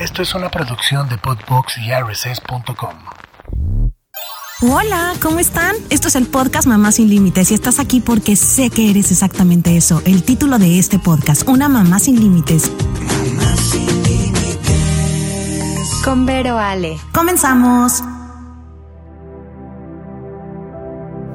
Esto 0.00 0.22
es 0.22 0.34
una 0.34 0.48
producción 0.48 1.10
de 1.10 1.18
Podbox 1.18 1.76
y 1.76 1.90
RSS.com. 1.92 2.94
Hola, 4.62 5.12
¿cómo 5.20 5.40
están? 5.40 5.76
Esto 5.90 6.08
es 6.08 6.16
el 6.16 6.26
podcast 6.26 6.66
Mamá 6.66 6.90
sin 6.90 7.10
Límites 7.10 7.50
y 7.50 7.54
estás 7.54 7.78
aquí 7.78 8.00
porque 8.00 8.34
sé 8.34 8.70
que 8.70 8.88
eres 8.88 9.10
exactamente 9.10 9.76
eso, 9.76 10.00
el 10.06 10.22
título 10.22 10.58
de 10.58 10.78
este 10.78 10.98
podcast, 10.98 11.46
Una 11.46 11.68
Mamá 11.68 11.98
sin 11.98 12.18
Límites. 12.18 12.72
Mamá 12.72 13.56
sin 13.56 14.02
Límites. 14.02 15.90
Con 16.02 16.24
Vero 16.24 16.58
Ale. 16.58 16.98
Comenzamos. 17.12 18.02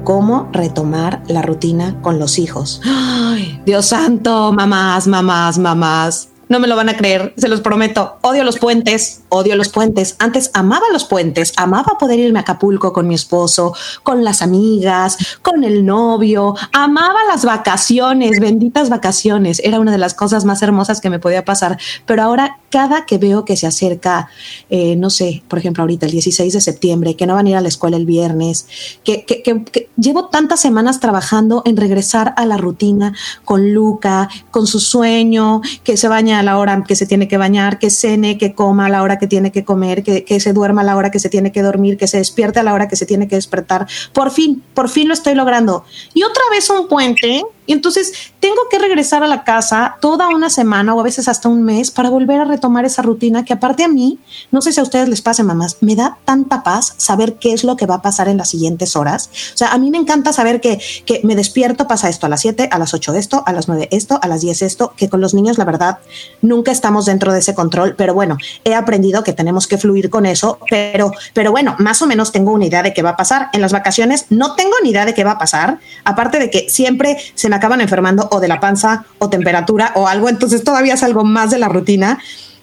cómo 0.02 0.48
retomar 0.52 1.24
la 1.26 1.42
rutina 1.42 2.00
con 2.00 2.20
los 2.20 2.38
hijos. 2.38 2.80
Ay, 2.84 3.60
Dios 3.66 3.86
santo, 3.86 4.52
mamás, 4.52 5.08
mamás, 5.08 5.58
mamás. 5.58 6.28
No 6.48 6.60
me 6.60 6.68
lo 6.68 6.76
van 6.76 6.88
a 6.88 6.96
creer, 6.96 7.34
se 7.36 7.48
los 7.48 7.60
prometo. 7.60 8.18
Odio 8.22 8.44
los 8.44 8.58
puentes, 8.58 9.22
odio 9.28 9.56
los 9.56 9.68
puentes. 9.68 10.16
Antes 10.18 10.50
amaba 10.54 10.86
los 10.92 11.04
puentes, 11.04 11.52
amaba 11.56 11.98
poder 11.98 12.18
irme 12.18 12.38
a 12.38 12.42
Acapulco 12.42 12.92
con 12.92 13.08
mi 13.08 13.14
esposo, 13.14 13.74
con 14.02 14.24
las 14.24 14.42
amigas, 14.42 15.16
con 15.42 15.64
el 15.64 15.84
novio, 15.84 16.54
amaba 16.72 17.24
las 17.28 17.44
vacaciones, 17.44 18.40
benditas 18.40 18.88
vacaciones. 18.88 19.60
Era 19.64 19.80
una 19.80 19.92
de 19.92 19.98
las 19.98 20.14
cosas 20.14 20.44
más 20.44 20.62
hermosas 20.62 21.00
que 21.00 21.10
me 21.10 21.18
podía 21.18 21.44
pasar. 21.44 21.78
Pero 22.04 22.22
ahora, 22.22 22.58
cada 22.70 23.06
que 23.06 23.18
veo 23.18 23.44
que 23.44 23.56
se 23.56 23.66
acerca, 23.66 24.28
eh, 24.70 24.96
no 24.96 25.10
sé, 25.10 25.42
por 25.48 25.58
ejemplo, 25.58 25.82
ahorita 25.82 26.06
el 26.06 26.12
16 26.12 26.52
de 26.52 26.60
septiembre, 26.60 27.16
que 27.16 27.26
no 27.26 27.34
van 27.34 27.46
a 27.46 27.50
ir 27.50 27.56
a 27.56 27.60
la 27.60 27.68
escuela 27.68 27.96
el 27.96 28.06
viernes, 28.06 28.66
que, 29.02 29.24
que, 29.24 29.88
llevo 29.96 30.26
tantas 30.26 30.60
semanas 30.60 31.00
trabajando 31.00 31.62
en 31.64 31.76
regresar 31.76 32.34
a 32.36 32.46
la 32.46 32.56
rutina 32.56 33.14
con 33.44 33.72
Luca, 33.72 34.28
con 34.50 34.66
su 34.66 34.80
sueño, 34.80 35.62
que 35.84 35.96
se 35.96 36.08
baña 36.08 36.38
a 36.38 36.42
la 36.42 36.58
hora 36.58 36.84
que 36.86 36.96
se 36.96 37.06
tiene 37.06 37.28
que 37.28 37.38
bañar, 37.38 37.78
que 37.78 37.90
cene, 37.90 38.38
que 38.38 38.54
coma 38.54 38.86
a 38.86 38.88
la 38.88 39.02
hora 39.02 39.15
que 39.18 39.26
tiene 39.26 39.52
que 39.52 39.64
comer, 39.64 40.02
que, 40.02 40.24
que 40.24 40.40
se 40.40 40.52
duerma 40.52 40.82
a 40.82 40.84
la 40.84 40.96
hora 40.96 41.10
que 41.10 41.18
se 41.18 41.28
tiene 41.28 41.52
que 41.52 41.62
dormir, 41.62 41.96
que 41.96 42.06
se 42.06 42.18
despierte 42.18 42.60
a 42.60 42.62
la 42.62 42.74
hora 42.74 42.88
que 42.88 42.96
se 42.96 43.06
tiene 43.06 43.28
que 43.28 43.36
despertar. 43.36 43.86
Por 44.12 44.30
fin, 44.30 44.62
por 44.74 44.88
fin 44.88 45.08
lo 45.08 45.14
estoy 45.14 45.34
logrando. 45.34 45.84
Y 46.14 46.22
otra 46.22 46.42
vez 46.50 46.68
un 46.70 46.88
puente 46.88 47.44
y 47.66 47.72
entonces 47.72 48.12
tengo 48.40 48.62
que 48.70 48.78
regresar 48.78 49.22
a 49.22 49.26
la 49.26 49.44
casa 49.44 49.96
toda 50.00 50.28
una 50.28 50.50
semana 50.50 50.94
o 50.94 51.00
a 51.00 51.02
veces 51.02 51.28
hasta 51.28 51.48
un 51.48 51.64
mes 51.64 51.90
para 51.90 52.10
volver 52.10 52.40
a 52.40 52.44
retomar 52.44 52.84
esa 52.84 53.02
rutina 53.02 53.44
que 53.44 53.52
aparte 53.52 53.84
a 53.84 53.88
mí, 53.88 54.18
no 54.50 54.62
sé 54.62 54.72
si 54.72 54.80
a 54.80 54.82
ustedes 54.82 55.08
les 55.08 55.20
pase, 55.20 55.42
mamás, 55.42 55.78
me 55.80 55.96
da 55.96 56.18
tanta 56.24 56.62
paz 56.62 56.94
saber 56.96 57.34
qué 57.34 57.52
es 57.52 57.64
lo 57.64 57.76
que 57.76 57.86
va 57.86 57.96
a 57.96 58.02
pasar 58.02 58.28
en 58.28 58.36
las 58.36 58.50
siguientes 58.50 58.96
horas. 58.96 59.30
O 59.54 59.56
sea, 59.56 59.68
a 59.68 59.78
mí 59.78 59.90
me 59.90 59.98
encanta 59.98 60.32
saber 60.32 60.60
que, 60.60 60.80
que 61.04 61.20
me 61.24 61.34
despierto, 61.34 61.88
pasa 61.88 62.08
esto 62.08 62.26
a 62.26 62.28
las 62.28 62.40
7, 62.40 62.68
a 62.70 62.78
las 62.78 62.94
8 62.94 63.14
esto, 63.14 63.42
a 63.46 63.52
las 63.52 63.68
9 63.68 63.88
esto, 63.90 64.18
a 64.22 64.28
las 64.28 64.40
10 64.42 64.62
esto, 64.62 64.92
que 64.96 65.08
con 65.08 65.20
los 65.20 65.34
niños 65.34 65.58
la 65.58 65.64
verdad 65.64 65.98
nunca 66.42 66.70
estamos 66.70 67.06
dentro 67.06 67.32
de 67.32 67.40
ese 67.40 67.54
control, 67.54 67.94
pero 67.96 68.14
bueno, 68.14 68.38
he 68.64 68.74
aprendido 68.74 69.24
que 69.24 69.32
tenemos 69.32 69.66
que 69.66 69.78
fluir 69.78 70.08
con 70.10 70.26
eso, 70.26 70.58
pero, 70.70 71.10
pero 71.34 71.50
bueno, 71.50 71.74
más 71.78 72.00
o 72.02 72.06
menos 72.06 72.32
tengo 72.32 72.52
una 72.52 72.66
idea 72.66 72.82
de 72.82 72.94
qué 72.94 73.02
va 73.02 73.10
a 73.10 73.16
pasar. 73.16 73.48
En 73.52 73.60
las 73.60 73.72
vacaciones 73.72 74.26
no 74.30 74.54
tengo 74.54 74.74
ni 74.82 74.90
idea 74.90 75.04
de 75.04 75.14
qué 75.14 75.24
va 75.24 75.32
a 75.32 75.38
pasar, 75.38 75.78
aparte 76.04 76.38
de 76.38 76.50
que 76.50 76.70
siempre 76.70 77.18
se 77.34 77.48
me 77.48 77.55
acaban 77.56 77.80
enfermando 77.80 78.28
o 78.30 78.40
de 78.40 78.48
la 78.48 78.60
panza 78.60 79.04
o 79.18 79.28
temperatura 79.28 79.92
o 79.94 80.08
algo, 80.08 80.28
entonces 80.28 80.64
todavía 80.64 80.94
es 80.94 81.02
algo 81.02 81.24
más 81.24 81.50
de 81.50 81.58
la 81.58 81.68
rutina 81.68 82.18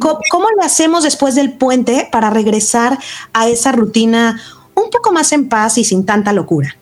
¿Cómo, 0.00 0.18
cómo 0.30 0.46
le 0.58 0.64
hacemos 0.64 1.04
después 1.04 1.34
del 1.34 1.52
puente 1.52 2.08
para 2.10 2.30
regresar 2.30 2.98
a 3.32 3.48
esa 3.48 3.70
rutina 3.72 4.40
un 4.74 4.90
poco 4.90 5.12
más 5.12 5.30
en 5.32 5.48
paz 5.48 5.78
y 5.78 5.84
sin 5.84 6.06
tanta 6.06 6.32
locura? 6.32 6.74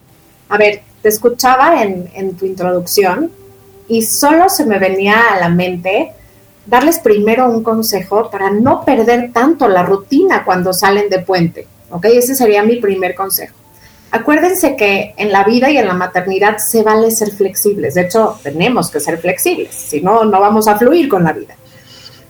A 0.49 0.57
ver, 0.57 0.83
te 1.03 1.09
escuchaba 1.09 1.83
en, 1.83 2.37
tu 2.37 2.47
introducción 2.47 3.31
y 3.89 4.03
solo 4.03 4.49
se 4.49 4.65
me 4.65 4.79
venía 4.79 5.33
a 5.33 5.41
la 5.41 5.49
mente 5.49 6.13
darles 6.65 7.01
primero 7.01 7.51
un 7.51 7.63
consejo 7.63 8.31
para 8.31 8.51
no 8.51 8.85
perder 8.85 9.33
tanto 9.33 9.69
la 9.69 9.83
rutina 9.83 10.45
cuando 10.45 10.73
salen 10.73 11.11
de 11.11 11.19
puente. 11.19 11.67
¿Ok? 11.91 12.07
Ese 12.07 12.35
sería 12.35 12.63
mi 12.63 12.77
primer 12.77 13.15
consejo. 13.15 13.55
Acuérdense 14.13 14.77
que 14.77 15.15
en 15.17 15.33
la 15.33 15.43
vida 15.43 15.71
y 15.71 15.79
en 15.79 15.89
la 15.89 15.95
maternidad 15.95 16.59
se 16.59 16.83
vale 16.83 17.11
ser 17.11 17.33
flexibles. 17.33 17.95
De 17.95 18.03
hecho, 18.03 18.39
tenemos 18.43 18.91
que 18.91 19.01
ser 19.01 19.19
flexibles, 19.19 19.75
si 19.75 20.01
no, 20.01 20.25
no 20.25 20.41
vamos 20.41 20.69
a 20.69 20.79
fluir 20.79 21.09
con 21.09 21.25
la 21.25 21.33
vida. 21.33 21.55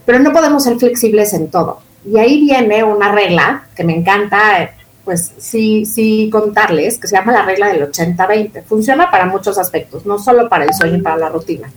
Pero 0.05 0.19
no 0.19 0.33
podemos 0.33 0.63
ser 0.63 0.77
flexibles 0.77 1.33
en 1.33 1.49
todo. 1.49 1.79
Y 2.05 2.17
ahí 2.17 2.41
viene 2.41 2.83
una 2.83 3.11
regla 3.11 3.67
que 3.75 3.83
me 3.83 3.95
encanta, 3.95 4.71
pues 5.03 5.33
sí, 5.37 5.85
sí 5.85 6.29
contarles, 6.31 6.97
que 6.97 7.07
se 7.07 7.15
llama 7.15 7.33
la 7.33 7.45
regla 7.45 7.67
del 7.67 7.91
80-20. 7.91 8.63
Funciona 8.63 9.11
para 9.11 9.25
muchos 9.25 9.57
aspectos, 9.57 10.05
no 10.05 10.17
solo 10.17 10.47
para 10.47 10.65
el 10.65 10.73
sueño 10.73 10.97
y 10.97 11.01
para 11.01 11.17
la 11.17 11.29
rutina. 11.29 11.71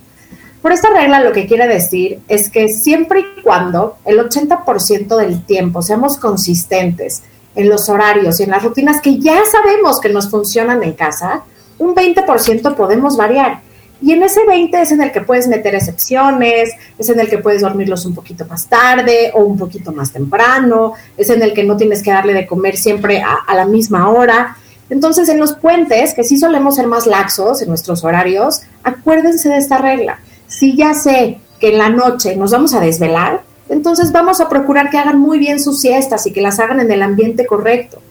Por 0.61 0.71
esta 0.71 0.89
regla 0.89 1.21
lo 1.21 1.31
que 1.31 1.45
quiere 1.45 1.67
decir 1.67 2.19
es 2.27 2.49
que 2.49 2.69
siempre 2.69 3.19
y 3.19 3.41
cuando 3.41 3.97
el 4.05 4.19
80% 4.19 5.15
del 5.17 5.45
tiempo 5.45 5.81
seamos 5.81 6.17
consistentes 6.17 7.23
en 7.55 7.69
los 7.69 7.89
horarios 7.89 8.39
y 8.39 8.43
en 8.43 8.51
las 8.51 8.63
rutinas 8.63 9.01
que 9.01 9.19
ya 9.19 9.39
sabemos 9.49 9.99
que 9.99 10.09
nos 10.09 10.29
funcionan 10.29 10.83
en 10.83 10.93
casa, 10.93 11.43
un 11.79 11.95
20% 11.95 12.75
podemos 12.75 13.17
variar. 13.17 13.61
Y 14.01 14.13
en 14.13 14.23
ese 14.23 14.45
20 14.45 14.81
es 14.81 14.91
en 14.91 15.01
el 15.01 15.11
que 15.11 15.21
puedes 15.21 15.47
meter 15.47 15.73
excepciones, 15.75 16.71
es 16.97 17.09
en 17.09 17.19
el 17.19 17.29
que 17.29 17.39
puedes 17.39 17.61
dormirlos 17.61 18.05
un 18.05 18.13
poquito 18.13 18.45
más 18.45 18.67
tarde 18.67 19.31
o 19.33 19.43
un 19.43 19.57
poquito 19.57 19.91
más 19.91 20.11
temprano, 20.11 20.93
es 21.17 21.29
en 21.29 21.41
el 21.41 21.53
que 21.53 21.63
no 21.63 21.77
tienes 21.77 22.03
que 22.03 22.11
darle 22.11 22.33
de 22.33 22.45
comer 22.45 22.77
siempre 22.77 23.21
a, 23.21 23.37
a 23.47 23.55
la 23.55 23.65
misma 23.65 24.09
hora. 24.09 24.57
Entonces, 24.89 25.27
en 25.29 25.39
los 25.39 25.53
puentes, 25.53 26.13
que 26.13 26.23
sí 26.23 26.37
solemos 26.37 26.75
ser 26.75 26.87
más 26.87 27.07
laxos 27.07 27.61
en 27.61 27.69
nuestros 27.69 28.03
horarios, 28.03 28.61
acuérdense 28.83 29.49
de 29.49 29.57
esta 29.57 29.77
regla 29.77 30.19
si 30.47 30.75
ya 30.75 30.93
sé 30.93 31.39
que 31.59 31.69
en 31.69 31.77
la 31.77 31.89
noche 31.89 32.35
nos 32.35 32.51
vamos 32.51 32.73
a 32.73 32.79
desvelar, 32.79 33.43
entonces 33.69 34.11
vamos 34.11 34.39
a 34.39 34.49
procurar 34.49 34.89
que 34.89 34.97
hagan 34.97 35.19
muy 35.19 35.37
bien 35.39 35.59
sus 35.59 35.81
siestas 35.81 36.25
y 36.25 36.33
que 36.33 36.41
las 36.41 36.59
hagan 36.59 36.79
en 36.79 36.91
el 36.91 37.01
ambiente 37.01 37.45
correcto. 37.45 38.01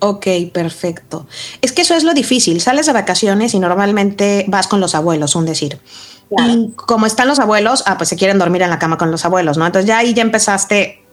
Ok, 0.00 0.26
perfecto. 0.52 1.26
Es 1.60 1.72
que 1.72 1.82
eso 1.82 1.94
es 1.94 2.04
lo 2.04 2.14
difícil. 2.14 2.60
Sales 2.60 2.86
de 2.86 2.92
vacaciones 2.92 3.54
y 3.54 3.58
normalmente 3.58 4.44
vas 4.48 4.66
con 4.66 4.80
los 4.80 4.94
abuelos, 4.94 5.34
un 5.36 5.46
decir. 5.46 5.78
Claro. 6.28 6.52
Y 6.52 6.70
como 6.74 7.06
están 7.06 7.28
los 7.28 7.38
abuelos, 7.38 7.84
ah, 7.86 7.96
pues 7.96 8.08
se 8.08 8.16
quieren 8.16 8.38
dormir 8.38 8.62
en 8.62 8.70
la 8.70 8.78
cama 8.78 8.96
con 8.96 9.10
los 9.10 9.24
abuelos, 9.24 9.58
¿no? 9.58 9.66
Entonces 9.66 9.86
ya 9.86 9.98
ahí 9.98 10.14
ya 10.14 10.22
empezaste 10.22 11.04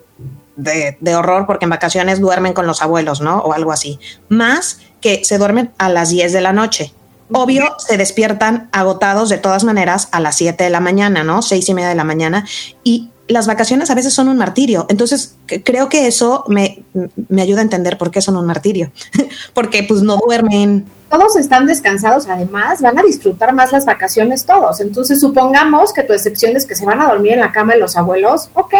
de, 0.56 0.96
de, 1.00 1.14
horror 1.14 1.46
porque 1.46 1.66
en 1.66 1.70
vacaciones 1.70 2.20
duermen 2.20 2.52
con 2.52 2.66
los 2.66 2.82
abuelos, 2.82 3.20
¿no? 3.20 3.38
O 3.38 3.52
algo 3.52 3.72
así. 3.72 3.98
Más 4.28 4.80
que 5.00 5.24
se 5.24 5.38
duermen 5.38 5.70
a 5.78 5.88
las 5.88 6.10
10 6.10 6.32
de 6.32 6.40
la 6.40 6.52
noche. 6.52 6.92
Obvio, 7.30 7.76
se 7.78 7.98
despiertan 7.98 8.70
agotados 8.72 9.28
de 9.28 9.36
todas 9.36 9.64
maneras 9.64 10.08
a 10.12 10.20
las 10.20 10.36
7 10.36 10.64
de 10.64 10.70
la 10.70 10.80
mañana, 10.80 11.24
¿no? 11.24 11.42
Seis 11.42 11.68
y 11.68 11.74
media 11.74 11.90
de 11.90 11.94
la 11.94 12.04
mañana. 12.04 12.46
Y 12.84 13.10
las 13.28 13.46
vacaciones 13.46 13.90
a 13.90 13.94
veces 13.94 14.14
son 14.14 14.28
un 14.28 14.38
martirio. 14.38 14.86
Entonces, 14.88 15.36
creo 15.64 15.88
que 15.88 16.06
eso 16.06 16.44
me, 16.48 16.82
me 17.28 17.42
ayuda 17.42 17.60
a 17.60 17.62
entender 17.62 17.98
por 17.98 18.10
qué 18.10 18.20
son 18.20 18.36
un 18.36 18.46
martirio. 18.46 18.90
Porque 19.54 19.84
pues 19.84 20.02
no 20.02 20.16
duermen. 20.16 20.86
Todos 21.10 21.36
están 21.36 21.66
descansados, 21.66 22.26
además 22.26 22.82
van 22.82 22.98
a 22.98 23.02
disfrutar 23.02 23.54
más 23.54 23.72
las 23.72 23.86
vacaciones 23.86 24.44
todos. 24.44 24.80
Entonces, 24.80 25.20
supongamos 25.20 25.92
que 25.92 26.02
tu 26.02 26.12
excepción 26.12 26.56
es 26.56 26.66
que 26.66 26.74
se 26.74 26.84
van 26.84 27.00
a 27.00 27.08
dormir 27.08 27.32
en 27.32 27.40
la 27.40 27.52
cama 27.52 27.74
de 27.74 27.80
los 27.80 27.96
abuelos. 27.96 28.50
Ok, 28.54 28.74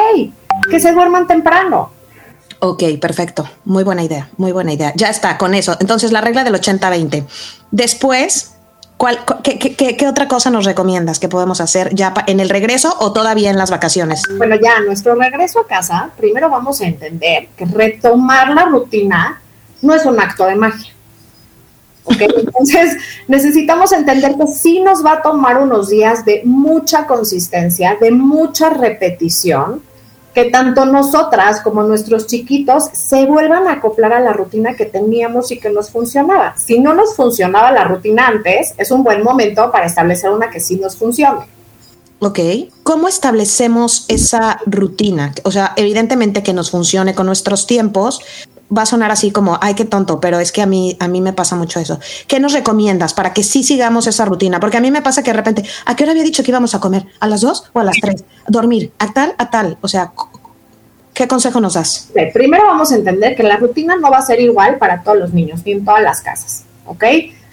que 0.71 0.81
se 0.81 0.93
duerman 0.93 1.27
temprano. 1.27 1.91
Ok, 2.61 2.83
perfecto. 3.01 3.49
Muy 3.65 3.85
buena 3.85 4.03
idea, 4.03 4.29
muy 4.37 4.53
buena 4.53 4.73
idea. 4.73 4.93
Ya 4.97 5.09
está, 5.09 5.39
con 5.39 5.55
eso. 5.55 5.77
Entonces, 5.81 6.11
la 6.11 6.21
regla 6.21 6.45
del 6.45 6.55
80-20. 6.55 7.25
Después, 7.71 8.55
¿cuál, 8.99 9.21
qué, 9.43 9.59
qué, 9.59 9.97
qué, 9.97 10.09
otra 10.09 10.29
cosa 10.29 10.51
nos 10.51 10.67
recomiendas 10.67 11.19
que 11.19 11.29
podemos 11.29 11.63
hacer 11.63 11.95
ya 11.95 12.13
en 12.27 12.41
el 12.41 12.51
regreso 12.51 12.95
o 12.99 13.13
todavía 13.13 13.49
en 13.49 13.57
las 13.57 13.71
vacaciones? 13.71 14.23
Bueno, 14.37 14.57
ya 14.63 14.81
nuestro 14.81 15.15
regreso 15.15 15.61
a 15.61 15.67
casa, 15.67 16.11
primero 16.19 16.51
vamos 16.51 16.83
a 16.83 16.87
entender 16.87 17.49
que 17.57 17.65
retomar 17.65 18.51
la 18.51 18.67
rutina 18.67 19.41
no 19.81 19.95
es 19.95 20.05
un 20.05 20.21
acto 20.21 20.45
de 20.45 20.57
magia. 20.57 20.93
¿Okay? 22.05 22.29
Entonces, 22.37 22.97
necesitamos 23.29 23.93
entender 23.93 24.35
que 24.37 24.49
sí 24.49 24.81
nos 24.81 25.05
va 25.05 25.15
a 25.15 25.23
tomar 25.23 25.59
unos 25.59 25.89
días 25.89 26.25
de 26.25 26.43
mucha 26.45 27.07
consistencia, 27.07 27.97
de 28.01 28.11
mucha 28.11 28.71
repetición, 28.71 29.83
que 30.39 30.51
tanto 30.51 30.87
nosotras 30.87 31.61
como 31.63 31.83
nuestros 31.83 32.29
chiquitos 32.29 32.85
se 32.93 33.27
vuelvan 33.27 33.67
a 33.67 33.73
acoplar 33.73 34.13
a 34.13 34.21
la 34.21 34.33
rutina 34.33 34.77
que 34.77 34.85
teníamos 34.85 35.51
y 35.51 35.59
que 35.59 35.69
nos 35.69 35.91
funcionaba. 35.91 36.55
Si 36.57 36.79
no 36.79 36.95
nos 36.95 37.17
funcionaba 37.17 37.73
la 37.73 37.83
rutina 37.83 38.29
antes, 38.29 38.73
es 38.79 38.93
un 38.93 39.03
buen 39.03 39.25
momento 39.25 39.73
para 39.73 39.87
establecer 39.87 40.31
una 40.31 40.49
que 40.49 40.61
sí 40.61 40.77
nos 40.77 40.97
funcione. 40.97 41.41
Ok, 42.21 42.39
¿cómo 42.85 43.09
establecemos 43.09 44.05
esa 44.07 44.61
rutina? 44.65 45.35
O 45.43 45.51
sea, 45.51 45.73
evidentemente 45.75 46.45
que 46.45 46.53
nos 46.53 46.71
funcione 46.71 47.17
con 47.17 47.27
nuestros 47.27 47.67
tiempos, 47.67 48.21
va 48.77 48.83
a 48.83 48.87
sonar 48.87 49.11
así 49.11 49.31
como, 49.31 49.59
ay, 49.61 49.75
qué 49.75 49.85
tonto, 49.85 50.21
pero 50.21 50.41
es 50.41 50.53
que 50.53 50.63
a 50.63 50.67
mí, 50.67 50.97
a 51.01 51.09
mí 51.09 51.21
me 51.21 51.33
pasa 51.33 51.57
mucho 51.57 51.81
eso. 51.81 51.99
¿Qué 52.27 52.41
nos 52.41 52.53
recomiendas 52.53 53.15
para 53.15 53.33
que 53.33 53.43
sí 53.43 53.63
sigamos 53.63 54.07
esa 54.07 54.25
rutina? 54.25 54.61
Porque 54.61 54.77
a 54.77 54.81
mí 54.81 54.91
me 54.91 55.03
pasa 55.03 55.23
que 55.23 55.31
de 55.31 55.37
repente, 55.37 55.65
¿a 55.87 55.97
qué 55.97 56.05
hora 56.05 56.13
había 56.13 56.25
dicho 56.25 56.43
que 56.43 56.51
íbamos 56.51 56.75
a 56.75 56.81
comer? 56.81 57.07
¿A 57.21 57.29
las 57.29 57.41
dos 57.41 57.65
o 57.73 57.81
a 57.81 57.85
las 57.85 57.97
tres? 58.01 58.25
Dormir, 58.47 58.93
a 58.99 59.13
tal, 59.13 59.35
a 59.39 59.51
tal. 59.51 59.79
O 59.81 59.89
sea, 59.89 60.13
¿qué 61.19 61.27
consejo 61.27 61.61
nos 61.61 61.75
das? 61.75 62.13
Primero 62.33 62.65
vamos 62.67 62.93
a 62.93 62.95
entender 62.95 63.35
que 63.35 63.43
la 63.43 63.57
rutina 63.57 63.97
no 63.97 64.09
va 64.09 64.19
a 64.19 64.23
ser 64.23 64.41
igual 64.41 64.79
para 64.79 65.03
todos 65.03 65.19
los 65.19 65.35
niños, 65.35 65.63
ni 65.67 65.73
en 65.73 65.85
todas 65.85 66.01
las 66.01 66.21
casas, 66.21 66.63
¿ok? 66.87 67.03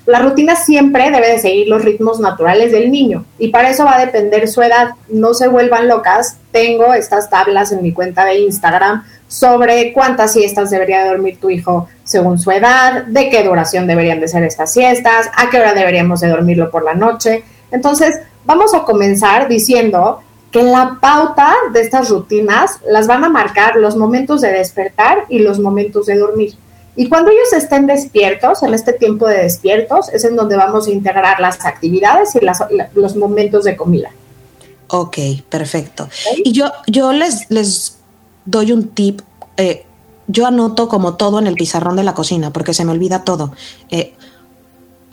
La 0.05 0.19
rutina 0.19 0.55
siempre 0.55 1.09
debe 1.09 1.31
de 1.31 1.39
seguir 1.39 1.67
los 1.67 1.83
ritmos 1.83 2.19
naturales 2.19 2.71
del 2.71 2.91
niño 2.91 3.25
y 3.39 3.47
para 3.47 3.71
eso 3.71 3.83
va 3.83 3.95
a 3.95 4.05
depender 4.05 4.47
su 4.47 4.61
edad. 4.61 4.89
No 5.09 5.33
se 5.33 5.47
vuelvan 5.47 5.87
locas. 5.87 6.37
Tengo 6.51 6.93
estas 6.93 7.31
tablas 7.31 7.71
en 7.71 7.81
mi 7.81 7.91
cuenta 7.91 8.23
de 8.23 8.37
Instagram 8.37 9.03
sobre 9.27 9.93
cuántas 9.93 10.33
siestas 10.33 10.69
debería 10.69 11.03
dormir 11.03 11.39
tu 11.39 11.49
hijo 11.49 11.89
según 12.03 12.37
su 12.37 12.51
edad, 12.51 13.05
de 13.05 13.31
qué 13.31 13.43
duración 13.43 13.87
deberían 13.87 14.19
de 14.19 14.27
ser 14.27 14.43
estas 14.43 14.71
siestas, 14.71 15.27
a 15.35 15.49
qué 15.49 15.59
hora 15.59 15.73
deberíamos 15.73 16.19
de 16.19 16.27
dormirlo 16.27 16.69
por 16.69 16.83
la 16.83 16.93
noche. 16.93 17.43
Entonces, 17.71 18.15
vamos 18.45 18.75
a 18.75 18.83
comenzar 18.83 19.47
diciendo 19.47 20.21
que 20.55 20.63
la 20.63 20.99
pauta 21.01 21.53
de 21.73 21.81
estas 21.81 22.07
rutinas 22.07 22.79
las 22.89 23.07
van 23.07 23.25
a 23.25 23.29
marcar 23.29 23.75
los 23.75 23.97
momentos 23.97 24.39
de 24.39 24.53
despertar 24.53 25.25
y 25.27 25.39
los 25.39 25.59
momentos 25.59 26.05
de 26.05 26.17
dormir. 26.17 26.53
Y 26.95 27.09
cuando 27.09 27.29
ellos 27.29 27.51
estén 27.51 27.87
despiertos, 27.87 28.63
en 28.63 28.73
este 28.73 28.93
tiempo 28.93 29.27
de 29.27 29.39
despiertos, 29.39 30.07
es 30.13 30.23
en 30.23 30.37
donde 30.37 30.55
vamos 30.55 30.87
a 30.87 30.91
integrar 30.91 31.41
las 31.41 31.65
actividades 31.65 32.35
y 32.35 32.39
las, 32.39 32.59
los 32.93 33.17
momentos 33.17 33.65
de 33.65 33.75
comida. 33.75 34.11
Ok, 34.87 35.17
perfecto. 35.49 36.07
Y 36.37 36.53
yo, 36.53 36.71
yo 36.87 37.11
les, 37.11 37.51
les 37.51 37.97
doy 38.45 38.71
un 38.71 38.87
tip. 38.87 39.23
Eh, 39.57 39.83
yo 40.27 40.47
anoto 40.47 40.87
como 40.87 41.15
todo 41.15 41.37
en 41.39 41.47
el 41.47 41.55
pizarrón 41.55 41.97
de 41.97 42.03
la 42.03 42.13
cocina 42.13 42.53
porque 42.53 42.73
se 42.73 42.85
me 42.85 42.93
olvida 42.93 43.25
todo. 43.25 43.51
Eh, 43.89 44.13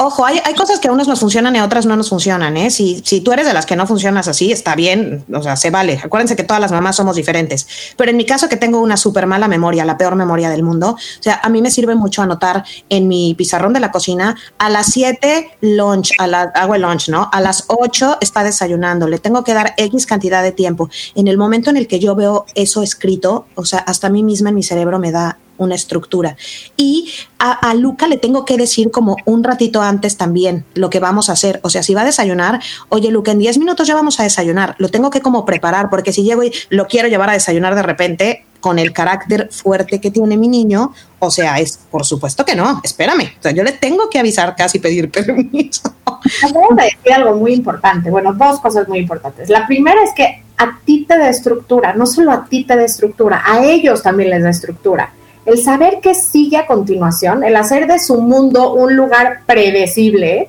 ojo, 0.07 0.25
hay, 0.25 0.41
cosas 0.57 0.79
que 0.79 0.89
a 0.89 0.93
unos 0.93 1.09
nos 1.09 1.21
funcionan 1.21 1.55
y 1.57 1.59
a 1.59 1.65
otras 1.65 1.87
no 1.87 1.97
nos 1.97 2.09
funcionan, 2.09 2.57
¿eh? 2.57 2.71
Si, 2.71 3.03
si 3.05 3.21
tú 3.21 3.33
eres 3.33 3.47
de 3.47 3.53
las 3.53 3.67
que 3.67 3.77
no 3.77 3.87
funcionas 3.87 4.29
así, 4.29 4.53
está 4.53 4.75
bien, 4.75 5.25
o 5.33 5.43
sea, 5.43 5.57
se 5.57 5.71
vale. 5.71 6.01
Acuérdense 6.03 6.37
que 6.37 6.45
todas 6.45 6.61
las 6.61 6.73
mamás 6.73 6.97
somos 6.97 7.17
diferentes. 7.17 7.67
Pero 7.97 8.11
en 8.11 8.17
mi 8.17 8.27
caso, 8.27 8.49
que 8.49 8.57
tengo 8.57 8.81
una 8.81 8.97
súper 8.97 9.27
mala 9.27 9.49
memoria, 9.49 9.85
la 9.85 9.97
peor 9.97 10.17
memoria 10.17 10.51
del 10.51 10.63
mundo, 10.63 10.91
o 10.91 11.23
sea, 11.23 11.41
a 11.43 11.49
mí 11.49 11.63
me 11.63 11.71
sirve 11.71 11.95
mucho 11.95 12.23
anotar 12.23 12.65
en 12.89 13.09
mi 13.09 13.35
pizarrón 13.35 13.73
de 13.73 13.81
la 13.81 13.91
cocina 13.91 14.37
a 14.59 14.71
las 14.71 14.87
7 14.87 15.59
lunch, 15.61 16.13
a 16.19 16.27
la, 16.27 16.43
hago 16.55 16.75
el 16.75 16.83
lunch, 16.83 17.09
¿no? 17.09 17.29
A 17.33 17.41
las 17.41 17.65
8 17.69 18.19
está 18.21 18.45
desayunando, 18.45 19.09
le 19.09 19.19
tengo 19.19 19.45
que 19.45 19.55
dar 19.55 19.75
X 19.77 20.07
cantidad 20.07 20.43
de 20.43 20.53
tiempo. 20.53 20.91
En 21.15 21.29
el 21.29 21.39
momento 21.39 21.71
en 21.71 21.77
el 21.77 21.87
que 21.87 21.99
yo 21.99 22.15
veo 22.15 22.47
eso 22.55 22.83
escrito, 22.83 23.47
o 23.55 23.65
sea, 23.65 23.81
hasta 23.81 24.09
a 24.09 24.11
mí 24.11 24.23
misma 24.23 24.51
en 24.51 24.55
mi 24.55 24.63
cerebro 24.63 24.99
me 24.99 25.13
da 25.13 25.39
una 25.59 25.75
estructura. 25.75 26.37
Y 26.77 27.13
a, 27.39 27.75
Luca 27.75 28.07
le 28.07 28.19
tengo 28.19 28.45
que 28.45 28.57
decir 28.57 28.91
como 28.91 29.17
un 29.25 29.43
ratito 29.43 29.83
antes 29.83 30.17
también 30.17 30.65
lo 30.75 30.91
que 30.91 31.01
vamos 31.01 31.29
a 31.29 31.33
hacer. 31.33 31.61
O 31.63 31.71
sea, 31.71 31.83
si 31.83 31.95
va 31.95 32.03
a 32.03 32.05
desayunar, 32.05 32.61
oye, 32.89 33.11
Luca, 33.11 33.33
en 33.33 33.39
10 33.39 33.59
minutos 33.59 33.87
ya 33.87 33.95
vamos 33.95 34.21
a 34.21 34.23
desayunar. 34.23 34.75
Lo 34.79 34.89
tengo 34.89 35.11
que 35.11 35.21
como 35.21 35.45
preparar, 35.45 35.91
porque 35.91 36.13
si 36.13 36.23
llego 36.23 36.45
y 36.45 36.53
lo 36.69 36.87
quiero 36.87 37.09
llevar 37.09 37.31
a 37.31 37.35
desayunar 37.35 37.75
de 37.75 37.83
repente, 37.83 38.47
con 38.63 38.79
el 38.79 38.93
carácter 38.93 39.49
fuerte 39.51 40.01
que 40.01 40.11
tiene 40.13 40.37
mi 40.37 40.47
niño, 40.47 40.95
o 41.19 41.31
sea, 41.31 41.59
es 41.59 41.79
por 41.91 42.07
supuesto 42.07 42.45
que 42.45 42.55
no, 42.55 42.81
espérame. 42.85 43.35
O 43.39 43.43
sea, 43.43 43.51
yo 43.51 43.65
le 43.65 43.73
tengo 43.73 44.09
que 44.09 44.21
avisar 44.21 44.55
casi 44.55 44.79
pedir 44.79 45.11
permiso. 45.11 45.95
Acabo 46.07 46.75
de 46.77 46.85
decir 46.85 47.13
algo 47.13 47.35
muy 47.35 47.53
importante. 47.55 48.09
Bueno, 48.09 48.33
dos 48.33 48.61
cosas 48.61 48.89
muy 48.89 49.01
importantes. 49.01 49.51
La 49.51 49.67
primera 49.67 50.01
es 50.05 50.11
que 50.15 50.45
a 50.57 50.79
ti 50.85 51.05
te 51.07 51.19
da 51.19 51.29
estructura, 51.29 51.93
no 51.95 52.07
solo 52.07 52.31
a 52.31 52.45
ti 52.45 52.65
te 52.65 52.77
da 52.77 52.85
estructura, 52.85 53.43
a 53.45 53.65
ellos 53.65 54.01
también 54.01 54.31
les 54.31 54.45
da 54.45 54.51
estructura 54.51 55.13
el 55.45 55.59
saber 55.59 55.99
qué 56.01 56.15
sigue 56.15 56.57
a 56.57 56.67
continuación, 56.67 57.43
el 57.43 57.57
hacer 57.57 57.87
de 57.87 57.99
su 57.99 58.21
mundo 58.21 58.73
un 58.75 58.97
lugar 58.97 59.41
predecible, 59.47 60.49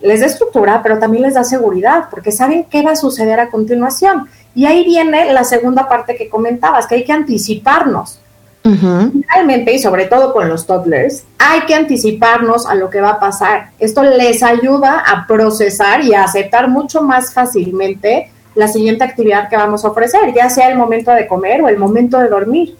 les 0.00 0.20
da 0.20 0.26
estructura, 0.26 0.82
pero 0.82 0.98
también 0.98 1.22
les 1.22 1.34
da 1.34 1.44
seguridad, 1.44 2.04
porque 2.10 2.30
saben 2.30 2.64
qué 2.64 2.82
va 2.82 2.92
a 2.92 2.96
suceder 2.96 3.40
a 3.40 3.48
continuación. 3.48 4.28
Y 4.54 4.66
ahí 4.66 4.84
viene 4.84 5.32
la 5.32 5.44
segunda 5.44 5.88
parte 5.88 6.14
que 6.14 6.28
comentabas, 6.28 6.86
que 6.86 6.96
hay 6.96 7.04
que 7.04 7.12
anticiparnos. 7.12 8.20
Uh 8.64 8.70
-huh. 8.70 9.24
Realmente, 9.30 9.74
y 9.74 9.78
sobre 9.78 10.06
todo 10.06 10.32
con 10.32 10.48
los 10.48 10.66
toddlers, 10.66 11.24
hay 11.38 11.62
que 11.62 11.74
anticiparnos 11.74 12.66
a 12.66 12.74
lo 12.74 12.88
que 12.88 13.00
va 13.00 13.10
a 13.10 13.20
pasar. 13.20 13.70
Esto 13.78 14.02
les 14.02 14.42
ayuda 14.42 15.00
a 15.06 15.26
procesar 15.26 16.02
y 16.02 16.14
a 16.14 16.24
aceptar 16.24 16.68
mucho 16.68 17.02
más 17.02 17.32
fácilmente 17.32 18.30
la 18.54 18.68
siguiente 18.68 19.04
actividad 19.04 19.48
que 19.48 19.56
vamos 19.56 19.84
a 19.84 19.88
ofrecer, 19.88 20.32
ya 20.34 20.48
sea 20.48 20.68
el 20.68 20.78
momento 20.78 21.10
de 21.12 21.26
comer 21.26 21.62
o 21.62 21.68
el 21.68 21.76
momento 21.76 22.18
de 22.18 22.28
dormir. 22.28 22.76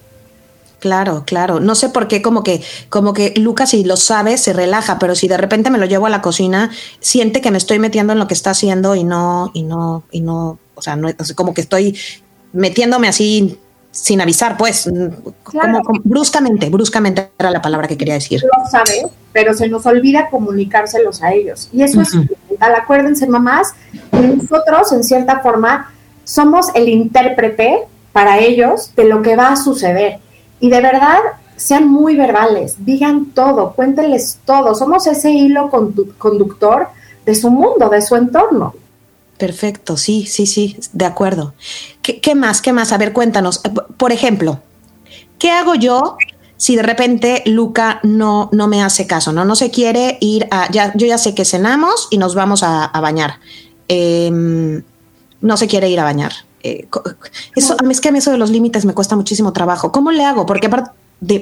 Claro, 0.84 1.24
claro. 1.26 1.60
No 1.60 1.74
sé 1.74 1.88
por 1.88 2.08
qué 2.08 2.20
como 2.20 2.42
que, 2.42 2.62
como 2.90 3.14
que 3.14 3.32
Lucas, 3.38 3.70
si 3.70 3.84
lo 3.84 3.96
sabe, 3.96 4.36
se 4.36 4.52
relaja, 4.52 4.98
pero 4.98 5.14
si 5.14 5.28
de 5.28 5.38
repente 5.38 5.70
me 5.70 5.78
lo 5.78 5.86
llevo 5.86 6.04
a 6.04 6.10
la 6.10 6.20
cocina, 6.20 6.70
siente 7.00 7.40
que 7.40 7.50
me 7.50 7.56
estoy 7.56 7.78
metiendo 7.78 8.12
en 8.12 8.18
lo 8.18 8.28
que 8.28 8.34
está 8.34 8.50
haciendo 8.50 8.94
y 8.94 9.02
no, 9.02 9.50
y 9.54 9.62
no, 9.62 10.02
y 10.10 10.20
no, 10.20 10.58
o 10.74 10.82
sea, 10.82 10.94
no, 10.94 11.08
como 11.36 11.54
que 11.54 11.62
estoy 11.62 11.96
metiéndome 12.52 13.08
así 13.08 13.58
sin 13.92 14.20
avisar, 14.20 14.58
pues, 14.58 14.90
claro. 15.42 15.72
como, 15.72 15.84
como, 15.84 16.00
bruscamente, 16.04 16.68
bruscamente 16.68 17.30
era 17.38 17.50
la 17.50 17.62
palabra 17.62 17.88
que 17.88 17.96
quería 17.96 18.12
decir. 18.12 18.42
Lo 18.42 18.70
sabe, 18.70 19.06
pero 19.32 19.54
se 19.54 19.66
nos 19.70 19.86
olvida 19.86 20.28
comunicárselos 20.28 21.22
a 21.22 21.32
ellos. 21.32 21.70
Y 21.72 21.82
eso 21.82 21.96
uh 21.96 22.02
-huh. 22.02 22.04
es 22.04 22.10
fundamental. 22.10 22.74
Acuérdense, 22.74 23.26
mamás, 23.26 23.68
nosotros, 24.12 24.92
en 24.92 25.02
cierta 25.02 25.40
forma, 25.40 25.94
somos 26.24 26.66
el 26.74 26.90
intérprete 26.90 27.84
para 28.12 28.38
ellos 28.38 28.92
de 28.94 29.04
lo 29.04 29.22
que 29.22 29.34
va 29.34 29.48
a 29.48 29.56
suceder 29.56 30.20
y 30.60 30.70
de 30.70 30.80
verdad, 30.80 31.18
sean 31.56 31.88
muy 31.88 32.16
verbales, 32.16 32.84
digan 32.84 33.26
todo, 33.26 33.72
cuéntenles 33.74 34.38
todo. 34.44 34.74
Somos 34.74 35.06
ese 35.06 35.30
hilo 35.30 35.70
conductor 35.70 36.88
de 37.24 37.34
su 37.34 37.50
mundo, 37.50 37.88
de 37.88 38.02
su 38.02 38.16
entorno. 38.16 38.74
Perfecto, 39.38 39.96
sí, 39.96 40.26
sí, 40.26 40.46
sí, 40.46 40.76
de 40.92 41.04
acuerdo. 41.04 41.54
¿Qué, 42.02 42.20
¿Qué, 42.20 42.34
más? 42.34 42.62
¿Qué 42.62 42.72
más? 42.72 42.92
A 42.92 42.98
ver, 42.98 43.12
cuéntanos. 43.12 43.60
Por 43.96 44.12
ejemplo, 44.12 44.60
¿qué 45.38 45.50
hago 45.50 45.74
yo 45.74 46.16
si 46.56 46.76
de 46.76 46.82
repente 46.82 47.42
Luca 47.46 48.00
no, 48.04 48.48
no 48.52 48.68
me 48.68 48.82
hace 48.82 49.06
caso? 49.06 49.32
No, 49.32 49.44
no 49.44 49.56
se 49.56 49.70
quiere 49.70 50.18
ir 50.20 50.46
a. 50.50 50.70
Ya, 50.70 50.92
yo 50.94 51.06
ya 51.06 51.18
sé 51.18 51.34
que 51.34 51.44
cenamos 51.44 52.08
y 52.10 52.18
nos 52.18 52.34
vamos 52.34 52.62
a, 52.62 52.90
bañar. 53.00 53.40
Eh, 53.88 54.30
no 55.40 55.56
se 55.56 55.66
quiere 55.66 55.90
ir 55.90 55.98
a 55.98 56.04
bañar. 56.04 56.32
Eh, 56.64 56.88
eso, 57.54 57.76
es 57.90 58.00
que 58.00 58.08
a 58.08 58.12
mí 58.12 58.18
eso 58.18 58.32
de 58.32 58.38
los 58.38 58.50
límites 58.50 58.86
me 58.86 58.94
cuesta 58.94 59.14
muchísimo 59.16 59.52
trabajo. 59.52 59.92
¿Cómo 59.92 60.10
le 60.10 60.24
hago? 60.24 60.46
Porque 60.46 60.68
aparte, 60.68 60.90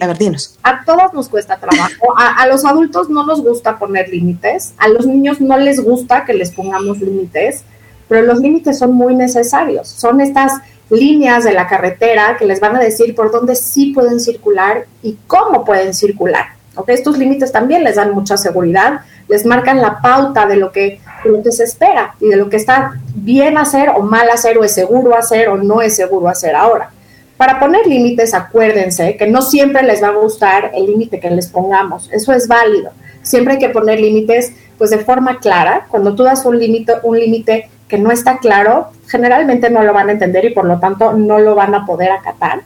a 0.01 0.07
ver, 0.09 0.19
dinos. 0.19 0.59
A 0.65 0.85
todos 0.85 1.15
nos 1.15 1.29
cuesta 1.29 1.59
trabajo. 1.59 2.19
A, 2.19 2.43
a, 2.43 2.47
los 2.49 2.65
adultos 2.65 3.09
no 3.09 3.25
nos 3.25 3.41
gusta 3.41 3.79
poner 3.79 4.09
límites. 4.09 4.75
A 4.79 4.89
los 4.89 5.07
niños 5.07 5.41
no 5.41 5.57
les 5.57 5.81
gusta 5.81 6.25
que 6.25 6.35
les 6.35 6.51
pongamos 6.51 6.99
límites, 6.99 7.63
pero 8.09 8.27
los 8.27 8.41
límites 8.41 8.79
son 8.79 8.95
muy 8.95 9.15
necesarios. 9.15 9.89
Son 9.89 10.21
estas 10.21 10.61
líneas 10.91 11.45
de 11.45 11.53
la 11.53 11.67
carretera 11.69 12.37
que 12.37 12.45
les 12.45 12.61
van 12.61 12.77
a 12.77 12.81
decir 12.81 13.15
por 13.15 13.31
dónde 13.31 13.55
sí 13.55 13.93
pueden 13.93 14.21
circular 14.21 14.87
y 15.03 15.17
cómo 15.27 15.65
pueden 15.65 15.95
circular. 15.95 16.47
¿okay? 16.75 16.95
Estos 16.95 17.17
límites 17.17 17.53
también 17.53 17.85
les 17.85 17.97
dan 17.97 18.13
mucha 18.13 18.37
seguridad, 18.37 19.01
les 19.29 19.47
marcan 19.47 19.81
la 19.81 20.01
pauta 20.01 20.47
de 20.47 20.57
lo 20.57 20.73
que, 20.73 21.01
lo 21.25 21.43
que 21.43 21.53
se 21.53 21.65
espera 21.65 22.15
y 22.21 22.29
de 22.29 22.37
lo 22.37 22.49
que 22.49 22.57
está 22.57 22.93
bien 23.15 23.59
hacer 23.59 23.91
o 23.91 24.01
mal 24.01 24.29
hacer 24.31 24.59
o 24.59 24.65
es 24.65 24.75
seguro 24.75 25.17
hacer 25.17 25.49
o 25.49 25.57
no 25.57 25.81
es 25.81 25.97
seguro 25.97 26.29
hacer 26.29 26.55
ahora. 26.55 26.91
Para 27.37 27.59
poner 27.59 27.87
límites, 27.87 28.35
acuérdense 28.35 29.17
que 29.17 29.27
no 29.27 29.43
siempre 29.43 29.83
les 29.83 30.03
va 30.03 30.09
a 30.09 30.13
gustar 30.13 30.71
el 30.75 30.87
límite 30.87 31.19
que 31.19 31.31
les 31.31 31.49
pongamos, 31.49 32.09
eso 32.13 32.33
es 32.33 32.47
válido. 32.47 32.91
Siempre 33.23 33.55
hay 33.55 33.59
que 33.61 33.69
poner 33.69 34.01
límites 34.01 34.53
pues 34.79 34.91
de 34.91 34.99
forma 34.99 35.39
clara. 35.39 35.87
Cuando 35.89 36.15
tú 36.15 36.25
das 36.25 36.45
un 36.45 36.59
límite 36.59 36.95
un 37.03 37.19
límite 37.19 37.69
que 37.89 37.99
no 37.99 38.11
está 38.11 38.39
claro, 38.39 38.89
generalmente 39.07 39.71
no 39.71 39.83
lo 39.83 39.93
van 39.93 40.09
a 40.09 40.13
entender 40.13 40.45
y 40.45 40.51
por 40.51 40.65
lo 40.65 40.81
tanto 40.81 41.13
no 41.13 41.39
lo 41.39 41.55
van 41.55 41.75
a 41.75 41.85
poder 41.85 42.11
acatar. 42.11 42.63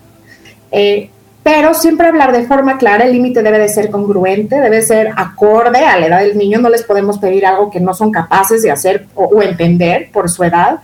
Eh, 0.70 1.10
pero 1.46 1.74
siempre 1.74 2.08
hablar 2.08 2.32
de 2.32 2.44
forma 2.44 2.76
clara, 2.76 3.04
el 3.04 3.12
límite 3.12 3.40
debe 3.40 3.60
de 3.60 3.68
ser 3.68 3.88
congruente, 3.88 4.60
debe 4.60 4.82
ser 4.82 5.12
acorde 5.14 5.78
a 5.78 5.96
la 5.96 6.06
edad 6.08 6.18
del 6.18 6.36
niño, 6.36 6.58
no 6.58 6.68
les 6.68 6.82
podemos 6.82 7.18
pedir 7.18 7.46
algo 7.46 7.70
que 7.70 7.78
no 7.78 7.94
son 7.94 8.10
capaces 8.10 8.64
de 8.64 8.72
hacer 8.72 9.06
o, 9.14 9.40
entender 9.40 10.10
por 10.12 10.28
su 10.28 10.42
edad, 10.42 10.80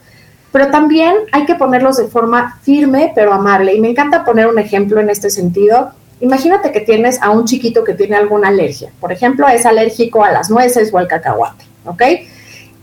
pero 0.53 0.69
también 0.69 1.17
hay 1.33 1.47
que 1.47 1.57
ponerlos 1.57 1.97
de 1.97 2.05
forma 2.05 2.61
firme 2.63 3.11
pero 3.13 3.33
amable. 3.33 3.75
Y 3.75 3.81
me 3.81 3.91
encanta 3.91 4.25
poner 4.25 4.47
un 4.47 4.57
ejemplo 4.57 5.01
en 5.01 5.11
este 5.11 5.31
sentido. 5.31 5.91
Imagínate 6.21 6.71
que 6.71 6.79
tienes 6.79 7.21
a 7.21 7.31
un 7.31 7.45
chiquito 7.45 7.83
que 7.83 7.95
tiene 7.95 8.15
alguna 8.15 8.47
alergia. 8.47 8.93
Por 9.01 9.11
ejemplo, 9.11 9.49
es 9.49 9.67
alérgico 9.67 10.23
a 10.23 10.31
las 10.31 10.49
nueces 10.49 10.95
o 10.95 10.99
al 10.99 11.09
cacahuate, 11.09 11.65
¿ok? 11.87 12.03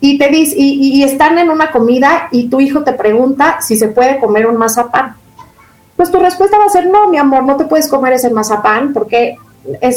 Y 0.02 0.18
te 0.18 0.28
dice, 0.28 0.54
y, 0.58 0.98
y 0.98 1.04
están 1.04 1.38
en 1.38 1.50
una 1.50 1.72
comida 1.72 2.28
y 2.34 2.50
tu 2.50 2.60
hijo 2.60 2.84
te 2.84 2.92
pregunta 2.92 3.60
si 3.62 3.78
se 3.78 3.88
puede 3.88 4.20
comer 4.20 4.48
un 4.48 4.58
mazapán 4.58 5.16
pues 6.00 6.12
tu 6.12 6.20
respuesta 6.22 6.58
va 6.58 6.64
a 6.64 6.70
ser, 6.70 6.88
no, 6.88 7.10
mi 7.10 7.18
amor, 7.18 7.44
no 7.44 7.58
te 7.58 7.66
puedes 7.66 7.90
comer 7.90 8.14
ese 8.14 8.30
mazapán 8.30 8.94
porque 8.94 9.36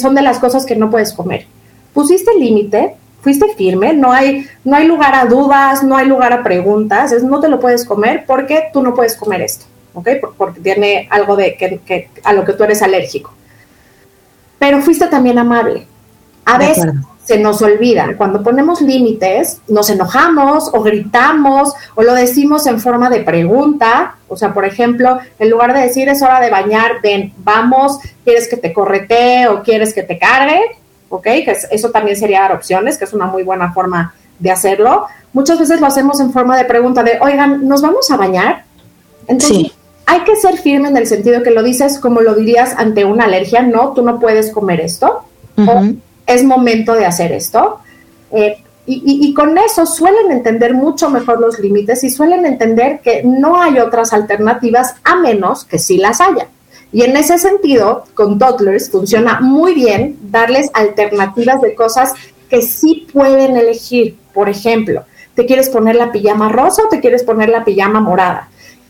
son 0.00 0.16
de 0.16 0.22
las 0.22 0.40
cosas 0.40 0.66
que 0.66 0.74
no 0.74 0.90
puedes 0.90 1.12
comer. 1.12 1.46
Pusiste 1.94 2.32
límite, 2.36 2.96
fuiste 3.20 3.54
firme, 3.54 3.92
no 3.92 4.10
hay, 4.10 4.44
no 4.64 4.74
hay 4.74 4.88
lugar 4.88 5.14
a 5.14 5.26
dudas, 5.26 5.84
no 5.84 5.96
hay 5.96 6.08
lugar 6.08 6.32
a 6.32 6.42
preguntas, 6.42 7.12
es 7.12 7.22
no 7.22 7.38
te 7.38 7.48
lo 7.48 7.60
puedes 7.60 7.84
comer 7.84 8.24
porque 8.26 8.64
tú 8.72 8.82
no 8.82 8.96
puedes 8.96 9.14
comer 9.14 9.42
esto, 9.42 9.66
¿ok? 9.94 10.08
Porque 10.36 10.58
tiene 10.58 11.06
algo 11.08 11.36
de 11.36 11.54
que, 11.54 12.10
a 12.24 12.32
lo 12.32 12.44
que 12.44 12.54
tú 12.54 12.64
eres 12.64 12.82
alérgico. 12.82 13.32
Pero 14.58 14.82
fuiste 14.82 15.06
también 15.06 15.38
amable. 15.38 15.86
A 16.44 16.58
veces 16.58 16.84
se 17.24 17.38
nos 17.38 17.62
olvida. 17.62 18.14
Cuando 18.16 18.42
ponemos 18.42 18.80
límites, 18.80 19.60
nos 19.68 19.90
enojamos 19.90 20.70
o 20.72 20.82
gritamos 20.82 21.72
o 21.94 22.02
lo 22.02 22.14
decimos 22.14 22.66
en 22.66 22.80
forma 22.80 23.08
de 23.10 23.20
pregunta. 23.20 24.16
O 24.28 24.36
sea, 24.36 24.52
por 24.52 24.64
ejemplo, 24.64 25.18
en 25.38 25.50
lugar 25.50 25.72
de 25.72 25.80
decir 25.80 26.08
es 26.08 26.22
hora 26.22 26.40
de 26.40 26.50
bañar, 26.50 27.00
ven, 27.02 27.32
vamos, 27.38 27.98
¿quieres 28.24 28.48
que 28.48 28.56
te 28.56 28.72
correte 28.72 29.46
o 29.48 29.62
quieres 29.62 29.94
que 29.94 30.02
te 30.02 30.18
cargue? 30.18 30.60
¿Ok? 31.08 31.24
Que 31.24 31.56
eso 31.70 31.90
también 31.90 32.16
sería 32.16 32.40
dar 32.40 32.52
opciones, 32.52 32.98
que 32.98 33.04
es 33.04 33.12
una 33.12 33.26
muy 33.26 33.44
buena 33.44 33.72
forma 33.72 34.14
de 34.38 34.50
hacerlo. 34.50 35.06
Muchas 35.32 35.58
veces 35.58 35.80
lo 35.80 35.86
hacemos 35.86 36.20
en 36.20 36.32
forma 36.32 36.56
de 36.56 36.64
pregunta 36.64 37.02
de, 37.02 37.18
oigan, 37.20 37.68
¿nos 37.68 37.82
vamos 37.82 38.10
a 38.10 38.16
bañar? 38.16 38.64
Entonces, 39.28 39.72
hay 40.06 40.20
que 40.22 40.34
ser 40.34 40.58
firme 40.58 40.88
en 40.88 40.96
el 40.96 41.06
sentido 41.06 41.42
que 41.44 41.52
lo 41.52 41.62
dices 41.62 42.00
como 42.00 42.20
lo 42.20 42.34
dirías 42.34 42.74
ante 42.76 43.04
una 43.04 43.24
alergia, 43.24 43.62
no, 43.62 43.92
tú 43.92 44.02
no 44.02 44.18
puedes 44.18 44.50
comer 44.50 44.80
esto 44.80 45.24
es 46.26 46.44
momento 46.44 46.94
de 46.94 47.06
hacer 47.06 47.32
esto. 47.32 47.80
Eh, 48.30 48.56
y, 48.84 49.32
con 49.32 49.56
eso 49.58 49.86
suelen 49.86 50.32
entender 50.32 50.74
mucho 50.74 51.08
mejor 51.08 51.40
los 51.40 51.60
límites 51.60 52.02
y 52.02 52.10
suelen 52.10 52.44
entender 52.44 53.00
que 53.00 53.22
no 53.22 53.62
hay 53.62 53.78
otras 53.78 54.12
alternativas 54.12 54.96
a 55.04 55.16
menos 55.16 55.64
que 55.64 55.78
sí 55.78 55.98
las 55.98 56.20
haya. 56.20 56.48
Y 56.90 57.02
en 57.02 57.16
ese 57.16 57.38
sentido, 57.38 58.04
con 58.14 58.38
toddlers 58.40 58.90
funciona 58.90 59.40
muy 59.40 59.74
bien 59.74 60.18
darles 60.24 60.68
alternativas 60.74 61.62
de 61.62 61.76
cosas 61.76 62.12
que 62.50 62.60
sí 62.60 63.06
pueden 63.12 63.56
elegir. 63.56 64.16
Por 64.34 64.48
ejemplo, 64.48 65.04
¿te 65.36 65.46
quieres 65.46 65.70
poner 65.70 65.94
la 65.94 66.10
pijama 66.10 66.48
rosa 66.48 66.82
o 66.84 66.88
te 66.88 67.00
quieres 67.00 67.22
poner 67.22 67.50
la 67.50 67.64
pijama 67.64 68.00
morada? 68.00 68.48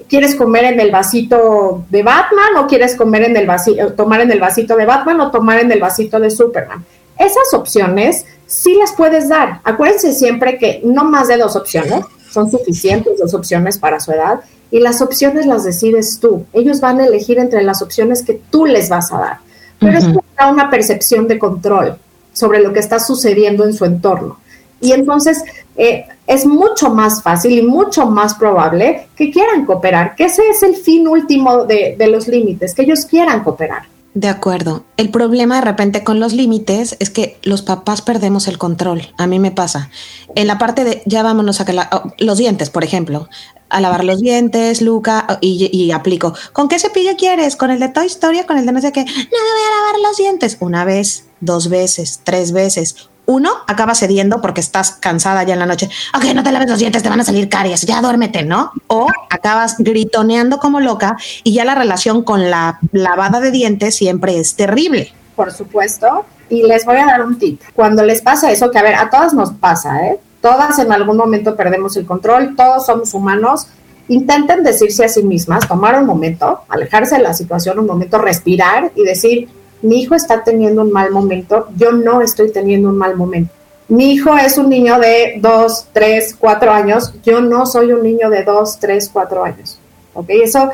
¿Quieres 0.08 0.34
comer 0.34 0.64
en 0.64 0.80
el 0.80 0.90
vasito 0.90 1.84
de 1.90 2.02
Batman 2.02 2.56
o 2.58 2.66
quieres 2.66 2.96
comer 2.96 3.24
en 3.24 3.36
el 3.36 3.46
vasito, 3.46 3.92
tomar 3.92 4.22
en 4.22 4.32
el 4.32 4.40
vasito 4.40 4.74
de 4.74 4.86
Batman 4.86 5.20
o 5.20 5.30
tomar 5.30 5.60
en 5.60 5.70
el 5.70 5.80
vasito 5.80 6.18
de 6.18 6.30
Superman? 6.30 6.84
Esas 7.18 7.54
opciones 7.54 8.24
sí 8.46 8.74
las 8.74 8.92
puedes 8.92 9.28
dar. 9.28 9.60
Acuérdense 9.64 10.12
siempre 10.12 10.58
que 10.58 10.80
no 10.84 11.04
más 11.04 11.28
de 11.28 11.38
dos 11.38 11.56
opciones, 11.56 12.04
son 12.30 12.50
suficientes 12.50 13.18
dos 13.18 13.34
opciones 13.34 13.78
para 13.78 14.00
su 14.00 14.12
edad 14.12 14.40
y 14.70 14.80
las 14.80 15.02
opciones 15.02 15.46
las 15.46 15.64
decides 15.64 16.18
tú. 16.18 16.46
Ellos 16.52 16.80
van 16.80 17.00
a 17.00 17.06
elegir 17.06 17.38
entre 17.38 17.62
las 17.62 17.82
opciones 17.82 18.22
que 18.22 18.40
tú 18.50 18.64
les 18.64 18.88
vas 18.88 19.12
a 19.12 19.18
dar. 19.18 19.38
Pero 19.78 19.98
es 19.98 20.04
una 20.50 20.70
percepción 20.70 21.28
de 21.28 21.38
control 21.38 21.96
sobre 22.32 22.60
lo 22.60 22.72
que 22.72 22.80
está 22.80 22.98
sucediendo 22.98 23.64
en 23.64 23.74
su 23.74 23.84
entorno. 23.84 24.38
Y 24.80 24.92
entonces 24.92 25.42
eh, 25.76 26.06
es 26.26 26.46
mucho 26.46 26.90
más 26.90 27.22
fácil 27.22 27.58
y 27.58 27.62
mucho 27.62 28.06
más 28.06 28.34
probable 28.34 29.08
que 29.16 29.30
quieran 29.30 29.66
cooperar, 29.66 30.14
que 30.16 30.24
ese 30.24 30.42
es 30.48 30.62
el 30.62 30.76
fin 30.76 31.06
último 31.06 31.64
de 31.64 32.06
los 32.08 32.28
límites, 32.28 32.74
que 32.74 32.82
ellos 32.82 33.06
quieran 33.06 33.42
cooperar. 33.42 33.82
De 34.14 34.28
acuerdo. 34.28 34.84
El 34.98 35.10
problema 35.10 35.56
de 35.56 35.62
repente 35.62 36.04
con 36.04 36.20
los 36.20 36.34
límites 36.34 36.96
es 36.98 37.08
que 37.08 37.38
los 37.42 37.62
papás 37.62 38.02
perdemos 38.02 38.46
el 38.46 38.58
control. 38.58 39.14
A 39.16 39.26
mí 39.26 39.38
me 39.38 39.50
pasa. 39.50 39.90
En 40.34 40.46
la 40.46 40.58
parte 40.58 40.84
de 40.84 41.02
ya 41.06 41.22
vámonos 41.22 41.60
a 41.60 41.64
que 41.64 41.74
oh, 41.78 42.12
los 42.18 42.36
dientes, 42.36 42.68
por 42.68 42.84
ejemplo, 42.84 43.28
a 43.70 43.80
lavar 43.80 44.04
los 44.04 44.20
dientes, 44.20 44.82
Luca, 44.82 45.38
y, 45.40 45.90
aplico. 45.92 46.34
¿Con 46.52 46.68
qué 46.68 46.78
cepillo 46.78 47.16
quieres? 47.16 47.56
¿Con 47.56 47.70
el 47.70 47.80
de 47.80 47.88
Toy 47.88 48.06
Story? 48.06 48.44
¿Con 48.44 48.58
el 48.58 48.66
de 48.66 48.72
no 48.72 48.82
sé 48.82 48.92
qué? 48.92 49.02
No 49.02 49.08
voy 49.08 49.16
a 49.16 49.80
lavar 49.80 50.00
los 50.06 50.18
dientes. 50.18 50.58
Una 50.60 50.84
vez, 50.84 51.24
dos 51.40 51.68
veces, 51.70 52.20
tres 52.22 52.52
veces 52.52 53.08
uno 53.32 53.50
acaba 53.66 53.94
cediendo 53.94 54.40
porque 54.40 54.60
estás 54.60 54.92
cansada 54.92 55.42
ya 55.42 55.54
en 55.54 55.60
la 55.60 55.66
noche. 55.66 55.88
Ok, 56.14 56.24
no 56.34 56.42
te 56.42 56.52
laves 56.52 56.68
los 56.68 56.78
dientes, 56.78 57.02
te 57.02 57.08
van 57.08 57.20
a 57.20 57.24
salir 57.24 57.48
caries, 57.48 57.82
ya 57.82 58.00
duérmete, 58.00 58.42
¿no? 58.44 58.72
O 58.88 59.06
acabas 59.30 59.76
gritoneando 59.78 60.58
como 60.58 60.80
loca 60.80 61.16
y 61.42 61.54
ya 61.54 61.64
la 61.64 61.74
relación 61.74 62.22
con 62.22 62.50
la 62.50 62.78
lavada 62.92 63.40
de 63.40 63.50
dientes 63.50 63.96
siempre 63.96 64.38
es 64.38 64.54
terrible. 64.54 65.12
Por 65.34 65.50
supuesto. 65.52 66.26
Y 66.50 66.62
les 66.64 66.84
voy 66.84 66.98
a 66.98 67.06
dar 67.06 67.22
un 67.22 67.38
tip. 67.38 67.62
Cuando 67.74 68.04
les 68.04 68.20
pasa 68.20 68.50
eso, 68.52 68.70
que 68.70 68.78
a 68.78 68.82
ver, 68.82 68.94
a 68.94 69.08
todas 69.08 69.32
nos 69.32 69.52
pasa, 69.52 70.06
¿eh? 70.06 70.20
Todas 70.42 70.78
en 70.80 70.92
algún 70.92 71.16
momento 71.16 71.56
perdemos 71.56 71.96
el 71.96 72.04
control, 72.04 72.54
todos 72.56 72.84
somos 72.84 73.14
humanos. 73.14 73.68
Intenten 74.08 74.62
decirse 74.62 75.04
a 75.04 75.08
sí 75.08 75.22
mismas, 75.22 75.66
tomar 75.66 75.98
un 75.98 76.04
momento, 76.04 76.60
alejarse 76.68 77.16
de 77.16 77.22
la 77.22 77.32
situación 77.32 77.78
un 77.78 77.86
momento, 77.86 78.18
respirar 78.18 78.92
y 78.94 79.04
decir, 79.04 79.48
mi 79.82 80.00
hijo 80.00 80.14
está 80.14 80.42
teniendo 80.42 80.82
un 80.82 80.92
mal 80.92 81.10
momento, 81.10 81.68
yo 81.76 81.92
no 81.92 82.22
estoy 82.22 82.52
teniendo 82.52 82.88
un 82.88 82.96
mal 82.96 83.16
momento. 83.16 83.52
Mi 83.88 84.12
hijo 84.12 84.36
es 84.36 84.56
un 84.56 84.70
niño 84.70 84.98
de 84.98 85.34
2, 85.40 85.86
3, 85.92 86.36
4 86.38 86.72
años, 86.72 87.12
yo 87.24 87.40
no 87.40 87.66
soy 87.66 87.92
un 87.92 88.02
niño 88.02 88.30
de 88.30 88.44
2, 88.44 88.78
3, 88.78 89.10
4 89.12 89.44
años. 89.44 89.78
¿Ok? 90.14 90.26
Eso 90.28 90.70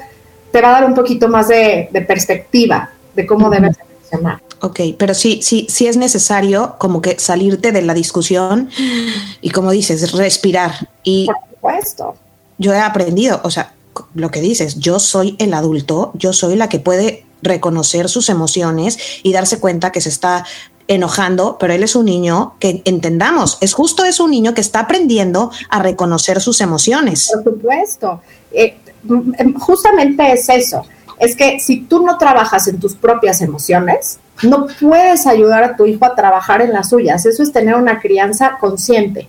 te 0.53 0.61
va 0.61 0.69
a 0.69 0.73
dar 0.73 0.85
un 0.85 0.95
poquito 0.95 1.29
más 1.29 1.49
de, 1.49 1.88
perspectiva 2.07 2.91
de 3.15 3.27
cómo 3.27 3.50
debes 3.50 3.77
reaccionar. 3.77 4.41
Ok, 4.61 4.81
pero 4.99 5.15
sí, 5.15 5.41
sí, 5.43 5.67
sí 5.69 5.87
es 5.87 5.97
necesario 5.97 6.77
como 6.79 7.00
que 7.00 7.19
salirte 7.19 7.73
de 7.73 7.83
la 7.83 7.95
discusión 7.95 8.69
y 9.41 9.50
como 9.50 9.71
dices, 9.71 10.12
respirar. 10.12 10.88
Y 11.03 11.27
Por 11.27 11.37
supuesto. 11.50 12.15
Yo 12.59 12.73
he 12.73 12.81
aprendido, 12.81 13.41
o 13.45 13.50
sea, 13.50 13.73
lo 14.15 14.31
que 14.31 14.41
dices, 14.41 14.79
yo 14.79 14.99
soy 14.99 15.37
el 15.38 15.55
adulto, 15.55 16.12
yo 16.15 16.33
soy 16.33 16.57
la 16.57 16.69
que 16.69 16.81
puede 16.81 17.25
reconocer 17.42 18.09
sus 18.09 18.28
emociones 18.28 18.99
y 19.23 19.33
darse 19.33 19.59
cuenta 19.59 19.92
que 19.92 20.00
se 20.00 20.09
está 20.09 20.45
enojando, 20.88 21.59
pero 21.61 21.75
él 21.75 21.83
es 21.83 21.95
un 21.95 22.07
niño 22.07 22.54
que 22.59 22.83
entendamos, 22.87 23.59
es 23.61 23.75
justo 23.75 24.04
es 24.04 24.21
un 24.21 24.30
niño 24.30 24.54
que 24.54 24.62
está 24.62 24.80
aprendiendo 24.80 25.50
a 25.68 25.83
reconocer 25.83 26.40
sus 26.40 26.62
emociones. 26.62 27.30
Por 27.33 27.45
supuesto, 27.45 28.23
eh, 28.50 28.78
justamente 29.61 30.33
es 30.33 30.49
eso, 30.49 30.87
es 31.21 31.37
que 31.37 31.61
si 31.61 31.83
tú 31.83 32.04
no 32.04 32.16
trabajas 32.16 32.66
en 32.68 32.80
tus 32.80 32.95
propias 32.95 33.42
emociones, 33.42 34.18
no 34.42 34.66
puedes 34.80 35.26
ayudar 35.26 35.62
a 35.62 35.76
tu 35.76 35.85
hijo 35.85 36.07
a 36.07 36.14
trabajar 36.14 36.62
en 36.62 36.73
las 36.73 36.88
suyas, 36.88 37.26
eso 37.26 37.42
es 37.42 37.52
tener 37.52 37.75
una 37.75 38.00
crianza 38.00 38.57
consciente. 38.59 39.28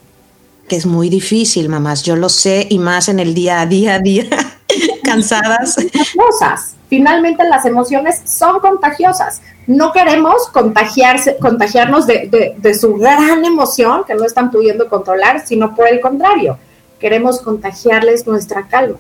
Que 0.70 0.78
es 0.78 0.86
muy 0.86 1.10
difícil, 1.10 1.68
mamás, 1.68 2.04
yo 2.04 2.16
lo 2.16 2.30
sé 2.30 2.68
y 2.70 2.80
más 2.80 3.10
en 3.10 3.20
el 3.20 3.34
día 3.34 3.60
a 3.60 3.66
día, 3.66 3.96
a 3.96 4.00
día, 4.00 4.30
cansadas. 5.04 5.76
Cosas 6.16 6.76
finalmente 6.90 7.44
las 7.48 7.66
emociones 7.66 8.22
son 8.26 8.60
contagiosas. 8.60 9.42
No 9.68 9.94
queremos 9.94 10.48
contagiarse, 10.52 11.38
contagiarnos 11.38 12.08
de, 12.08 12.78
su 12.78 12.96
gran 12.96 13.46
emoción 13.46 14.04
que 14.06 14.16
no 14.16 14.26
están 14.26 14.52
pudiendo 14.52 14.90
controlar, 14.90 15.46
sino 15.46 15.76
por 15.76 15.88
el 15.88 16.02
contrario, 16.02 16.58
queremos 17.00 17.40
contagiarles 17.40 18.26
nuestra 18.28 18.68
calma. 18.68 18.98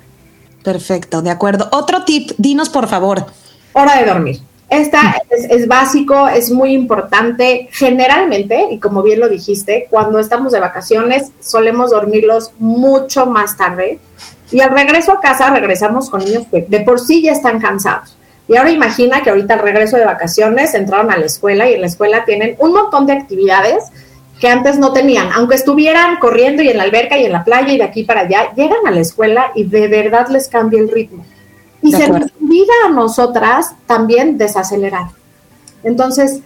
Perfecto, 0.64 1.22
de 1.22 1.32
acuerdo. 1.32 1.68
Otro 1.72 2.06
tip, 2.06 2.32
dinos 2.38 2.70
por 2.70 2.88
favor. 2.88 3.26
Hora 3.74 3.98
de 3.98 4.06
dormir. 4.06 4.40
Esta 4.70 5.20
es, 5.32 5.46
es, 5.50 5.68
básico, 5.68 6.28
es 6.28 6.52
muy 6.52 6.74
importante. 6.74 7.70
Generalmente, 7.72 8.68
y 8.70 8.78
como 8.78 9.02
bien 9.02 9.20
lo 9.20 9.28
dijiste, 9.28 9.88
cuando 9.90 10.20
estamos 10.20 10.52
de 10.52 10.60
vacaciones 10.60 11.32
solemos 11.40 11.90
dormirlos 11.90 12.52
mucho 12.60 13.26
más 13.26 13.58
tarde 13.58 14.00
y 14.52 14.62
al 14.62 14.72
regreso 14.72 15.12
a 15.12 15.20
casa 15.20 15.50
regresamos 15.52 16.10
con 16.10 16.24
niños 16.24 16.46
que 16.50 16.66
de 16.68 16.80
por 16.82 17.00
sí 17.00 17.22
ya 17.22 17.32
están 17.32 17.60
cansados. 17.60 18.16
Y 18.48 18.58
ahora 18.58 18.72
imagina 18.72 19.22
que 19.22 19.30
ahorita 19.30 19.54
al 19.54 19.60
regreso 19.60 19.98
de 19.98 20.06
vacaciones 20.06 20.74
entraron 20.74 21.12
a 21.12 21.18
la 21.18 21.26
escuela 21.26 21.70
y 21.70 21.76
en 21.76 21.82
la 21.82 21.88
escuela 21.88 22.26
tienen 22.26 22.56
un 22.58 22.74
montón 22.74 23.06
de 23.06 23.14
actividades 23.14 23.84
que 24.40 24.48
antes 24.48 24.80
no 24.80 24.92
tenían. 24.92 25.30
Aunque 25.34 25.56
estuvieran 25.56 26.18
corriendo 26.18 26.64
y 26.64 26.70
en 26.70 26.78
la 26.78 26.84
alberca 26.84 27.18
y 27.18 27.26
en 27.26 27.32
la 27.32 27.44
playa 27.44 27.72
y 27.72 27.78
de 27.78 27.84
aquí 27.84 28.04
para 28.04 28.22
allá, 28.22 28.52
llegan 28.56 28.88
a 28.88 28.92
la 28.92 29.02
escuela 29.02 29.52
y 29.54 29.66
de 29.66 29.88
verdad 29.88 30.30
les 30.30 30.48
cambia 30.48 30.80
el 30.80 30.90
ritmo. 30.90 31.24
Y 31.82 31.92
se 31.92 32.10
nos 32.10 32.32
olvida 32.42 32.74
a 32.86 32.90
nosotras 32.90 33.74
también 33.86 34.38
desacelerar. 34.38 35.08
Entonces, 35.84 36.42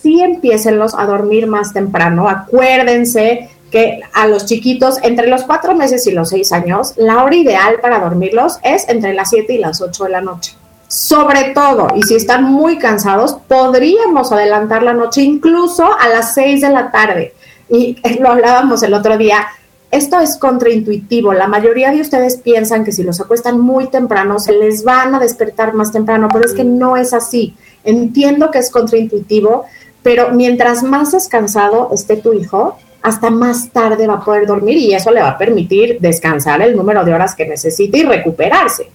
sí 0.00 0.22
empiecenlos 0.22 0.94
a 0.94 1.06
dormir 1.06 1.46
más 1.46 1.72
temprano. 1.72 2.28
Acuérdense 2.28 3.50
que 3.70 4.00
a 4.12 4.26
los 4.26 4.46
chiquitos 4.46 4.98
entre 5.02 5.28
los 5.28 5.42
cuatro 5.42 5.74
meses 5.74 6.06
y 6.06 6.12
los 6.12 6.30
seis 6.30 6.52
años, 6.52 6.94
la 6.96 7.22
hora 7.22 7.36
ideal 7.36 7.76
para 7.80 8.00
dormirlos 8.00 8.58
es 8.62 8.88
entre 8.88 9.14
las 9.14 9.30
siete 9.30 9.54
y 9.54 9.58
las 9.58 9.80
ocho 9.80 10.04
de 10.04 10.10
la 10.10 10.20
noche. 10.20 10.54
Sobre 10.88 11.50
todo, 11.52 11.88
y 11.94 12.02
si 12.02 12.14
están 12.14 12.44
muy 12.44 12.78
cansados, 12.78 13.36
podríamos 13.46 14.32
adelantar 14.32 14.82
la 14.82 14.94
noche 14.94 15.20
incluso 15.20 15.84
a 15.84 16.08
las 16.08 16.32
6 16.32 16.62
de 16.62 16.70
la 16.70 16.90
tarde. 16.90 17.34
Y 17.68 17.98
lo 18.20 18.30
hablábamos 18.30 18.82
el 18.82 18.94
otro 18.94 19.18
día, 19.18 19.46
esto 19.90 20.18
es 20.18 20.38
contraintuitivo. 20.38 21.34
La 21.34 21.46
mayoría 21.46 21.90
de 21.90 22.00
ustedes 22.00 22.38
piensan 22.38 22.84
que 22.84 22.92
si 22.92 23.02
los 23.02 23.20
acuestan 23.20 23.60
muy 23.60 23.88
temprano 23.88 24.38
se 24.38 24.52
les 24.52 24.82
van 24.82 25.14
a 25.14 25.18
despertar 25.18 25.74
más 25.74 25.92
temprano, 25.92 26.28
pero 26.32 26.46
es 26.46 26.54
que 26.54 26.64
no 26.64 26.96
es 26.96 27.12
así. 27.12 27.54
Entiendo 27.84 28.50
que 28.50 28.58
es 28.58 28.70
contraintuitivo, 28.70 29.64
pero 30.02 30.30
mientras 30.30 30.82
más 30.82 31.12
descansado 31.12 31.90
esté 31.92 32.16
tu 32.16 32.32
hijo, 32.32 32.78
hasta 33.08 33.30
más 33.30 33.70
tarde 33.70 34.06
va 34.06 34.14
a 34.14 34.24
poder 34.24 34.46
dormir 34.46 34.76
y 34.76 34.94
eso 34.94 35.10
le 35.10 35.20
va 35.20 35.30
a 35.30 35.38
permitir 35.38 35.98
descansar 36.00 36.62
el 36.62 36.76
número 36.76 37.04
de 37.04 37.14
horas 37.14 37.34
que 37.34 37.46
necesite 37.46 37.98
y 37.98 38.02
recuperarse. 38.04 38.88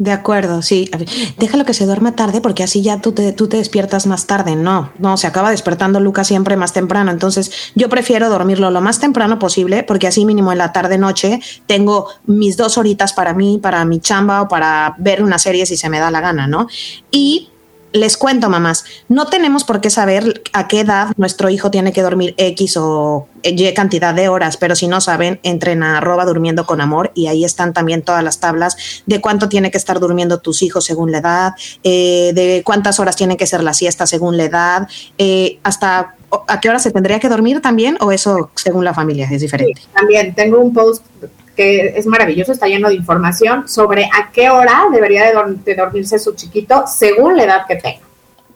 De 0.00 0.12
acuerdo, 0.12 0.62
sí. 0.62 0.90
Déjalo 1.36 1.66
que 1.66 1.74
se 1.74 1.84
duerma 1.84 2.16
tarde 2.16 2.40
porque 2.40 2.62
así 2.62 2.80
ya 2.80 3.02
tú 3.02 3.12
te, 3.12 3.32
tú 3.32 3.48
te 3.48 3.58
despiertas 3.58 4.06
más 4.06 4.26
tarde. 4.26 4.56
No, 4.56 4.90
no, 4.98 5.18
se 5.18 5.26
acaba 5.26 5.50
despertando 5.50 6.00
Lucas 6.00 6.26
siempre 6.26 6.56
más 6.56 6.72
temprano. 6.72 7.10
Entonces 7.10 7.70
yo 7.74 7.90
prefiero 7.90 8.30
dormirlo 8.30 8.70
lo 8.70 8.80
más 8.80 8.98
temprano 8.98 9.38
posible 9.38 9.82
porque 9.82 10.06
así 10.06 10.24
mínimo 10.24 10.52
en 10.52 10.58
la 10.58 10.72
tarde-noche 10.72 11.40
tengo 11.66 12.08
mis 12.24 12.56
dos 12.56 12.78
horitas 12.78 13.12
para 13.12 13.34
mí, 13.34 13.58
para 13.62 13.84
mi 13.84 14.00
chamba 14.00 14.40
o 14.40 14.48
para 14.48 14.94
ver 14.96 15.22
una 15.22 15.38
serie 15.38 15.66
si 15.66 15.76
se 15.76 15.90
me 15.90 15.98
da 15.98 16.10
la 16.10 16.22
gana, 16.22 16.46
¿no? 16.46 16.66
Y 17.10 17.50
les 17.92 18.16
cuento, 18.16 18.48
mamás, 18.48 18.84
no 19.08 19.26
tenemos 19.26 19.64
por 19.64 19.80
qué 19.80 19.90
saber 19.90 20.42
a 20.52 20.68
qué 20.68 20.80
edad 20.80 21.08
nuestro 21.16 21.50
hijo 21.50 21.70
tiene 21.70 21.92
que 21.92 22.02
dormir 22.02 22.34
X 22.36 22.76
o 22.76 23.28
Y 23.42 23.72
cantidad 23.74 24.14
de 24.14 24.28
horas, 24.28 24.56
pero 24.56 24.76
si 24.76 24.86
no 24.86 25.00
saben, 25.00 25.40
entren 25.42 25.82
a 25.82 25.98
arroba 25.98 26.24
durmiendo 26.24 26.66
con 26.66 26.80
amor 26.80 27.10
y 27.14 27.26
ahí 27.26 27.44
están 27.44 27.72
también 27.72 28.02
todas 28.02 28.22
las 28.22 28.38
tablas 28.38 29.02
de 29.06 29.20
cuánto 29.20 29.48
tiene 29.48 29.70
que 29.70 29.78
estar 29.78 29.98
durmiendo 29.98 30.40
tus 30.40 30.62
hijos 30.62 30.84
según 30.84 31.10
la 31.10 31.18
edad, 31.18 31.52
eh, 31.82 32.32
de 32.34 32.62
cuántas 32.64 33.00
horas 33.00 33.16
tiene 33.16 33.36
que 33.36 33.46
ser 33.46 33.62
la 33.62 33.74
siesta 33.74 34.06
según 34.06 34.36
la 34.36 34.44
edad, 34.44 34.88
eh, 35.18 35.58
hasta 35.62 36.14
a 36.46 36.60
qué 36.60 36.68
hora 36.68 36.78
se 36.78 36.92
tendría 36.92 37.18
que 37.18 37.28
dormir 37.28 37.60
también 37.60 37.96
o 38.00 38.12
eso 38.12 38.50
según 38.54 38.84
la 38.84 38.94
familia 38.94 39.28
es 39.30 39.40
diferente. 39.40 39.82
también 39.92 40.34
tengo 40.34 40.60
un 40.60 40.72
post 40.72 41.04
que 41.60 41.92
es 41.94 42.06
maravilloso, 42.06 42.52
está 42.52 42.68
lleno 42.68 42.88
de 42.88 42.94
información 42.94 43.68
sobre 43.68 44.06
a 44.06 44.30
qué 44.32 44.48
hora 44.48 44.84
debería 44.90 45.26
de, 45.26 45.74
dormirse 45.74 46.18
su 46.18 46.34
chiquito 46.34 46.84
según 46.86 47.36
la 47.36 47.44
edad 47.44 47.66
que 47.68 47.76
tenga. 47.76 48.00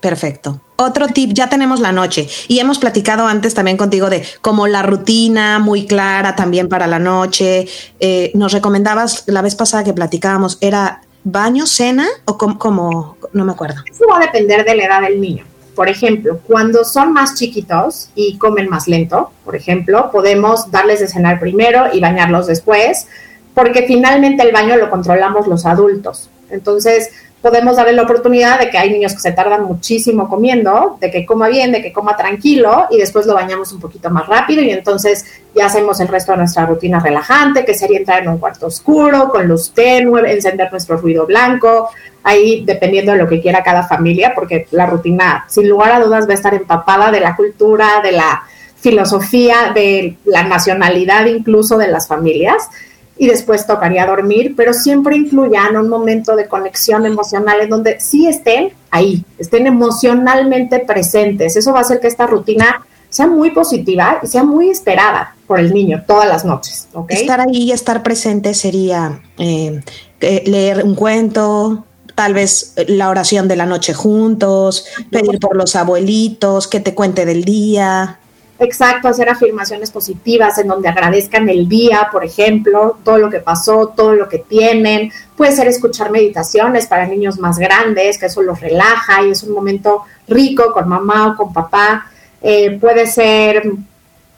Perfecto. 0.00 0.58
Otro 0.76 1.08
tip, 1.08 1.32
ya 1.34 1.50
tenemos 1.50 1.80
la 1.80 1.92
noche 1.92 2.26
y 2.48 2.60
hemos 2.60 2.78
platicado 2.78 3.26
antes 3.26 3.52
también 3.52 3.76
contigo 3.76 4.08
de 4.08 4.24
como 4.40 4.66
la 4.68 4.82
rutina 4.82 5.58
muy 5.58 5.86
clara 5.86 6.34
también 6.34 6.70
para 6.70 6.86
la 6.86 6.98
noche. 6.98 7.68
Eh, 8.00 8.30
nos 8.32 8.52
recomendabas 8.52 9.24
la 9.26 9.42
vez 9.42 9.54
pasada 9.54 9.84
que 9.84 9.92
platicábamos, 9.92 10.56
¿era 10.62 11.02
baño, 11.24 11.66
cena 11.66 12.06
o 12.24 12.38
como, 12.38 13.18
no 13.34 13.44
me 13.44 13.52
acuerdo? 13.52 13.82
Eso 13.90 14.06
va 14.10 14.16
a 14.16 14.20
depender 14.20 14.64
de 14.64 14.76
la 14.76 14.84
edad 14.84 15.02
del 15.02 15.20
niño. 15.20 15.44
Por 15.74 15.88
ejemplo, 15.88 16.40
cuando 16.46 16.84
son 16.84 17.12
más 17.12 17.34
chiquitos 17.34 18.10
y 18.14 18.38
comen 18.38 18.68
más 18.68 18.86
lento, 18.86 19.32
por 19.44 19.56
ejemplo, 19.56 20.10
podemos 20.12 20.70
darles 20.70 21.00
de 21.00 21.08
cenar 21.08 21.40
primero 21.40 21.86
y 21.92 22.00
bañarlos 22.00 22.46
después, 22.46 23.06
porque 23.54 23.84
finalmente 23.86 24.42
el 24.42 24.52
baño 24.52 24.76
lo 24.76 24.90
controlamos 24.90 25.46
los 25.46 25.66
adultos. 25.66 26.30
Entonces, 26.50 27.10
podemos 27.44 27.76
darle 27.76 27.92
la 27.92 28.04
oportunidad 28.04 28.58
de 28.58 28.70
que 28.70 28.78
hay 28.78 28.90
niños 28.90 29.12
que 29.12 29.20
se 29.20 29.32
tardan 29.32 29.64
muchísimo 29.64 30.30
comiendo, 30.30 30.96
de 30.98 31.10
que 31.10 31.26
coma 31.26 31.48
bien, 31.48 31.72
de 31.72 31.82
que 31.82 31.92
coma 31.92 32.16
tranquilo 32.16 32.86
y 32.90 32.96
después 32.96 33.26
lo 33.26 33.34
bañamos 33.34 33.70
un 33.70 33.80
poquito 33.80 34.08
más 34.08 34.26
rápido 34.26 34.62
y 34.62 34.70
entonces 34.70 35.26
ya 35.54 35.66
hacemos 35.66 36.00
el 36.00 36.08
resto 36.08 36.32
de 36.32 36.38
nuestra 36.38 36.64
rutina 36.64 37.00
relajante, 37.00 37.66
que 37.66 37.74
sería 37.74 37.98
entrar 37.98 38.22
en 38.22 38.30
un 38.30 38.38
cuarto 38.38 38.68
oscuro, 38.68 39.28
con 39.28 39.46
luz 39.46 39.72
tenue, 39.74 40.32
encender 40.32 40.72
nuestro 40.72 40.96
ruido 40.96 41.26
blanco, 41.26 41.90
ahí 42.22 42.64
dependiendo 42.64 43.12
de 43.12 43.18
lo 43.18 43.28
que 43.28 43.42
quiera 43.42 43.62
cada 43.62 43.82
familia, 43.82 44.32
porque 44.34 44.66
la 44.70 44.86
rutina 44.86 45.44
sin 45.46 45.68
lugar 45.68 45.92
a 45.92 46.00
dudas 46.00 46.26
va 46.26 46.30
a 46.30 46.36
estar 46.36 46.54
empapada 46.54 47.10
de 47.10 47.20
la 47.20 47.36
cultura, 47.36 48.00
de 48.02 48.12
la 48.12 48.42
filosofía, 48.76 49.70
de 49.74 50.16
la 50.24 50.44
nacionalidad 50.44 51.26
incluso 51.26 51.76
de 51.76 51.88
las 51.88 52.08
familias 52.08 52.70
y 53.16 53.28
después 53.28 53.66
tocaría 53.66 54.06
dormir, 54.06 54.54
pero 54.56 54.72
siempre 54.74 55.16
incluyan 55.16 55.76
un 55.76 55.88
momento 55.88 56.34
de 56.34 56.48
conexión 56.48 57.06
emocional 57.06 57.60
en 57.60 57.70
donde 57.70 58.00
sí 58.00 58.26
estén 58.26 58.72
ahí, 58.90 59.24
estén 59.38 59.66
emocionalmente 59.66 60.80
presentes. 60.80 61.56
Eso 61.56 61.72
va 61.72 61.78
a 61.78 61.82
hacer 61.82 62.00
que 62.00 62.08
esta 62.08 62.26
rutina 62.26 62.84
sea 63.08 63.28
muy 63.28 63.50
positiva 63.50 64.18
y 64.22 64.26
sea 64.26 64.42
muy 64.42 64.70
esperada 64.70 65.36
por 65.46 65.60
el 65.60 65.72
niño 65.72 66.02
todas 66.06 66.28
las 66.28 66.44
noches. 66.44 66.88
Estar 67.08 67.40
ahí 67.40 67.64
y 67.64 67.72
estar 67.72 68.02
presente 68.02 68.54
sería 68.54 69.20
eh, 69.38 69.80
leer 70.20 70.84
un 70.84 70.96
cuento, 70.96 71.84
tal 72.16 72.34
vez 72.34 72.74
la 72.88 73.08
oración 73.08 73.46
de 73.46 73.54
la 73.54 73.66
noche 73.66 73.94
juntos, 73.94 74.86
pedir 75.10 75.38
por 75.38 75.56
los 75.56 75.76
abuelitos, 75.76 76.66
que 76.66 76.80
te 76.80 76.94
cuente 76.94 77.24
del 77.24 77.44
día. 77.44 78.18
Exacto, 78.64 79.08
hacer 79.08 79.28
afirmaciones 79.28 79.90
positivas 79.90 80.56
en 80.56 80.68
donde 80.68 80.88
agradezcan 80.88 81.50
el 81.50 81.68
día, 81.68 82.08
por 82.10 82.24
ejemplo, 82.24 82.96
todo 83.04 83.18
lo 83.18 83.28
que 83.28 83.40
pasó, 83.40 83.92
todo 83.94 84.14
lo 84.14 84.26
que 84.26 84.38
tienen. 84.38 85.12
Puede 85.36 85.52
ser 85.52 85.68
escuchar 85.68 86.10
meditaciones 86.10 86.86
para 86.86 87.06
niños 87.06 87.38
más 87.38 87.58
grandes, 87.58 88.16
que 88.16 88.26
eso 88.26 88.40
los 88.40 88.58
relaja 88.60 89.22
y 89.22 89.32
es 89.32 89.42
un 89.42 89.52
momento 89.52 90.04
rico 90.26 90.72
con 90.72 90.88
mamá 90.88 91.28
o 91.28 91.36
con 91.36 91.52
papá. 91.52 92.06
Eh, 92.40 92.78
puede 92.80 93.06
ser 93.06 93.70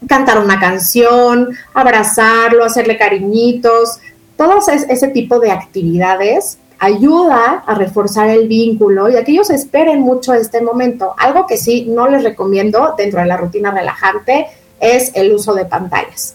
cantar 0.08 0.40
una 0.40 0.58
canción, 0.58 1.50
abrazarlo, 1.72 2.64
hacerle 2.64 2.98
cariñitos, 2.98 4.00
todos 4.36 4.66
ese 4.68 5.08
tipo 5.08 5.38
de 5.38 5.52
actividades 5.52 6.58
ayuda 6.78 7.64
a 7.66 7.74
reforzar 7.74 8.28
el 8.28 8.48
vínculo 8.48 9.08
y 9.08 9.16
a 9.16 9.24
que 9.24 9.32
ellos 9.32 9.50
esperen 9.50 10.00
mucho 10.00 10.34
este 10.34 10.60
momento. 10.60 11.14
Algo 11.18 11.46
que 11.46 11.56
sí 11.56 11.86
no 11.88 12.08
les 12.08 12.22
recomiendo 12.22 12.94
dentro 12.96 13.20
de 13.20 13.26
la 13.26 13.36
rutina 13.36 13.70
relajante 13.70 14.46
es 14.80 15.12
el 15.14 15.32
uso 15.32 15.54
de 15.54 15.64
pantallas. 15.64 16.34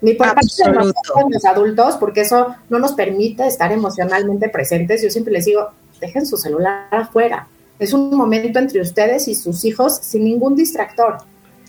Ni 0.00 0.14
por 0.14 0.34
parte 0.34 0.46
de 0.64 0.72
los 0.72 1.44
adultos, 1.44 1.96
porque 1.96 2.22
eso 2.22 2.54
no 2.68 2.78
nos 2.78 2.92
permite 2.92 3.46
estar 3.46 3.72
emocionalmente 3.72 4.48
presentes. 4.48 5.02
Yo 5.02 5.10
siempre 5.10 5.32
les 5.32 5.46
digo, 5.46 5.70
dejen 6.00 6.26
su 6.26 6.36
celular 6.36 6.86
afuera. 6.90 7.48
Es 7.78 7.92
un 7.92 8.14
momento 8.14 8.58
entre 8.58 8.80
ustedes 8.80 9.28
y 9.28 9.34
sus 9.34 9.64
hijos 9.64 9.98
sin 10.02 10.24
ningún 10.24 10.54
distractor. 10.54 11.18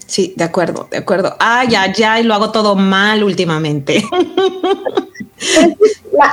Sí, 0.06 0.34
de 0.38 0.46
acuerdo, 0.46 0.88
de 0.89 0.98
acuerdo. 0.98 1.36
Ay, 1.39 1.70
ya, 1.70 1.91
ya, 1.91 2.20
y 2.20 2.24
lo 2.24 2.34
hago 2.34 2.52
todo 2.52 2.76
mal 2.76 3.24
últimamente. 3.24 4.04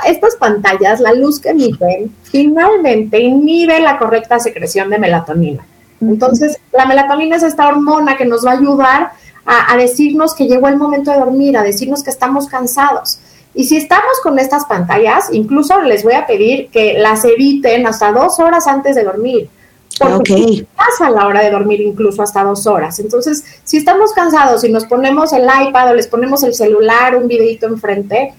estas 0.07 0.35
pantallas, 0.35 0.99
la 0.99 1.13
luz 1.13 1.39
que 1.39 1.49
emiten, 1.49 2.13
finalmente 2.23 3.19
inhibe 3.19 3.79
la 3.79 3.97
correcta 3.97 4.39
secreción 4.39 4.89
de 4.89 4.99
melatonina. 4.99 5.65
Entonces, 6.01 6.57
la 6.71 6.85
melatonina 6.85 7.35
es 7.35 7.43
esta 7.43 7.67
hormona 7.67 8.17
que 8.17 8.25
nos 8.25 8.45
va 8.45 8.51
a 8.51 8.57
ayudar 8.57 9.11
a, 9.45 9.73
a, 9.73 9.77
decirnos 9.77 10.33
que 10.33 10.47
llegó 10.47 10.67
el 10.67 10.77
momento 10.77 11.11
de 11.11 11.19
dormir, 11.19 11.57
a 11.57 11.63
decirnos 11.63 12.03
que 12.03 12.09
estamos 12.09 12.47
cansados. 12.47 13.19
Y 13.53 13.65
si 13.65 13.77
estamos 13.77 14.19
con 14.21 14.37
estas 14.37 14.65
pantallas, 14.65 15.29
incluso 15.31 15.81
les 15.81 16.03
voy 16.03 16.13
a 16.13 16.25
pedir 16.25 16.69
que 16.69 16.97
las 16.99 17.23
eviten 17.23 17.87
hasta 17.87 18.11
dos 18.11 18.39
horas 18.39 18.67
antes 18.67 18.95
de 18.95 19.03
dormir. 19.03 19.49
Porque 19.97 20.67
pasa 20.75 21.07
a 21.07 21.09
la 21.09 21.25
hora 21.25 21.41
de 21.41 21.51
dormir 21.51 21.79
incluso 21.79 22.21
hasta 22.21 22.43
dos 22.43 22.67
horas. 22.67 22.99
Entonces, 22.99 23.45
si 23.63 23.77
estamos 23.77 24.11
cansados 24.11 24.63
y 24.65 24.69
nos 24.69 24.85
ponemos 24.85 25.31
el 25.31 25.43
iPad 25.43 25.91
o 25.91 25.93
les 25.93 26.07
ponemos 26.07 26.43
el 26.43 26.53
celular, 26.53 27.15
un 27.15 27.27
videito 27.27 27.67
enfrente, 27.67 28.33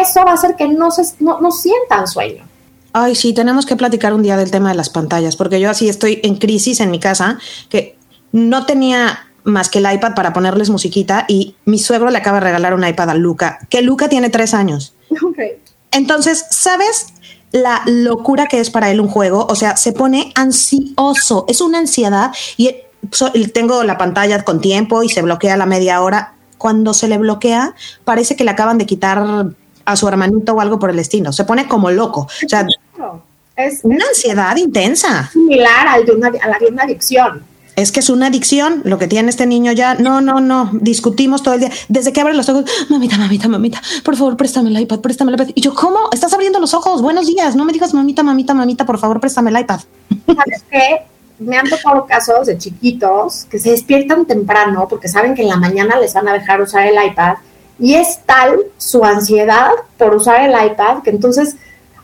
eso 0.00 0.24
va 0.24 0.32
a 0.32 0.34
hacer 0.34 0.56
que 0.56 0.68
no, 0.68 0.90
se, 0.90 1.02
no, 1.20 1.50
sientan 1.50 2.06
sueño. 2.06 2.44
Ay, 2.92 3.14
sí, 3.14 3.32
tenemos 3.32 3.66
que 3.66 3.76
platicar 3.76 4.12
un 4.12 4.22
día 4.22 4.36
del 4.36 4.50
tema 4.50 4.70
de 4.70 4.74
las 4.74 4.90
pantallas, 4.90 5.36
porque 5.36 5.60
yo 5.60 5.70
así 5.70 5.88
estoy 5.88 6.20
en 6.22 6.36
crisis 6.36 6.80
en 6.80 6.90
mi 6.90 7.00
casa, 7.00 7.38
que 7.68 7.96
no 8.32 8.66
tenía 8.66 9.26
más 9.44 9.68
que 9.70 9.78
el 9.78 9.92
iPad 9.92 10.14
para 10.14 10.32
ponerles 10.32 10.70
musiquita 10.70 11.24
y 11.28 11.56
mi 11.64 11.78
suegro 11.78 12.10
le 12.10 12.18
acaba 12.18 12.38
de 12.38 12.44
regalar 12.44 12.74
un 12.74 12.86
iPad 12.86 13.10
a 13.10 13.14
Luca, 13.14 13.58
que 13.70 13.82
Luca 13.82 14.08
tiene 14.08 14.30
tres 14.30 14.54
años. 14.54 14.94
Entonces, 15.90 16.46
¿sabes 16.50 17.08
la 17.50 17.82
locura 17.86 18.46
que 18.46 18.60
es 18.60 18.70
para 18.70 18.90
él 18.90 19.00
un 19.00 19.08
juego? 19.08 19.46
O 19.48 19.54
sea, 19.54 19.76
se 19.76 19.92
pone 19.92 20.32
ansioso, 20.34 21.44
es 21.48 21.60
una 21.60 21.78
ansiedad 21.78 22.32
y 22.56 22.74
tengo 23.52 23.82
la 23.84 23.98
pantalla 23.98 24.42
con 24.44 24.60
tiempo 24.60 25.02
y 25.02 25.08
se 25.08 25.22
bloquea 25.22 25.54
a 25.54 25.58
la 25.58 25.66
media 25.66 26.00
hora. 26.00 26.34
Cuando 26.56 26.94
se 26.94 27.08
le 27.08 27.18
bloquea, 27.18 27.74
parece 28.04 28.36
que 28.36 28.44
le 28.44 28.52
acaban 28.52 28.78
de 28.78 28.86
quitar 28.86 29.52
a 29.84 29.96
su 29.96 30.08
hermanito 30.08 30.52
o 30.54 30.60
algo 30.60 30.78
por 30.78 30.90
el 30.90 30.98
estilo. 30.98 31.32
Se 31.32 31.44
pone 31.44 31.66
como 31.68 31.90
loco. 31.90 32.28
O 32.44 32.48
sea, 32.48 32.66
es 33.56 33.80
una 33.82 34.04
ansiedad 34.06 34.56
intensa. 34.56 35.30
Similar 35.32 35.86
al 35.88 36.06
de 36.06 36.12
una, 36.12 36.28
a 36.28 36.48
la 36.48 36.58
de 36.58 36.66
una 36.66 36.84
adicción. 36.84 37.44
Es 37.74 37.90
que 37.90 38.00
es 38.00 38.10
una 38.10 38.26
adicción 38.26 38.82
lo 38.84 38.98
que 38.98 39.08
tiene 39.08 39.30
este 39.30 39.46
niño 39.46 39.72
ya. 39.72 39.94
No, 39.94 40.20
no, 40.20 40.40
no. 40.40 40.70
Discutimos 40.74 41.42
todo 41.42 41.54
el 41.54 41.60
día. 41.60 41.70
Desde 41.88 42.12
que 42.12 42.20
abre 42.20 42.34
los 42.34 42.48
ojos, 42.48 42.64
mamita, 42.90 43.16
mamita, 43.16 43.48
mamita, 43.48 43.80
por 44.04 44.16
favor, 44.16 44.36
préstame 44.36 44.70
el 44.70 44.80
iPad, 44.80 45.00
préstame 45.00 45.32
el 45.32 45.36
iPad. 45.36 45.52
Y 45.54 45.60
yo, 45.60 45.74
¿cómo? 45.74 45.98
Estás 46.12 46.32
abriendo 46.32 46.60
los 46.60 46.74
ojos. 46.74 47.00
Buenos 47.00 47.26
días. 47.26 47.56
No 47.56 47.64
me 47.64 47.72
digas 47.72 47.94
mamita, 47.94 48.22
mamita, 48.22 48.52
mamita, 48.54 48.84
por 48.84 48.98
favor, 48.98 49.20
préstame 49.20 49.50
el 49.50 49.60
iPad. 49.60 49.80
¿Sabes 50.26 50.64
qué? 50.70 51.02
Me 51.38 51.56
han 51.56 51.68
tocado 51.68 52.06
casos 52.06 52.46
de 52.46 52.58
chiquitos 52.58 53.46
que 53.50 53.58
se 53.58 53.70
despiertan 53.70 54.26
temprano 54.26 54.86
porque 54.88 55.08
saben 55.08 55.34
que 55.34 55.42
en 55.42 55.48
la 55.48 55.56
mañana 55.56 55.98
les 55.98 56.14
van 56.14 56.28
a 56.28 56.34
dejar 56.34 56.60
usar 56.60 56.86
el 56.86 56.94
iPad 57.04 57.36
y 57.82 57.96
es 57.96 58.20
tal 58.24 58.60
su 58.78 59.04
ansiedad 59.04 59.72
por 59.98 60.14
usar 60.14 60.40
el 60.42 60.52
iPad 60.52 61.02
que 61.02 61.10
entonces 61.10 61.56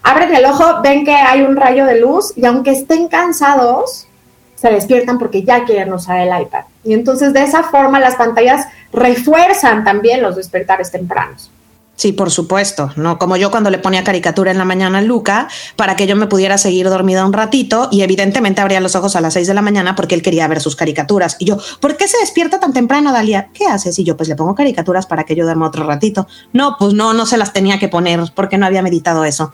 abren 0.02 0.34
el 0.34 0.44
ojo, 0.44 0.82
ven 0.82 1.04
que 1.04 1.14
hay 1.14 1.42
un 1.42 1.54
rayo 1.54 1.86
de 1.86 2.00
luz 2.00 2.32
y 2.34 2.44
aunque 2.46 2.72
estén 2.72 3.06
cansados, 3.06 4.08
se 4.56 4.70
despiertan 4.70 5.20
porque 5.20 5.44
ya 5.44 5.64
quieren 5.64 5.92
usar 5.92 6.18
el 6.18 6.42
iPad. 6.42 6.64
Y 6.82 6.94
entonces 6.94 7.32
de 7.32 7.44
esa 7.44 7.62
forma 7.62 8.00
las 8.00 8.16
pantallas 8.16 8.66
refuerzan 8.92 9.84
también 9.84 10.20
los 10.20 10.34
despertares 10.34 10.90
tempranos. 10.90 11.52
Sí, 11.98 12.12
por 12.12 12.30
supuesto, 12.30 12.92
¿no? 12.94 13.18
Como 13.18 13.36
yo 13.36 13.50
cuando 13.50 13.70
le 13.70 13.78
ponía 13.78 14.04
caricatura 14.04 14.52
en 14.52 14.58
la 14.58 14.64
mañana 14.64 14.98
a 14.98 15.02
Luca 15.02 15.48
para 15.74 15.96
que 15.96 16.06
yo 16.06 16.14
me 16.14 16.28
pudiera 16.28 16.56
seguir 16.56 16.88
dormida 16.88 17.26
un 17.26 17.32
ratito 17.32 17.88
y 17.90 18.02
evidentemente 18.02 18.60
abría 18.60 18.78
los 18.78 18.94
ojos 18.94 19.16
a 19.16 19.20
las 19.20 19.32
seis 19.34 19.48
de 19.48 19.54
la 19.54 19.62
mañana 19.62 19.96
porque 19.96 20.14
él 20.14 20.22
quería 20.22 20.46
ver 20.46 20.60
sus 20.60 20.76
caricaturas. 20.76 21.34
Y 21.40 21.46
yo, 21.46 21.58
¿por 21.80 21.96
qué 21.96 22.06
se 22.06 22.16
despierta 22.18 22.60
tan 22.60 22.72
temprano, 22.72 23.12
Dalia? 23.12 23.48
¿Qué 23.52 23.66
haces? 23.66 23.98
Y 23.98 24.04
yo, 24.04 24.16
pues 24.16 24.28
le 24.28 24.36
pongo 24.36 24.54
caricaturas 24.54 25.06
para 25.06 25.24
que 25.24 25.34
yo 25.34 25.44
duerma 25.44 25.66
otro 25.66 25.84
ratito. 25.88 26.28
No, 26.52 26.76
pues 26.78 26.94
no, 26.94 27.14
no 27.14 27.26
se 27.26 27.36
las 27.36 27.52
tenía 27.52 27.80
que 27.80 27.88
poner 27.88 28.20
porque 28.32 28.58
no 28.58 28.66
había 28.66 28.80
meditado 28.80 29.24
eso. 29.24 29.52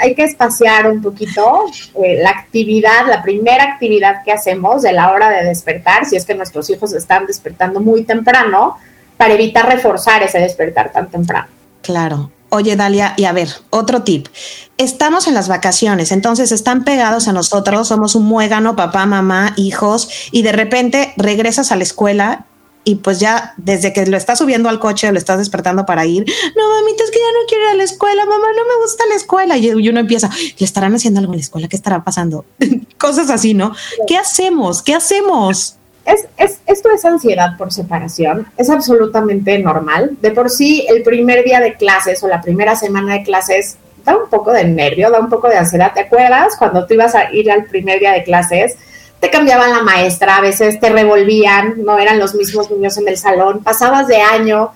hay, 0.00 0.14
que 0.14 0.22
espaciar 0.22 0.88
un 0.88 1.02
poquito 1.02 1.64
eh, 2.00 2.22
la 2.22 2.30
actividad, 2.30 3.08
la 3.08 3.24
primera 3.24 3.64
actividad 3.64 4.22
que 4.24 4.30
hacemos 4.30 4.82
de 4.82 4.92
la 4.92 5.10
hora 5.10 5.30
de 5.30 5.42
despertar, 5.46 6.06
si 6.06 6.14
es 6.14 6.24
que 6.24 6.36
nuestros 6.36 6.70
hijos 6.70 6.92
están 6.92 7.26
despertando 7.26 7.80
muy 7.80 8.04
temprano 8.04 8.76
para 9.16 9.34
evitar 9.34 9.68
reforzar 9.68 10.22
ese 10.22 10.38
despertar 10.38 10.92
tan 10.92 11.10
temprano. 11.10 11.48
Claro. 11.82 12.30
Oye, 12.54 12.76
Dalia, 12.76 13.14
y 13.16 13.24
a 13.24 13.32
ver, 13.32 13.48
otro 13.70 14.02
tip. 14.02 14.28
Estamos 14.76 15.26
en 15.26 15.32
las 15.32 15.48
vacaciones, 15.48 16.12
entonces 16.12 16.52
están 16.52 16.84
pegados 16.84 17.26
a 17.26 17.32
nosotros, 17.32 17.88
somos 17.88 18.14
un 18.14 18.26
muégano, 18.26 18.76
papá, 18.76 19.06
mamá, 19.06 19.54
hijos, 19.56 20.10
y 20.32 20.42
de 20.42 20.52
repente 20.52 21.14
regresas 21.16 21.72
a 21.72 21.76
la 21.76 21.84
escuela 21.84 22.44
y 22.84 22.96
pues 22.96 23.20
ya 23.20 23.54
desde 23.56 23.92
que 23.92 24.04
lo 24.06 24.16
estás 24.16 24.38
subiendo 24.38 24.68
al 24.68 24.80
coche 24.80 25.08
o 25.08 25.12
lo 25.12 25.18
estás 25.18 25.38
despertando 25.38 25.86
para 25.86 26.04
ir, 26.04 26.26
no 26.56 26.68
mamita, 26.80 27.04
es 27.04 27.10
que 27.10 27.18
ya 27.18 27.32
no 27.32 27.46
quiero 27.48 27.64
ir 27.64 27.70
a 27.70 27.74
la 27.74 27.84
escuela, 27.84 28.24
mamá, 28.26 28.46
no 28.56 28.64
me 28.64 28.82
gusta 28.82 29.04
la 29.08 29.14
escuela. 29.14 29.56
Y 29.56 29.88
uno 29.88 30.00
empieza, 30.00 30.28
¿le 30.58 30.64
estarán 30.64 30.94
haciendo 30.94 31.20
algo 31.20 31.32
en 31.32 31.38
la 31.38 31.42
escuela? 31.42 31.68
¿Qué 31.68 31.76
estará 31.76 32.02
pasando? 32.02 32.44
Cosas 32.98 33.30
así, 33.30 33.54
¿no? 33.54 33.74
¿Qué 34.06 34.16
hacemos? 34.16 34.82
¿Qué 34.82 34.94
hacemos? 34.94 35.76
Es, 36.04 36.26
es, 36.36 36.60
esto 36.66 36.90
es 36.90 37.04
ansiedad 37.04 37.56
por 37.56 37.72
separación, 37.72 38.46
es 38.56 38.70
absolutamente 38.70 39.58
normal. 39.58 40.16
De 40.20 40.30
por 40.30 40.50
sí, 40.50 40.84
el 40.88 41.02
primer 41.02 41.44
día 41.44 41.60
de 41.60 41.74
clases 41.74 42.22
o 42.22 42.28
la 42.28 42.40
primera 42.40 42.74
semana 42.76 43.14
de 43.14 43.22
clases 43.22 43.76
da 44.04 44.16
un 44.16 44.28
poco 44.28 44.52
de 44.52 44.64
nervio, 44.64 45.10
da 45.10 45.20
un 45.20 45.28
poco 45.28 45.48
de 45.48 45.56
ansiedad. 45.56 45.92
¿Te 45.94 46.00
acuerdas 46.00 46.56
cuando 46.58 46.86
tú 46.86 46.94
ibas 46.94 47.14
a 47.14 47.32
ir 47.32 47.50
al 47.50 47.64
primer 47.64 48.00
día 48.00 48.12
de 48.12 48.24
clases? 48.24 48.76
Te 49.20 49.30
cambiaban 49.30 49.70
la 49.70 49.82
maestra, 49.82 50.36
a 50.36 50.40
veces 50.40 50.80
te 50.80 50.88
revolvían, 50.90 51.84
no 51.84 51.98
eran 51.98 52.18
los 52.18 52.34
mismos 52.34 52.70
niños 52.70 52.98
en 52.98 53.06
el 53.06 53.16
salón, 53.16 53.62
pasabas 53.62 54.08
de 54.08 54.20
año. 54.20 54.72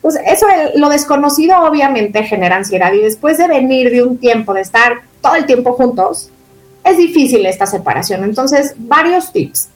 Pues 0.00 0.16
eso, 0.24 0.46
lo 0.76 0.88
desconocido 0.88 1.60
obviamente 1.62 2.22
genera 2.22 2.54
ansiedad 2.54 2.92
y 2.92 3.02
después 3.02 3.36
de 3.38 3.48
venir 3.48 3.90
de 3.90 4.04
un 4.04 4.18
tiempo, 4.18 4.54
de 4.54 4.60
estar 4.60 5.00
todo 5.20 5.34
el 5.34 5.46
tiempo 5.46 5.72
juntos, 5.72 6.30
es 6.84 6.96
difícil 6.96 7.44
esta 7.46 7.66
separación. 7.66 8.22
Entonces, 8.22 8.74
varios 8.76 9.32
tips. 9.32 9.70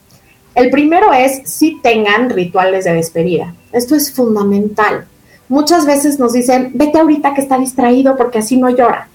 El 0.55 0.71
primero 0.71 1.13
es 1.13 1.43
si 1.51 1.81
tengan 1.81 2.31
rituales 2.31 2.85
de 2.85 2.93
despedida. 2.93 3.55
Esto 3.73 3.95
es 3.95 4.13
fundamental. 4.13 5.07
Muchas 5.49 5.87
veces 5.87 6.19
nos 6.19 6.33
dicen, 6.33 6.73
vete 6.75 6.99
ahorita 6.99 7.35
que 7.35 7.41
está 7.41 7.59
distraído 7.59 8.17
porque 8.17 8.39
así 8.39 8.57
no 8.57 8.71
llora. 8.71 9.09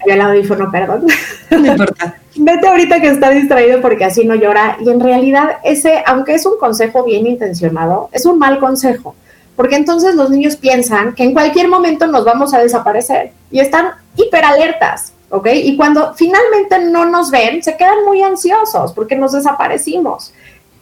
Había 0.00 0.14
el 0.14 0.20
audífono, 0.20 0.70
perdón. 0.70 1.06
No 1.50 1.66
importa. 1.66 2.16
vete 2.36 2.66
ahorita 2.66 3.00
que 3.00 3.08
está 3.08 3.30
distraído 3.30 3.80
porque 3.80 4.04
así 4.04 4.24
no 4.24 4.34
llora. 4.34 4.78
Y 4.80 4.90
en 4.90 5.00
realidad 5.00 5.58
ese, 5.64 6.02
aunque 6.06 6.34
es 6.34 6.46
un 6.46 6.58
consejo 6.58 7.04
bien 7.04 7.26
intencionado, 7.26 8.08
es 8.12 8.24
un 8.24 8.38
mal 8.38 8.58
consejo. 8.58 9.14
Porque 9.56 9.76
entonces 9.76 10.14
los 10.14 10.30
niños 10.30 10.56
piensan 10.56 11.14
que 11.14 11.24
en 11.24 11.34
cualquier 11.34 11.68
momento 11.68 12.06
nos 12.06 12.24
vamos 12.24 12.54
a 12.54 12.58
desaparecer 12.58 13.32
y 13.50 13.60
están 13.60 13.90
hiperalertas. 14.16 15.12
¿Ok? 15.32 15.48
Y 15.54 15.76
cuando 15.76 16.12
finalmente 16.14 16.78
no 16.90 17.06
nos 17.06 17.30
ven, 17.30 17.62
se 17.62 17.76
quedan 17.76 18.04
muy 18.04 18.22
ansiosos 18.22 18.92
porque 18.92 19.16
nos 19.16 19.32
desaparecimos. 19.32 20.32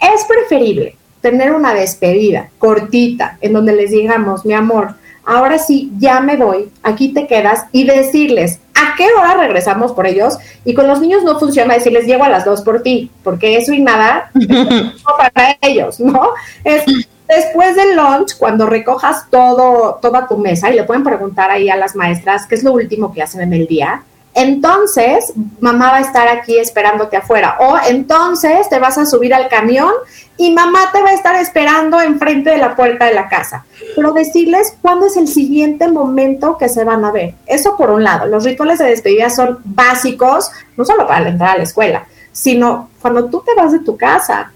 Es 0.00 0.24
preferible 0.24 0.96
tener 1.20 1.52
una 1.52 1.72
despedida 1.72 2.50
cortita 2.58 3.38
en 3.40 3.52
donde 3.52 3.74
les 3.74 3.92
digamos, 3.92 4.44
mi 4.44 4.52
amor, 4.52 4.94
ahora 5.24 5.58
sí, 5.58 5.92
ya 5.98 6.20
me 6.20 6.36
voy, 6.36 6.68
aquí 6.82 7.12
te 7.12 7.28
quedas 7.28 7.66
y 7.70 7.84
decirles 7.84 8.58
a 8.74 8.96
qué 8.96 9.06
hora 9.16 9.34
regresamos 9.34 9.92
por 9.92 10.08
ellos. 10.08 10.36
Y 10.64 10.74
con 10.74 10.88
los 10.88 11.00
niños 11.00 11.22
no 11.22 11.38
funciona 11.38 11.74
decirles, 11.74 12.06
llego 12.06 12.24
a 12.24 12.28
las 12.28 12.44
dos 12.44 12.62
por 12.62 12.82
ti, 12.82 13.08
porque 13.22 13.56
eso 13.56 13.72
y 13.72 13.80
nada 13.80 14.32
para 15.16 15.58
ellos, 15.60 16.00
¿no? 16.00 16.30
Es 16.64 16.82
después 17.28 17.76
del 17.76 17.94
lunch, 17.94 18.36
cuando 18.36 18.66
recojas 18.66 19.30
todo, 19.30 20.00
toda 20.02 20.26
tu 20.26 20.38
mesa 20.38 20.70
y 20.70 20.74
le 20.74 20.82
pueden 20.82 21.04
preguntar 21.04 21.52
ahí 21.52 21.70
a 21.70 21.76
las 21.76 21.94
maestras 21.94 22.46
qué 22.48 22.56
es 22.56 22.64
lo 22.64 22.72
último 22.72 23.12
que 23.12 23.22
hacen 23.22 23.42
en 23.42 23.52
el 23.52 23.68
día, 23.68 24.02
entonces 24.34 25.32
mamá 25.60 25.90
va 25.90 25.96
a 25.98 26.00
estar 26.00 26.28
aquí 26.28 26.56
esperándote 26.58 27.16
afuera. 27.16 27.56
O 27.60 27.76
entonces 27.88 28.68
te 28.68 28.78
vas 28.78 28.96
a 28.96 29.06
subir 29.06 29.34
al 29.34 29.48
camión 29.48 29.90
y 30.36 30.52
mamá 30.52 30.90
te 30.92 31.02
va 31.02 31.10
a 31.10 31.14
estar 31.14 31.36
esperando 31.36 32.00
enfrente 32.00 32.50
de 32.50 32.58
la 32.58 32.76
puerta 32.76 33.06
de 33.06 33.14
la 33.14 33.28
casa. 33.28 33.64
Pero 33.96 34.12
decirles 34.12 34.76
cuándo 34.80 35.06
es 35.06 35.16
el 35.16 35.26
siguiente 35.26 35.88
momento 35.88 36.56
que 36.56 36.68
se 36.68 36.84
van 36.84 37.04
a 37.04 37.10
ver. 37.10 37.34
Eso 37.46 37.76
por 37.76 37.90
un 37.90 38.04
lado. 38.04 38.26
Los 38.26 38.44
rituales 38.44 38.78
de 38.78 38.86
despedida 38.86 39.30
son 39.30 39.58
básicos, 39.64 40.50
no 40.76 40.84
solo 40.84 41.06
para 41.06 41.28
entrar 41.28 41.50
a 41.50 41.58
la 41.58 41.64
escuela, 41.64 42.06
sino 42.32 42.88
cuando 43.02 43.26
tú 43.26 43.42
te 43.44 43.54
vas 43.54 43.72
de 43.72 43.80
tu 43.80 43.96
casa. 43.96 44.52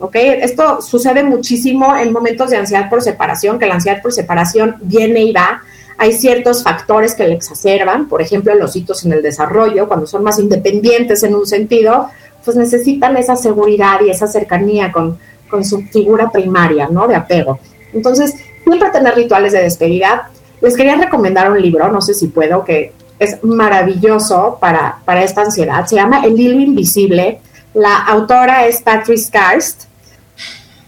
¿Ok? 0.00 0.16
Esto 0.16 0.82
sucede 0.82 1.22
muchísimo 1.22 1.94
en 1.96 2.12
momentos 2.12 2.50
de 2.50 2.56
ansiedad 2.56 2.90
por 2.90 3.02
separación, 3.02 3.60
que 3.60 3.66
la 3.66 3.74
ansiedad 3.74 4.02
por 4.02 4.12
separación 4.12 4.74
viene 4.80 5.20
y 5.20 5.32
va 5.32 5.62
hay 6.02 6.12
ciertos 6.14 6.64
factores 6.64 7.14
que 7.14 7.28
le 7.28 7.34
exacerban, 7.34 8.08
por 8.08 8.20
ejemplo, 8.20 8.52
los 8.56 8.74
hitos 8.74 9.04
en 9.04 9.12
el 9.12 9.22
desarrollo, 9.22 9.86
cuando 9.86 10.04
son 10.04 10.24
más 10.24 10.36
independientes 10.40 11.22
en 11.22 11.32
un 11.32 11.46
sentido, 11.46 12.08
pues 12.44 12.56
necesitan 12.56 13.16
esa 13.16 13.36
seguridad 13.36 14.00
y 14.04 14.10
esa 14.10 14.26
cercanía 14.26 14.90
con, 14.90 15.16
su 15.62 15.82
figura 15.92 16.28
primaria, 16.30 16.88
¿no? 16.90 17.06
De 17.06 17.14
apego. 17.14 17.60
Entonces, 17.94 18.34
siempre 18.64 18.90
tener 18.90 19.14
rituales 19.14 19.52
de 19.52 19.62
despedida. 19.62 20.28
Les 20.60 20.76
quería 20.76 20.96
recomendar 20.96 21.48
un 21.52 21.62
libro, 21.62 21.86
no 21.92 22.00
sé 22.00 22.14
si 22.14 22.26
puedo, 22.26 22.64
que 22.64 22.92
es 23.20 23.38
maravilloso 23.44 24.58
para, 24.60 24.98
para 25.04 25.22
esta 25.22 25.42
ansiedad. 25.42 25.86
Se 25.86 25.94
llama 25.94 26.24
El 26.24 26.40
hilo 26.40 26.58
invisible. 26.58 27.38
La 27.74 27.98
autora 27.98 28.66
es 28.66 28.82
Patrice 28.82 29.30
Karst. 29.30 29.84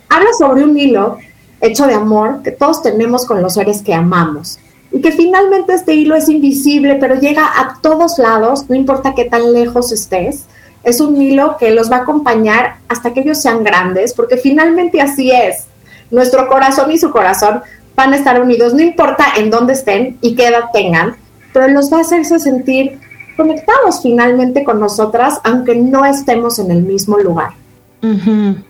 Habla 0.08 0.30
sobre 0.36 0.64
un 0.64 0.76
hilo 0.76 1.18
hecho 1.60 1.86
de 1.86 1.94
amor 1.94 2.42
que 2.42 2.50
todos 2.50 2.82
tenemos 2.82 3.26
con 3.26 3.40
los 3.40 3.54
seres 3.54 3.80
que 3.80 3.94
amamos 3.94 4.58
y 4.94 5.00
que 5.00 5.10
finalmente 5.10 5.74
este 5.74 5.92
hilo 5.92 6.14
es 6.14 6.28
invisible, 6.28 6.94
pero 7.00 7.16
llega 7.16 7.44
a 7.44 7.80
todos 7.82 8.16
lados, 8.18 8.66
no 8.68 8.76
importa 8.76 9.12
qué 9.16 9.24
tan 9.24 9.52
lejos 9.52 9.90
estés. 9.90 10.44
Es 10.84 11.00
un 11.00 11.20
hilo 11.20 11.56
que 11.58 11.72
los 11.72 11.90
va 11.90 11.96
a 11.96 12.02
acompañar 12.02 12.76
hasta 12.86 13.12
que 13.12 13.20
ellos 13.20 13.42
sean 13.42 13.64
grandes, 13.64 14.14
porque 14.14 14.36
finalmente 14.36 15.00
así 15.00 15.32
es. 15.32 15.64
Nuestro 16.12 16.46
corazón 16.46 16.92
y 16.92 16.98
su 16.98 17.10
corazón 17.10 17.62
van 17.96 18.12
a 18.12 18.16
estar 18.16 18.40
unidos, 18.40 18.72
no 18.72 18.82
importa 18.82 19.26
en 19.36 19.50
dónde 19.50 19.72
estén 19.72 20.16
y 20.20 20.36
qué 20.36 20.46
edad 20.46 20.66
tengan, 20.72 21.16
pero 21.52 21.66
los 21.66 21.92
va 21.92 21.98
a 21.98 22.02
hacerse 22.02 22.38
sentir 22.38 23.00
conectados 23.36 24.00
finalmente 24.00 24.62
con 24.62 24.78
nosotras, 24.78 25.40
aunque 25.42 25.74
no 25.74 26.04
estemos 26.04 26.60
en 26.60 26.70
el 26.70 26.82
mismo 26.82 27.18
lugar. 27.18 27.50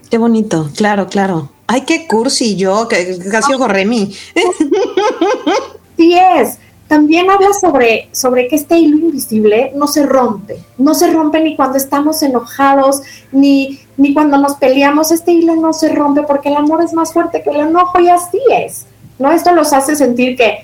Qué 0.09 0.17
bonito, 0.17 0.71
claro, 0.75 1.05
claro. 1.07 1.51
Ay, 1.67 1.81
qué 1.81 2.07
cursi 2.07 2.55
yo, 2.55 2.87
que 2.87 3.19
casi 3.29 3.53
Remy. 3.53 4.15
Sí 5.97 6.17
es. 6.39 6.59
También 6.87 7.29
habla 7.31 7.51
sobre, 7.53 8.09
sobre 8.11 8.47
que 8.47 8.57
este 8.57 8.77
hilo 8.77 8.97
invisible 8.97 9.71
no 9.75 9.87
se 9.87 10.05
rompe, 10.05 10.57
no 10.77 10.93
se 10.93 11.11
rompe 11.11 11.41
ni 11.41 11.55
cuando 11.55 11.77
estamos 11.77 12.21
enojados, 12.21 13.01
ni, 13.31 13.79
ni 13.97 14.13
cuando 14.13 14.37
nos 14.37 14.55
peleamos, 14.57 15.11
este 15.11 15.31
hilo 15.31 15.55
no 15.55 15.73
se 15.73 15.89
rompe 15.89 16.21
porque 16.23 16.49
el 16.49 16.57
amor 16.57 16.83
es 16.83 16.93
más 16.93 17.11
fuerte 17.11 17.41
que 17.41 17.49
el 17.49 17.61
enojo 17.61 17.99
y 17.99 18.09
así 18.09 18.39
es, 18.51 18.85
¿no? 19.17 19.31
Esto 19.31 19.51
los 19.53 19.73
hace 19.73 19.95
sentir 19.95 20.37
que 20.37 20.59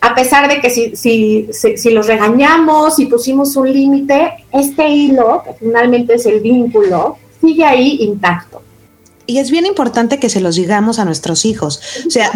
a 0.00 0.14
pesar 0.14 0.48
de 0.48 0.60
que 0.62 0.70
si, 0.70 0.96
si, 0.96 1.48
si, 1.52 1.76
si 1.76 1.90
los 1.90 2.06
regañamos 2.06 2.98
y 2.98 3.06
pusimos 3.06 3.54
un 3.56 3.70
límite, 3.70 4.46
este 4.52 4.88
hilo, 4.88 5.42
que 5.44 5.52
finalmente 5.54 6.14
es 6.14 6.24
el 6.24 6.40
vínculo, 6.40 7.18
sigue 7.42 7.64
ahí 7.64 7.98
intacto 8.00 8.62
y 9.26 9.38
es 9.38 9.50
bien 9.50 9.66
importante 9.66 10.18
que 10.18 10.28
se 10.28 10.40
los 10.40 10.56
digamos 10.56 10.98
a 10.98 11.04
nuestros 11.04 11.44
hijos. 11.44 11.80
O 12.06 12.10
sea, 12.10 12.30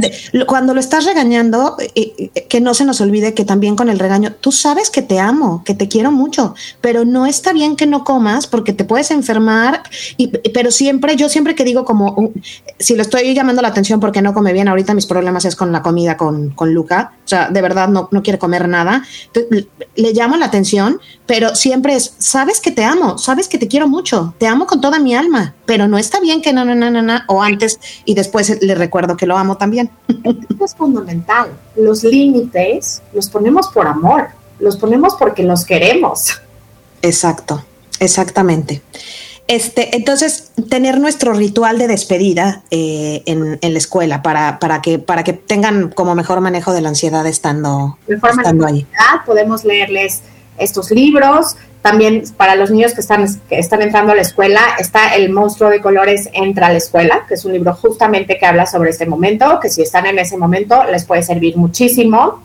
cuando 0.46 0.74
lo 0.74 0.80
estás 0.80 1.04
regañando, 1.04 1.76
eh, 1.94 2.30
eh, 2.34 2.46
que 2.48 2.60
no 2.60 2.74
se 2.74 2.84
nos 2.84 3.00
olvide 3.00 3.34
que 3.34 3.44
también 3.44 3.76
con 3.76 3.88
el 3.88 3.98
regaño, 3.98 4.32
tú 4.40 4.52
sabes 4.52 4.90
que 4.90 5.02
te 5.02 5.18
amo, 5.18 5.62
que 5.64 5.74
te 5.74 5.88
quiero 5.88 6.10
mucho, 6.10 6.54
pero 6.80 7.04
no 7.04 7.26
está 7.26 7.52
bien 7.52 7.76
que 7.76 7.86
no 7.86 8.04
comas 8.04 8.46
porque 8.46 8.72
te 8.72 8.84
puedes 8.84 9.10
enfermar. 9.10 9.82
Y, 10.16 10.28
pero 10.28 10.70
siempre, 10.70 11.16
yo 11.16 11.28
siempre 11.28 11.54
que 11.54 11.64
digo 11.64 11.84
como, 11.84 12.32
si 12.78 12.96
lo 12.96 13.02
estoy 13.02 13.34
llamando 13.34 13.62
la 13.62 13.68
atención 13.68 14.00
porque 14.00 14.22
no 14.22 14.34
come 14.34 14.52
bien, 14.52 14.68
ahorita 14.68 14.94
mis 14.94 15.06
problemas 15.06 15.44
es 15.44 15.56
con 15.56 15.72
la 15.72 15.82
comida 15.82 16.16
con, 16.16 16.50
con 16.50 16.74
Luca, 16.74 17.12
o 17.24 17.28
sea, 17.28 17.48
de 17.50 17.62
verdad 17.62 17.88
no, 17.88 18.08
no 18.10 18.22
quiere 18.22 18.38
comer 18.38 18.68
nada. 18.68 19.04
le 19.96 20.12
llamo 20.12 20.36
la 20.36 20.46
atención, 20.46 21.00
pero 21.26 21.54
siempre 21.54 21.94
es, 21.94 22.14
sabes 22.18 22.60
que 22.60 22.70
te 22.70 22.84
amo, 22.84 23.18
sabes 23.18 23.48
que 23.48 23.58
te 23.58 23.68
quiero 23.68 23.88
mucho, 23.88 24.34
te 24.38 24.46
amo 24.46 24.66
con 24.66 24.80
toda 24.80 24.98
mi 24.98 25.14
alma 25.14 25.54
pero 25.70 25.86
no 25.86 25.98
está 25.98 26.18
bien 26.18 26.42
que 26.42 26.52
no, 26.52 26.64
no, 26.64 26.74
o 27.28 27.42
antes 27.42 27.78
y 28.04 28.14
después 28.14 28.62
le 28.62 28.74
recuerdo 28.74 29.16
que 29.16 29.26
lo 29.26 29.36
amo 29.36 29.56
también. 29.56 29.90
Es 30.62 30.74
fundamental. 30.74 31.50
Los 31.76 32.04
límites 32.04 33.02
los 33.12 33.28
ponemos 33.28 33.68
por 33.68 33.86
amor, 33.86 34.28
los 34.58 34.76
ponemos 34.76 35.14
porque 35.18 35.42
los 35.42 35.64
queremos. 35.64 36.40
Exacto, 37.02 37.64
exactamente. 37.98 38.82
Este, 39.50 39.96
entonces, 39.96 40.52
tener 40.68 41.00
nuestro 41.00 41.32
ritual 41.32 41.76
de 41.76 41.88
despedida 41.88 42.62
eh, 42.70 43.24
en, 43.26 43.58
la 43.60 43.78
escuela 43.78 44.22
para, 44.22 44.60
para, 44.60 44.80
que, 44.80 45.00
para 45.00 45.24
que 45.24 45.32
tengan 45.32 45.90
como 45.90 46.14
mejor 46.14 46.40
manejo 46.40 46.72
de 46.72 46.80
la 46.80 46.90
ansiedad 46.90 47.26
estando, 47.26 47.98
mejor 48.06 48.30
estando 48.30 48.64
ahí. 48.64 48.86
Podemos 49.26 49.64
leerles 49.64 50.20
estos 50.56 50.92
libros. 50.92 51.56
También 51.82 52.24
para 52.36 52.56
los 52.56 52.70
niños 52.70 52.92
que 52.92 53.00
están, 53.00 53.26
que 53.48 53.58
están 53.58 53.80
entrando 53.80 54.12
a 54.12 54.14
la 54.14 54.20
escuela 54.20 54.60
está 54.78 55.14
El 55.14 55.30
monstruo 55.30 55.70
de 55.70 55.80
colores 55.80 56.28
entra 56.32 56.66
a 56.66 56.72
la 56.72 56.78
escuela, 56.78 57.24
que 57.26 57.34
es 57.34 57.44
un 57.44 57.52
libro 57.52 57.74
justamente 57.74 58.38
que 58.38 58.44
habla 58.44 58.66
sobre 58.66 58.90
este 58.90 59.06
momento, 59.06 59.58
que 59.60 59.70
si 59.70 59.82
están 59.82 60.04
en 60.06 60.18
ese 60.18 60.36
momento 60.36 60.84
les 60.84 61.04
puede 61.04 61.22
servir 61.22 61.56
muchísimo. 61.56 62.42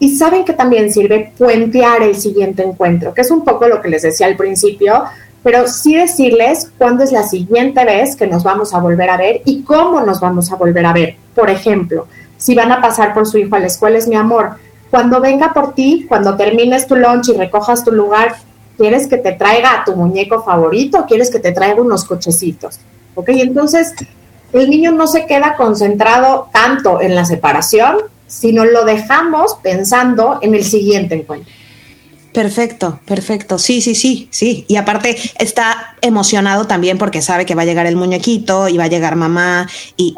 Y 0.00 0.16
saben 0.16 0.44
que 0.44 0.54
también 0.54 0.92
sirve 0.92 1.32
puentear 1.36 2.02
el 2.02 2.16
siguiente 2.16 2.62
encuentro, 2.62 3.12
que 3.12 3.20
es 3.20 3.30
un 3.30 3.44
poco 3.44 3.68
lo 3.68 3.80
que 3.80 3.88
les 3.88 4.02
decía 4.02 4.26
al 4.26 4.36
principio, 4.36 5.04
pero 5.42 5.68
sí 5.68 5.94
decirles 5.94 6.72
cuándo 6.78 7.04
es 7.04 7.12
la 7.12 7.24
siguiente 7.24 7.84
vez 7.84 8.16
que 8.16 8.26
nos 8.26 8.42
vamos 8.42 8.74
a 8.74 8.80
volver 8.80 9.10
a 9.10 9.16
ver 9.16 9.42
y 9.44 9.62
cómo 9.62 10.00
nos 10.00 10.18
vamos 10.20 10.50
a 10.50 10.56
volver 10.56 10.86
a 10.86 10.92
ver. 10.92 11.16
Por 11.34 11.50
ejemplo, 11.50 12.06
si 12.36 12.54
van 12.54 12.72
a 12.72 12.80
pasar 12.80 13.12
por 13.12 13.26
su 13.26 13.38
hijo 13.38 13.54
a 13.54 13.60
la 13.60 13.66
escuela, 13.66 13.98
es 13.98 14.08
mi 14.08 14.16
amor, 14.16 14.52
cuando 14.90 15.20
venga 15.20 15.52
por 15.52 15.74
ti, 15.74 16.06
cuando 16.08 16.36
termines 16.36 16.86
tu 16.86 16.96
lunch 16.96 17.28
y 17.28 17.36
recojas 17.36 17.84
tu 17.84 17.92
lugar, 17.92 18.34
¿quieres 18.82 19.06
que 19.06 19.16
te 19.16 19.30
traiga 19.30 19.80
a 19.80 19.84
tu 19.84 19.94
muñeco 19.94 20.42
favorito? 20.42 21.04
¿Quieres 21.06 21.30
que 21.30 21.38
te 21.38 21.52
traiga 21.52 21.80
unos 21.80 22.02
cochecitos? 22.04 22.80
¿Ok? 23.14 23.28
Entonces, 23.28 23.94
el 24.52 24.68
niño 24.70 24.90
no 24.90 25.06
se 25.06 25.24
queda 25.24 25.54
concentrado 25.54 26.48
tanto 26.52 27.00
en 27.00 27.14
la 27.14 27.24
separación, 27.24 27.98
sino 28.26 28.64
lo 28.64 28.84
dejamos 28.84 29.54
pensando 29.62 30.40
en 30.42 30.56
el 30.56 30.64
siguiente 30.64 31.14
encuentro. 31.14 31.54
Perfecto, 32.32 32.98
perfecto. 33.06 33.56
Sí, 33.56 33.82
sí, 33.82 33.94
sí, 33.94 34.26
sí. 34.32 34.64
Y 34.66 34.74
aparte 34.74 35.16
está 35.38 35.94
emocionado 36.00 36.66
también 36.66 36.98
porque 36.98 37.22
sabe 37.22 37.46
que 37.46 37.54
va 37.54 37.62
a 37.62 37.66
llegar 37.66 37.86
el 37.86 37.94
muñequito 37.94 38.68
y 38.68 38.78
va 38.78 38.84
a 38.84 38.88
llegar 38.88 39.14
mamá 39.14 39.68
y 39.96 40.16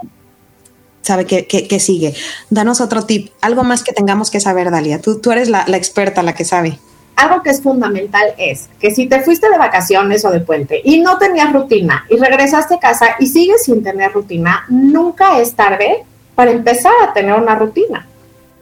sabe 1.02 1.26
que, 1.26 1.80
sigue. 1.80 2.14
Danos 2.48 2.80
otro 2.80 3.02
tip, 3.02 3.30
algo 3.42 3.62
más 3.62 3.82
que 3.82 3.92
tengamos 3.92 4.30
que 4.30 4.40
saber, 4.40 4.70
Dalia. 4.70 5.02
Tú, 5.02 5.20
tú 5.20 5.32
eres 5.32 5.50
la, 5.50 5.66
la, 5.66 5.76
experta, 5.76 6.22
la 6.22 6.34
que 6.34 6.46
sabe. 6.46 6.78
Algo 7.16 7.42
que 7.42 7.50
es 7.50 7.62
fundamental 7.62 8.34
es 8.38 8.68
que 8.80 8.90
si 8.90 9.06
te 9.06 9.20
fuiste 9.20 9.48
de 9.48 9.58
vacaciones 9.58 10.24
o 10.24 10.30
de 10.30 10.40
puente 10.40 10.80
y 10.84 11.00
no 11.00 11.18
tenías 11.18 11.52
rutina 11.52 12.04
y 12.10 12.16
regresaste 12.16 12.74
a 12.74 12.80
casa 12.80 13.16
y 13.20 13.26
sigues 13.26 13.64
sin 13.64 13.82
tener 13.82 14.12
rutina, 14.12 14.64
nunca 14.68 15.40
es 15.40 15.54
tarde 15.54 16.04
para 16.34 16.50
empezar 16.50 16.92
a 17.02 17.12
tener 17.12 17.34
una 17.34 17.54
rutina. 17.54 18.06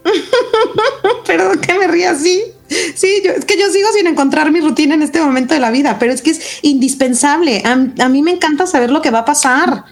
Perdón 1.26 1.60
que 1.60 1.74
me 1.74 1.86
ría 1.86 2.10
así. 2.10 2.42
Sí, 2.94 3.22
yo, 3.24 3.32
es 3.32 3.44
que 3.44 3.58
yo 3.58 3.70
sigo 3.70 3.88
sin 3.92 4.06
encontrar 4.06 4.50
mi 4.50 4.60
rutina 4.60 4.94
en 4.94 5.02
este 5.02 5.20
momento 5.20 5.54
de 5.54 5.60
la 5.60 5.70
vida, 5.70 5.98
pero 5.98 6.12
es 6.12 6.22
que 6.22 6.30
es 6.30 6.58
indispensable. 6.62 7.62
A, 7.64 8.04
a 8.04 8.08
mí 8.08 8.22
me 8.22 8.30
encanta 8.30 8.66
saber 8.66 8.90
lo 8.90 9.02
que 9.02 9.10
va 9.10 9.20
a 9.20 9.24
pasar 9.24 9.84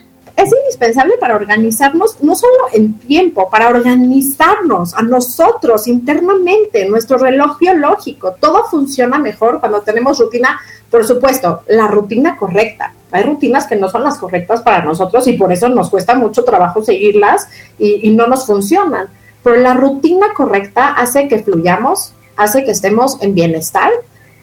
es 0.42 0.53
indispensable 0.53 1.14
para 1.18 1.37
organizarnos, 1.37 2.22
no 2.22 2.35
solo 2.35 2.68
en 2.72 2.98
tiempo, 2.98 3.50
para 3.50 3.68
organizarnos 3.68 4.94
a 4.94 5.03
nosotros 5.03 5.87
internamente, 5.87 6.88
nuestro 6.88 7.18
reloj 7.18 7.59
biológico. 7.59 8.37
Todo 8.40 8.64
funciona 8.64 9.18
mejor 9.18 9.61
cuando 9.61 9.83
tenemos 9.83 10.18
rutina, 10.18 10.61
por 10.90 11.07
supuesto, 11.07 11.62
la 11.68 11.88
rutina 11.88 12.37
correcta. 12.37 12.94
Hay 13.12 13.24
rutinas 13.24 13.66
que 13.66 13.76
no 13.76 13.88
son 13.88 14.05
las 14.05 14.18
correctas 14.18 14.62
para 14.62 14.85
nosotros 14.85 15.26
y 15.26 15.35
por 15.35 15.53
eso 15.53 15.68
nos 15.68 15.90
cuesta 15.90 16.14
mucho 16.14 16.44
trabajo 16.44 16.83
seguirlas 16.83 17.48
y, 17.79 18.11
no 18.11 18.26
nos 18.26 18.46
funcionan. 18.46 19.09
Pero 19.42 19.57
la 19.57 19.74
rutina 19.74 20.29
correcta 20.35 20.88
hace 20.88 21.29
que 21.29 21.42
fluyamos, 21.42 22.12
hace 22.37 22.64
que 22.64 22.70
estemos 22.70 23.20
en 23.20 23.35
bienestar 23.35 23.90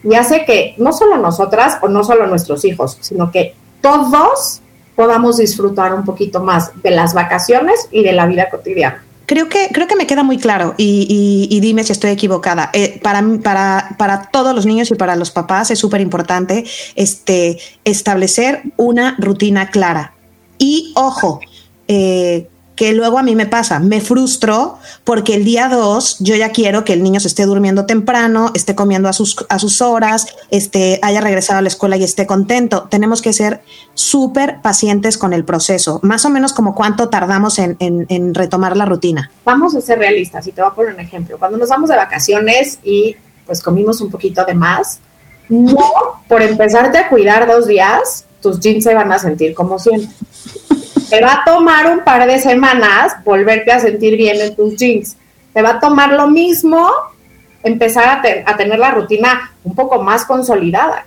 y 0.02 0.14
hace 0.14 0.44
que 0.44 0.74
no 0.78 0.92
solo 0.92 1.16
nosotras 1.16 1.78
o 1.82 1.88
no 1.88 2.04
solo 2.04 2.26
nuestros 2.26 2.64
hijos, 2.64 2.98
sino 3.00 3.30
que 3.30 3.54
todos 3.80 4.60
podamos 4.98 5.36
disfrutar 5.36 5.94
un 5.94 6.04
poquito 6.04 6.42
más 6.42 6.72
de 6.82 6.90
las 6.90 7.14
vacaciones 7.14 7.86
y 7.92 8.02
de 8.02 8.12
la 8.12 8.26
vida 8.26 8.50
cotidiana. 8.50 9.04
Creo 9.26 9.48
que, 9.48 9.68
creo 9.72 9.86
que 9.86 9.94
me 9.94 10.08
queda 10.08 10.24
muy 10.24 10.38
claro 10.38 10.74
y, 10.76 11.56
dime 11.62 11.84
si 11.84 11.92
estoy 11.92 12.10
equivocada. 12.10 12.70
Eh, 12.72 12.98
para, 13.00 13.24
para, 13.40 13.94
para 13.96 14.22
todos 14.22 14.56
los 14.56 14.66
niños 14.66 14.90
y 14.90 14.96
para 14.96 15.14
los 15.14 15.30
papás 15.30 15.70
es 15.70 15.78
súper 15.78 16.00
importante 16.00 16.64
este, 16.96 17.58
establecer 17.84 18.62
una 18.76 19.14
rutina 19.20 19.70
clara. 19.70 20.14
Y 20.58 20.92
ojo, 20.96 21.38
eh, 21.86 22.48
que 22.78 22.92
luego 22.92 23.18
a 23.18 23.24
mí 23.24 23.34
me 23.34 23.46
pasa, 23.46 23.80
me 23.80 24.00
frustro 24.00 24.78
porque 25.02 25.34
el 25.34 25.44
día 25.44 25.68
2 25.68 26.18
yo 26.20 26.36
ya 26.36 26.50
quiero 26.50 26.84
que 26.84 26.92
el 26.92 27.02
niño 27.02 27.18
se 27.18 27.26
esté 27.26 27.44
durmiendo 27.44 27.86
temprano, 27.86 28.52
esté 28.54 28.76
comiendo 28.76 29.08
a 29.08 29.12
sus, 29.12 29.44
a 29.48 29.58
sus 29.58 29.82
horas, 29.82 30.28
este, 30.52 31.00
haya 31.02 31.20
regresado 31.20 31.58
a 31.58 31.62
la 31.62 31.66
escuela 31.66 31.96
y 31.96 32.04
esté 32.04 32.24
contento. 32.24 32.86
Tenemos 32.88 33.20
que 33.20 33.32
ser 33.32 33.62
súper 33.94 34.60
pacientes 34.62 35.18
con 35.18 35.32
el 35.32 35.44
proceso, 35.44 35.98
más 36.04 36.24
o 36.24 36.30
menos 36.30 36.52
como 36.52 36.76
cuánto 36.76 37.08
tardamos 37.08 37.58
en, 37.58 37.76
en, 37.80 38.32
retomar 38.32 38.76
la 38.76 38.84
rutina. 38.84 39.28
Vamos 39.44 39.74
a 39.74 39.80
ser 39.80 39.98
realistas 39.98 40.46
y 40.46 40.52
te 40.52 40.62
voy 40.62 40.70
a 40.70 40.74
poner 40.74 40.94
un 40.94 41.00
ejemplo. 41.00 41.36
Cuando 41.36 41.58
nos 41.58 41.70
vamos 41.70 41.90
de 41.90 41.96
vacaciones 41.96 42.78
y 42.84 43.16
pues 43.44 43.60
comimos 43.60 44.00
un 44.00 44.08
poquito 44.08 44.44
de 44.44 44.54
más, 44.54 45.00
no 45.48 46.22
por 46.28 46.42
empezarte 46.42 46.96
a 46.96 47.08
cuidar 47.08 47.48
dos 47.48 47.66
días, 47.66 48.24
tus 48.40 48.60
jeans 48.60 48.84
se 48.84 48.94
van 48.94 49.10
a 49.10 49.18
sentir 49.18 49.52
como 49.52 49.80
siempre. 49.80 50.08
Te 51.08 51.22
va 51.22 51.32
a 51.32 51.44
tomar 51.44 51.90
un 51.90 52.00
par 52.00 52.26
de 52.26 52.38
semanas 52.38 53.12
volverte 53.24 53.72
a 53.72 53.80
sentir 53.80 54.16
bien 54.16 54.40
en 54.40 54.54
tus 54.54 54.76
jeans. 54.76 55.16
Te 55.54 55.62
va 55.62 55.70
a 55.70 55.80
tomar 55.80 56.12
lo 56.12 56.28
mismo 56.28 56.90
empezar 57.62 58.20
a, 58.44 58.56
tener 58.56 58.78
la 58.78 58.90
rutina 58.90 59.52
un 59.64 59.74
poco 59.74 60.02
más 60.02 60.24
consolidada. 60.24 61.06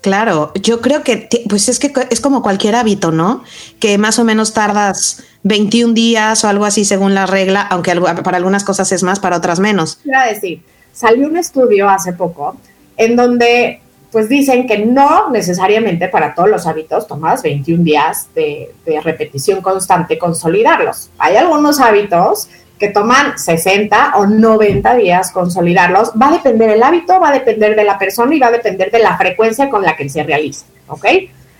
Claro, 0.00 0.52
yo 0.54 0.80
creo 0.80 1.02
que 1.02 1.28
pues 1.48 1.68
es 1.68 1.80
que 1.80 1.92
es 2.10 2.20
como 2.20 2.40
cualquier 2.40 2.76
hábito, 2.76 3.10
¿no? 3.10 3.42
Que 3.80 3.98
más 3.98 4.20
o 4.20 4.24
menos 4.24 4.52
tardas 4.52 5.24
21 5.42 5.94
días 5.94 6.44
o 6.44 6.48
algo 6.48 6.64
así 6.64 6.84
según 6.84 7.14
la 7.14 7.26
regla, 7.26 7.62
aunque 7.62 7.92
para 8.22 8.36
algunas 8.36 8.62
cosas 8.62 8.92
es 8.92 9.02
más, 9.02 9.18
para 9.18 9.36
otras 9.36 9.58
menos. 9.58 9.98
Quiero 10.04 10.20
decir, 10.22 10.62
salió 10.92 11.26
un 11.26 11.36
estudio 11.36 11.88
hace 11.88 12.12
poco 12.12 12.56
en 12.96 13.16
donde 13.16 13.80
pues 14.16 14.30
dicen 14.30 14.66
que 14.66 14.78
no 14.78 15.28
necesariamente 15.28 16.08
para 16.08 16.34
todos 16.34 16.48
los 16.48 16.66
hábitos 16.66 17.06
tomas 17.06 17.42
21 17.42 17.84
días 17.84 18.30
de, 18.34 18.72
repetición 19.04 19.60
constante 19.60 20.16
consolidarlos. 20.16 21.10
Hay 21.18 21.36
algunos 21.36 21.80
hábitos 21.80 22.48
que 22.78 22.88
toman 22.88 23.38
60 23.38 24.12
o 24.16 24.24
90 24.24 24.94
días 24.94 25.30
consolidarlos. 25.32 26.12
Va 26.12 26.28
a 26.28 26.32
depender 26.32 26.70
del 26.70 26.82
hábito, 26.82 27.20
va 27.20 27.28
a 27.28 27.32
depender 27.32 27.76
de 27.76 27.84
la 27.84 27.98
persona 27.98 28.34
y 28.34 28.38
va 28.38 28.46
a 28.46 28.52
depender 28.52 28.90
de 28.90 29.00
la 29.00 29.18
frecuencia 29.18 29.68
con 29.68 29.82
la 29.82 29.94
que 29.96 30.08
se 30.08 30.22
realiza, 30.22 30.64
¿ok? 30.86 31.04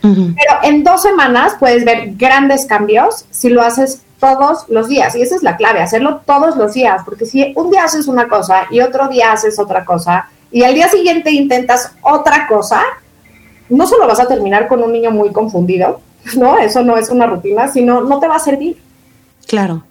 Pero 0.01 0.59
en 0.63 0.83
dos 0.83 1.03
semanas 1.03 1.57
puedes 1.61 1.85
ver 1.85 2.13
grandes 2.17 2.65
cambios 2.65 3.27
si 3.31 3.51
lo 3.51 3.61
haces 3.61 4.01
todos 4.19 4.65
los 4.71 4.89
días. 4.89 5.15
Y 5.15 5.21
esa 5.21 5.37
es 5.37 5.43
la 5.43 5.59
clave, 5.59 5.81
hacerlo 5.81 6.23
todos 6.25 6.57
los 6.57 6.73
días, 6.73 7.03
porque 7.05 7.27
si 7.27 7.53
un 7.55 7.71
día 7.71 7.85
haces 7.85 8.07
una 8.07 8.29
cosa 8.29 8.67
y 8.71 8.81
otro 8.81 9.09
día 9.09 9.33
haces 9.33 9.59
otra 9.59 9.85
cosa, 9.85 10.31
y 10.51 10.63
al 10.63 10.75
día 10.75 10.89
siguiente 10.89 11.31
intentas 11.31 11.93
otra 12.03 12.47
cosa, 12.47 12.83
no 13.69 13.87
solo 13.87 14.07
vas 14.07 14.21
a 14.21 14.29
terminar 14.29 14.69
con 14.69 14.83
un 14.83 14.93
niño 14.93 15.11
muy 15.11 15.33
confundido, 15.33 16.01
¿no? 16.37 16.59
Eso 16.59 16.83
no 16.83 16.97
es 16.97 17.11
una 17.11 17.27
rutina, 17.27 17.69
sino 17.69 18.01
no 18.03 18.21
te 18.21 18.29
va 18.29 18.37
a 18.37 18.41
servir. 18.41 18.77
Claro. 19.47 19.83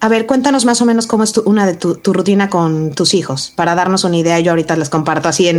A 0.00 0.08
ver, 0.08 0.26
cuéntanos 0.26 0.64
más 0.64 0.80
o 0.80 0.86
menos 0.86 1.06
cómo 1.06 1.24
es 1.24 1.36
una 1.38 1.66
de 1.66 1.74
tu, 1.74 2.12
rutina 2.12 2.48
con 2.48 2.92
tus 2.92 3.12
hijos, 3.14 3.52
para 3.54 3.74
darnos 3.74 4.04
una 4.04 4.16
idea. 4.16 4.38
Yo 4.40 4.52
ahorita 4.52 4.76
les 4.76 4.88
comparto 4.88 5.28
así 5.28 5.48
en... 5.48 5.58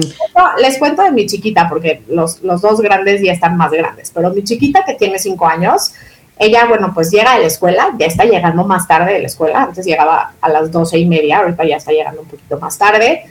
les 0.58 0.80
cuento 0.80 1.04
de 1.04 1.12
mi 1.12 1.28
chiquita, 1.28 1.68
porque 1.70 2.02
los, 2.08 2.42
los 2.42 2.62
dos 2.62 2.82
grandes 2.82 3.22
ya 3.22 3.34
están 3.34 3.56
más 3.58 3.72
grandes, 3.72 4.12
pero 4.14 4.32
mi 4.32 4.44
chiquita 4.44 4.84
que 4.86 4.96
tiene 4.96 5.20
cinco 5.20 5.46
años, 5.46 5.92
ella, 6.40 6.66
bueno, 6.68 6.92
pues 6.94 7.12
llega 7.12 7.34
a 7.34 7.40
la 7.40 7.48
escuela, 7.48 7.90
ya 8.00 8.08
está 8.08 8.24
llegando 8.24 8.64
más 8.64 8.88
tarde 8.88 9.14
de 9.14 9.20
la 9.20 9.28
escuela, 9.28 9.64
antes 9.64 9.86
llegaba 9.86 10.34
a 10.40 10.50
las 10.50 10.72
doce 10.72 10.98
y 10.98 11.06
media, 11.06 11.40
ahorita 11.40 11.66
ya 11.66 11.76
está 11.76 11.92
llegando 11.92 12.22
un 12.22 12.28
poquito 12.28 12.58
más 12.58 12.78
tarde 12.78 13.26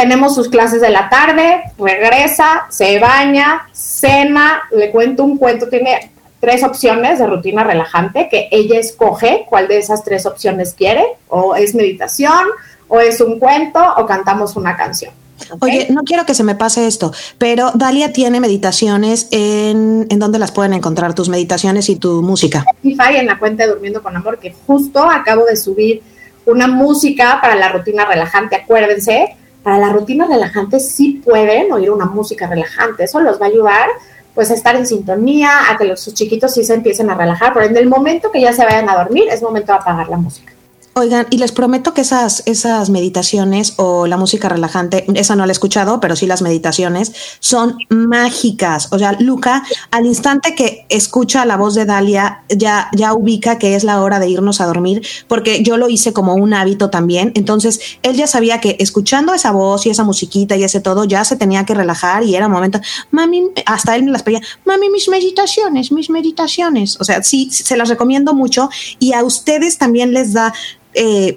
tenemos 0.00 0.34
sus 0.34 0.48
clases 0.48 0.80
de 0.80 0.88
la 0.88 1.10
tarde, 1.10 1.60
regresa, 1.78 2.64
se 2.70 2.98
baña, 2.98 3.68
cena, 3.72 4.62
le 4.70 4.90
cuento 4.90 5.24
un 5.24 5.36
cuento, 5.36 5.68
tiene 5.68 6.10
tres 6.40 6.64
opciones 6.64 7.18
de 7.18 7.26
rutina 7.26 7.64
relajante 7.64 8.26
que 8.30 8.48
ella 8.50 8.80
escoge 8.80 9.44
cuál 9.46 9.68
de 9.68 9.76
esas 9.76 10.02
tres 10.02 10.24
opciones 10.24 10.72
quiere, 10.72 11.04
o 11.28 11.54
es 11.54 11.74
meditación, 11.74 12.46
o 12.88 12.98
es 12.98 13.20
un 13.20 13.38
cuento, 13.38 13.78
o 13.98 14.06
cantamos 14.06 14.56
una 14.56 14.74
canción. 14.74 15.12
Oye, 15.60 15.88
no 15.90 16.02
quiero 16.02 16.24
que 16.24 16.32
se 16.32 16.44
me 16.44 16.54
pase 16.54 16.86
esto, 16.86 17.12
pero 17.36 17.70
Dalia 17.74 18.10
tiene 18.10 18.40
meditaciones 18.40 19.28
en, 19.32 20.06
en 20.08 20.18
dónde 20.18 20.38
las 20.38 20.50
pueden 20.50 20.72
encontrar 20.72 21.14
tus 21.14 21.28
meditaciones 21.28 21.90
y 21.90 21.96
tu 21.96 22.22
música. 22.22 22.64
Spotify 22.66 23.18
en 23.18 23.26
la 23.26 23.38
cuenta 23.38 23.64
de 23.64 23.72
Durmiendo 23.72 24.02
con 24.02 24.16
Amor, 24.16 24.38
que 24.38 24.54
justo 24.66 25.04
acabo 25.04 25.44
de 25.44 25.56
subir 25.56 26.02
una 26.46 26.68
música 26.68 27.38
para 27.42 27.54
la 27.54 27.68
rutina 27.68 28.06
relajante, 28.06 28.56
acuérdense, 28.56 29.36
para 29.62 29.78
la 29.78 29.90
rutina 29.90 30.26
relajante 30.26 30.80
sí 30.80 31.22
pueden 31.24 31.72
oír 31.72 31.90
una 31.90 32.06
música 32.06 32.46
relajante, 32.46 33.04
eso 33.04 33.20
los 33.20 33.40
va 33.40 33.46
a 33.46 33.48
ayudar 33.48 33.88
pues 34.34 34.50
estar 34.50 34.76
en 34.76 34.86
sintonía, 34.86 35.70
a 35.70 35.76
que 35.76 35.84
los, 35.84 36.00
sus 36.00 36.14
chiquitos 36.14 36.54
sí 36.54 36.64
se 36.64 36.74
empiecen 36.74 37.10
a 37.10 37.14
relajar, 37.14 37.52
pero 37.52 37.66
en 37.66 37.76
el 37.76 37.88
momento 37.88 38.30
que 38.30 38.40
ya 38.40 38.52
se 38.52 38.64
vayan 38.64 38.88
a 38.88 38.96
dormir 38.96 39.24
es 39.28 39.42
momento 39.42 39.72
de 39.72 39.78
apagar 39.78 40.08
la 40.08 40.16
música. 40.16 40.52
Oigan, 41.00 41.26
y 41.30 41.38
les 41.38 41.50
prometo 41.50 41.94
que 41.94 42.02
esas, 42.02 42.42
esas 42.44 42.90
meditaciones 42.90 43.72
o 43.76 44.06
la 44.06 44.18
música 44.18 44.50
relajante, 44.50 45.06
esa 45.14 45.34
no 45.34 45.46
la 45.46 45.50
he 45.50 45.54
escuchado, 45.54 45.98
pero 45.98 46.14
sí 46.14 46.26
las 46.26 46.42
meditaciones 46.42 47.14
son 47.38 47.78
mágicas. 47.88 48.88
O 48.90 48.98
sea, 48.98 49.12
Luca, 49.18 49.64
al 49.90 50.04
instante 50.04 50.54
que 50.54 50.84
escucha 50.90 51.46
la 51.46 51.56
voz 51.56 51.74
de 51.74 51.86
Dalia, 51.86 52.42
ya, 52.50 52.90
ya 52.92 53.14
ubica 53.14 53.56
que 53.56 53.76
es 53.76 53.82
la 53.82 54.02
hora 54.02 54.18
de 54.18 54.28
irnos 54.28 54.60
a 54.60 54.66
dormir, 54.66 55.00
porque 55.26 55.62
yo 55.62 55.78
lo 55.78 55.88
hice 55.88 56.12
como 56.12 56.34
un 56.34 56.52
hábito 56.52 56.90
también. 56.90 57.32
Entonces, 57.34 57.80
él 58.02 58.16
ya 58.16 58.26
sabía 58.26 58.60
que 58.60 58.76
escuchando 58.78 59.32
esa 59.32 59.52
voz 59.52 59.86
y 59.86 59.90
esa 59.90 60.04
musiquita 60.04 60.54
y 60.56 60.64
ese 60.64 60.80
todo, 60.80 61.04
ya 61.04 61.24
se 61.24 61.36
tenía 61.36 61.64
que 61.64 61.72
relajar 61.72 62.24
y 62.24 62.34
era 62.34 62.46
momento, 62.46 62.78
mami, 63.10 63.44
hasta 63.64 63.96
él 63.96 64.02
me 64.02 64.10
las 64.10 64.22
pedía, 64.22 64.42
mami, 64.66 64.90
mis 64.90 65.08
meditaciones, 65.08 65.92
mis 65.92 66.10
meditaciones. 66.10 67.00
O 67.00 67.04
sea, 67.04 67.22
sí, 67.22 67.48
se 67.50 67.78
las 67.78 67.88
recomiendo 67.88 68.34
mucho 68.34 68.68
y 68.98 69.14
a 69.14 69.24
ustedes 69.24 69.78
también 69.78 70.12
les 70.12 70.34
da 70.34 70.52
eh, 70.94 71.36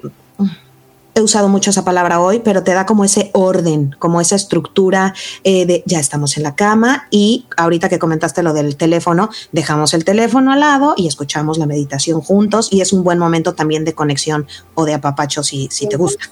he 1.14 1.22
usado 1.22 1.48
mucho 1.48 1.70
esa 1.70 1.84
palabra 1.84 2.20
hoy, 2.20 2.40
pero 2.40 2.62
te 2.62 2.74
da 2.74 2.86
como 2.86 3.04
ese 3.04 3.30
orden, 3.32 3.94
como 3.98 4.20
esa 4.20 4.34
estructura 4.34 5.14
eh, 5.44 5.64
de 5.64 5.82
ya 5.86 6.00
estamos 6.00 6.36
en 6.36 6.42
la 6.42 6.56
cama 6.56 7.06
y 7.10 7.46
ahorita 7.56 7.88
que 7.88 7.98
comentaste 7.98 8.42
lo 8.42 8.52
del 8.52 8.76
teléfono, 8.76 9.30
dejamos 9.52 9.94
el 9.94 10.04
teléfono 10.04 10.52
al 10.52 10.60
lado 10.60 10.94
y 10.96 11.06
escuchamos 11.06 11.58
la 11.58 11.66
meditación 11.66 12.20
juntos 12.20 12.68
y 12.72 12.80
es 12.80 12.92
un 12.92 13.04
buen 13.04 13.18
momento 13.18 13.54
también 13.54 13.84
de 13.84 13.94
conexión 13.94 14.46
o 14.74 14.84
de 14.84 14.94
apapacho 14.94 15.42
si, 15.42 15.68
si 15.70 15.88
te 15.88 15.96
gusta. 15.96 16.24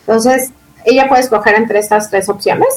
Entonces, 0.00 0.50
ella 0.84 1.08
puede 1.08 1.22
escoger 1.22 1.54
entre 1.54 1.78
estas 1.78 2.10
tres 2.10 2.28
opciones. 2.28 2.68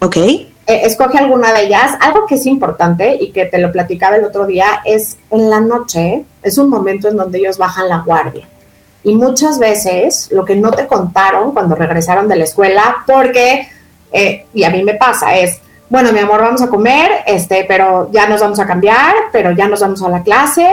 Ok. 0.00 0.16
Eh, 0.16 0.50
escoge 0.66 1.18
alguna 1.18 1.52
de 1.54 1.64
ellas. 1.64 1.92
Algo 2.00 2.26
que 2.26 2.34
es 2.34 2.44
importante 2.44 3.16
y 3.18 3.32
que 3.32 3.46
te 3.46 3.56
lo 3.56 3.72
platicaba 3.72 4.16
el 4.16 4.24
otro 4.24 4.46
día 4.46 4.82
es 4.84 5.16
en 5.30 5.48
la 5.48 5.60
noche, 5.60 6.26
es 6.42 6.58
un 6.58 6.68
momento 6.68 7.08
en 7.08 7.16
donde 7.16 7.38
ellos 7.38 7.56
bajan 7.56 7.88
la 7.88 7.98
guardia 7.98 8.46
y 9.04 9.14
muchas 9.14 9.58
veces 9.58 10.28
lo 10.32 10.44
que 10.44 10.56
no 10.56 10.70
te 10.70 10.86
contaron 10.86 11.52
cuando 11.52 11.74
regresaron 11.74 12.26
de 12.26 12.36
la 12.36 12.44
escuela, 12.44 13.04
porque, 13.06 13.68
eh, 14.10 14.46
y 14.54 14.64
a 14.64 14.70
mí 14.70 14.82
me 14.82 14.94
pasa, 14.94 15.36
es, 15.36 15.60
bueno, 15.90 16.12
mi 16.12 16.18
amor, 16.18 16.40
vamos 16.40 16.62
a 16.62 16.68
comer, 16.68 17.10
este, 17.26 17.64
pero 17.68 18.10
ya 18.10 18.26
nos 18.26 18.40
vamos 18.40 18.58
a 18.58 18.66
cambiar, 18.66 19.14
pero 19.30 19.52
ya 19.52 19.68
nos 19.68 19.80
vamos 19.80 20.02
a 20.02 20.08
la 20.08 20.22
clase. 20.22 20.68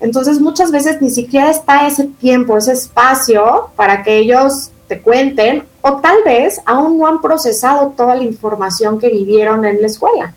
Entonces 0.00 0.40
muchas 0.40 0.70
veces 0.70 1.00
ni 1.00 1.10
siquiera 1.10 1.50
está 1.50 1.86
ese 1.86 2.04
tiempo, 2.04 2.56
ese 2.56 2.72
espacio 2.72 3.70
para 3.76 4.02
que 4.02 4.18
ellos 4.18 4.70
te 4.88 5.00
cuenten 5.00 5.64
o 5.80 5.96
tal 5.96 6.22
vez 6.24 6.60
aún 6.66 6.98
no 6.98 7.06
han 7.06 7.20
procesado 7.20 7.94
toda 7.96 8.14
la 8.14 8.24
información 8.24 8.98
que 8.98 9.08
vivieron 9.08 9.64
en 9.64 9.80
la 9.80 9.86
escuela. 9.86 10.34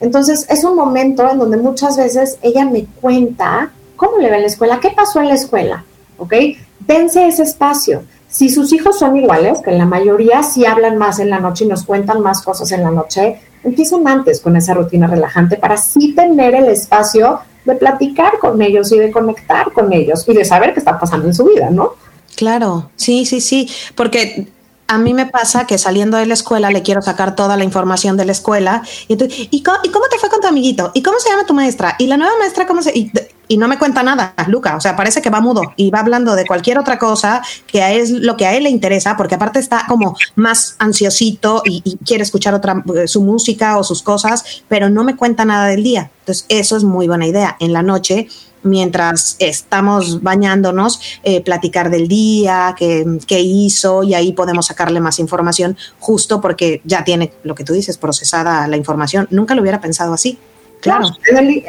Entonces 0.00 0.46
es 0.48 0.64
un 0.64 0.76
momento 0.76 1.28
en 1.28 1.38
donde 1.38 1.56
muchas 1.56 1.96
veces 1.96 2.38
ella 2.42 2.64
me 2.64 2.86
cuenta 3.00 3.70
cómo 3.96 4.18
le 4.18 4.28
va 4.28 4.36
en 4.36 4.42
la 4.42 4.48
escuela, 4.48 4.80
qué 4.80 4.90
pasó 4.90 5.20
en 5.20 5.28
la 5.28 5.34
escuela, 5.34 5.84
¿ok? 6.18 6.34
Dense 6.80 7.26
ese 7.26 7.42
espacio. 7.42 8.02
Si 8.28 8.48
sus 8.48 8.72
hijos 8.72 8.98
son 8.98 9.16
iguales, 9.16 9.60
que 9.64 9.72
la 9.72 9.86
mayoría 9.86 10.42
sí 10.42 10.66
hablan 10.66 10.98
más 10.98 11.18
en 11.18 11.30
la 11.30 11.40
noche 11.40 11.64
y 11.64 11.68
nos 11.68 11.84
cuentan 11.84 12.20
más 12.20 12.42
cosas 12.42 12.70
en 12.72 12.82
la 12.82 12.90
noche, 12.90 13.40
empiecen 13.64 14.06
antes 14.06 14.40
con 14.40 14.56
esa 14.56 14.74
rutina 14.74 15.06
relajante 15.06 15.56
para 15.56 15.76
sí 15.76 16.14
tener 16.14 16.54
el 16.54 16.66
espacio 16.66 17.40
de 17.64 17.74
platicar 17.74 18.38
con 18.38 18.60
ellos 18.62 18.92
y 18.92 18.98
de 18.98 19.10
conectar 19.10 19.72
con 19.72 19.92
ellos 19.92 20.24
y 20.28 20.34
de 20.34 20.44
saber 20.44 20.72
qué 20.72 20.80
está 20.80 20.98
pasando 20.98 21.26
en 21.26 21.34
su 21.34 21.44
vida, 21.44 21.70
¿no? 21.70 21.94
Claro, 22.36 22.90
sí, 22.96 23.24
sí, 23.24 23.40
sí, 23.40 23.68
porque 23.94 24.46
a 24.88 24.98
mí 24.98 25.14
me 25.14 25.26
pasa 25.26 25.66
que 25.66 25.78
saliendo 25.78 26.16
de 26.16 26.26
la 26.26 26.34
escuela 26.34 26.70
le 26.70 26.82
quiero 26.82 27.02
sacar 27.02 27.34
toda 27.34 27.56
la 27.56 27.64
información 27.64 28.16
de 28.16 28.24
la 28.24 28.32
escuela. 28.32 28.82
Y, 29.08 29.14
entonces, 29.14 29.48
¿y, 29.50 29.62
cómo, 29.62 29.78
te 29.82 30.18
fue 30.18 30.28
con 30.28 30.40
tu 30.40 30.46
amiguito? 30.46 30.92
¿Y 30.94 31.02
cómo 31.02 31.18
se 31.18 31.30
llama 31.30 31.44
tu 31.44 31.54
maestra? 31.54 31.96
¿Y 31.98 32.06
la 32.06 32.16
nueva 32.16 32.34
maestra 32.38 32.66
cómo 32.66 32.82
se...? 32.82 32.92
Y, 32.96 33.10
no 33.56 33.68
me 33.68 33.78
cuenta 33.78 34.02
nada, 34.02 34.34
Luca. 34.48 34.76
O 34.76 34.80
sea, 34.80 34.96
parece 34.96 35.22
que 35.22 35.30
va 35.30 35.40
mudo 35.40 35.62
y 35.76 35.90
va 35.90 36.00
hablando 36.00 36.34
de 36.34 36.46
cualquier 36.46 36.78
otra 36.78 36.98
cosa 36.98 37.42
que 37.66 38.00
es 38.00 38.10
lo 38.10 38.36
que 38.36 38.46
a 38.46 38.56
él 38.56 38.64
le 38.64 38.70
interesa, 38.70 39.16
porque 39.16 39.36
aparte 39.36 39.58
está 39.58 39.84
como 39.88 40.16
más 40.34 40.76
ansiosito 40.78 41.62
y, 41.64 41.82
y 41.84 41.96
quiere 41.98 42.22
escuchar 42.22 42.54
otra 42.54 42.82
eh, 42.94 43.06
su 43.08 43.22
música 43.22 43.78
o 43.78 43.84
sus 43.84 44.02
cosas, 44.02 44.62
pero 44.68 44.90
no 44.90 45.04
me 45.04 45.16
cuenta 45.16 45.44
nada 45.44 45.66
del 45.66 45.82
día. 45.82 46.10
Entonces, 46.20 46.46
eso 46.48 46.76
es 46.76 46.84
muy 46.84 47.06
buena 47.06 47.26
idea. 47.26 47.56
En 47.60 47.72
la 47.72 47.82
noche 47.82 48.28
mientras 48.66 49.36
estamos 49.38 50.22
bañándonos, 50.22 51.00
eh, 51.22 51.40
platicar 51.40 51.90
del 51.90 52.08
día, 52.08 52.74
qué, 52.76 53.40
hizo 53.40 54.02
y 54.02 54.14
ahí 54.14 54.32
podemos 54.32 54.66
sacarle 54.66 55.00
más 55.00 55.18
información 55.18 55.76
justo 55.98 56.40
porque 56.40 56.80
ya 56.84 57.04
tiene 57.04 57.32
lo 57.44 57.54
que 57.54 57.64
tú 57.64 57.72
dices, 57.72 57.96
procesada 57.96 58.66
la 58.68 58.76
información. 58.76 59.28
Nunca 59.30 59.54
lo 59.54 59.62
hubiera 59.62 59.80
pensado 59.80 60.12
así. 60.12 60.38
Claro. 60.80 61.08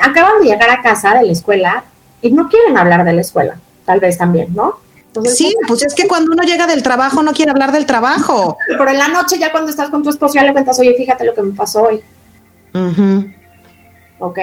acaban 0.02 0.42
de 0.42 0.46
llegar 0.46 0.70
a 0.70 0.82
casa 0.82 1.16
de 1.16 1.26
la 1.26 1.32
escuela 1.32 1.84
y 2.22 2.32
no 2.32 2.50
quieren 2.50 2.78
hablar 2.78 3.04
de 3.04 3.14
la 3.14 3.22
escuela, 3.22 3.58
tal 3.86 4.00
vez 4.00 4.18
también, 4.18 4.54
¿no? 4.54 4.80
sí, 5.26 5.56
pues 5.68 5.84
es 5.84 5.96
que 5.96 6.08
cuando 6.08 6.32
uno 6.32 6.44
llega 6.44 6.68
del 6.68 6.84
trabajo 6.84 7.24
no 7.24 7.34
quiere 7.34 7.52
hablar 7.52 7.72
del 7.72 7.86
trabajo. 7.86 8.58
Pero 8.68 8.90
en 8.90 8.98
la 8.98 9.08
noche 9.08 9.40
ya 9.40 9.52
cuando 9.52 9.72
estás 9.72 9.90
con 9.90 10.04
tu 10.04 10.10
esposo 10.10 10.36
ya 10.36 10.44
le 10.44 10.54
cuentas, 10.54 10.80
oye, 10.80 10.94
fíjate 10.96 11.26
lo 11.26 11.34
que 11.34 11.42
me 11.42 11.54
pasó 11.54 11.84
hoy. 11.84 12.02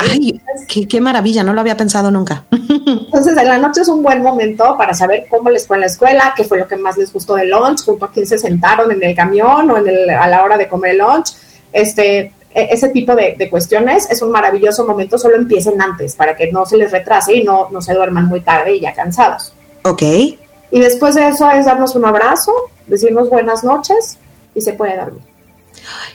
Ay, 0.01 0.41
qué, 0.87 1.01
maravilla, 1.01 1.43
no 1.43 1.53
lo 1.53 1.61
había 1.61 1.77
pensado 1.77 2.11
nunca. 2.11 2.45
Entonces, 2.51 3.37
en 3.37 3.49
la 3.49 3.59
noche 3.59 3.81
es 3.81 3.89
un 3.89 4.03
buen 4.03 4.23
momento 4.23 4.77
para 4.77 4.95
saber 4.95 5.27
cómo 5.29 5.51
les 5.51 5.67
fue 5.67 5.77
en 5.77 5.81
la 5.81 5.87
escuela, 5.87 6.33
qué 6.37 6.45
fue 6.45 6.59
lo 6.59 6.69
que 6.69 6.77
más 6.77 6.97
les 6.97 7.13
gustó 7.13 7.35
del 7.35 7.51
lunch, 7.51 7.85
junto 7.85 8.05
a 8.05 8.13
quién 8.13 8.27
se 8.27 8.39
sentaron 8.39 8.91
en 8.93 9.03
el 9.03 9.17
camión 9.17 9.71
o 9.71 9.79
en 9.79 9.89
el, 9.89 10.11
a 10.11 10.29
la 10.29 10.45
hora 10.45 10.57
de 10.57 10.69
comer 10.69 10.93
el 10.93 10.99
lunch. 10.99 11.33
Este, 11.73 12.33
ese 12.55 12.89
tipo 12.91 13.15
de, 13.17 13.49
cuestiones 13.51 14.09
es 14.11 14.23
un 14.23 14.31
maravilloso 14.31 14.87
momento, 14.87 15.19
solo 15.19 15.37
empiecen 15.37 15.81
antes 15.83 16.15
para 16.15 16.37
que 16.37 16.53
no 16.53 16.65
se 16.65 16.77
les 16.77 16.93
retrase 16.93 17.35
y 17.35 17.43
no, 17.43 17.69
no 17.71 17.83
se 17.83 17.95
duerman 17.95 18.27
muy 18.27 18.41
tarde 18.41 18.77
y 18.77 18.81
ya 18.81 18.95
cansados. 18.95 19.53
Ok. 19.85 20.03
Y 20.03 20.81
después 20.81 21.15
de 21.15 21.29
eso 21.29 21.51
es 21.51 21.67
darnos 21.67 21.95
un 21.95 22.05
abrazo, 22.05 22.53
decirnos 22.87 23.29
buenas 23.29 23.65
noches 23.65 24.19
y 24.55 24.61
se 24.61 24.73
puede 24.73 24.97
dormir. 24.97 25.23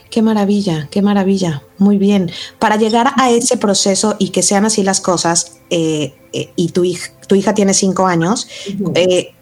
Qué 0.09 0.21
maravilla, 0.21 0.87
qué 0.89 1.01
maravilla. 1.01 1.61
Muy 1.77 1.97
bien. 1.97 2.31
Para 2.57 2.75
llegar 2.75 3.11
a 3.17 3.29
ese 3.29 3.57
proceso 3.57 4.15
y 4.17 4.29
que 4.29 4.41
sean 4.41 4.65
así 4.65 4.83
las 4.83 5.01
cosas, 5.01 5.59
eh, 5.69 6.13
eh, 6.33 6.49
y 6.55 6.69
tu 6.69 6.83
hija, 6.83 7.11
tu 7.27 7.35
hija 7.35 7.53
tiene 7.53 7.73
cinco 7.73 8.07
años, 8.07 8.47
eh, 8.95 9.33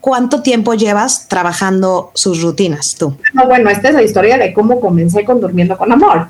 ¿cuánto 0.00 0.42
tiempo 0.42 0.74
llevas 0.74 1.28
trabajando 1.28 2.12
sus 2.14 2.42
rutinas 2.42 2.94
tú? 2.94 3.16
bueno, 3.46 3.70
esta 3.70 3.88
es 3.88 3.94
la 3.94 4.02
historia 4.02 4.38
de 4.38 4.52
cómo 4.52 4.80
comencé 4.80 5.24
con 5.24 5.40
Durmiendo 5.40 5.76
con 5.76 5.90
Amor. 5.90 6.28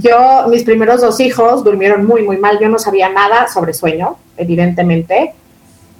Yo, 0.00 0.46
mis 0.48 0.64
primeros 0.64 1.00
dos 1.00 1.20
hijos 1.20 1.64
durmieron 1.64 2.06
muy, 2.06 2.22
muy 2.22 2.36
mal. 2.36 2.58
Yo 2.60 2.68
no 2.68 2.78
sabía 2.78 3.08
nada 3.08 3.48
sobre 3.48 3.74
sueño, 3.74 4.16
evidentemente. 4.36 5.34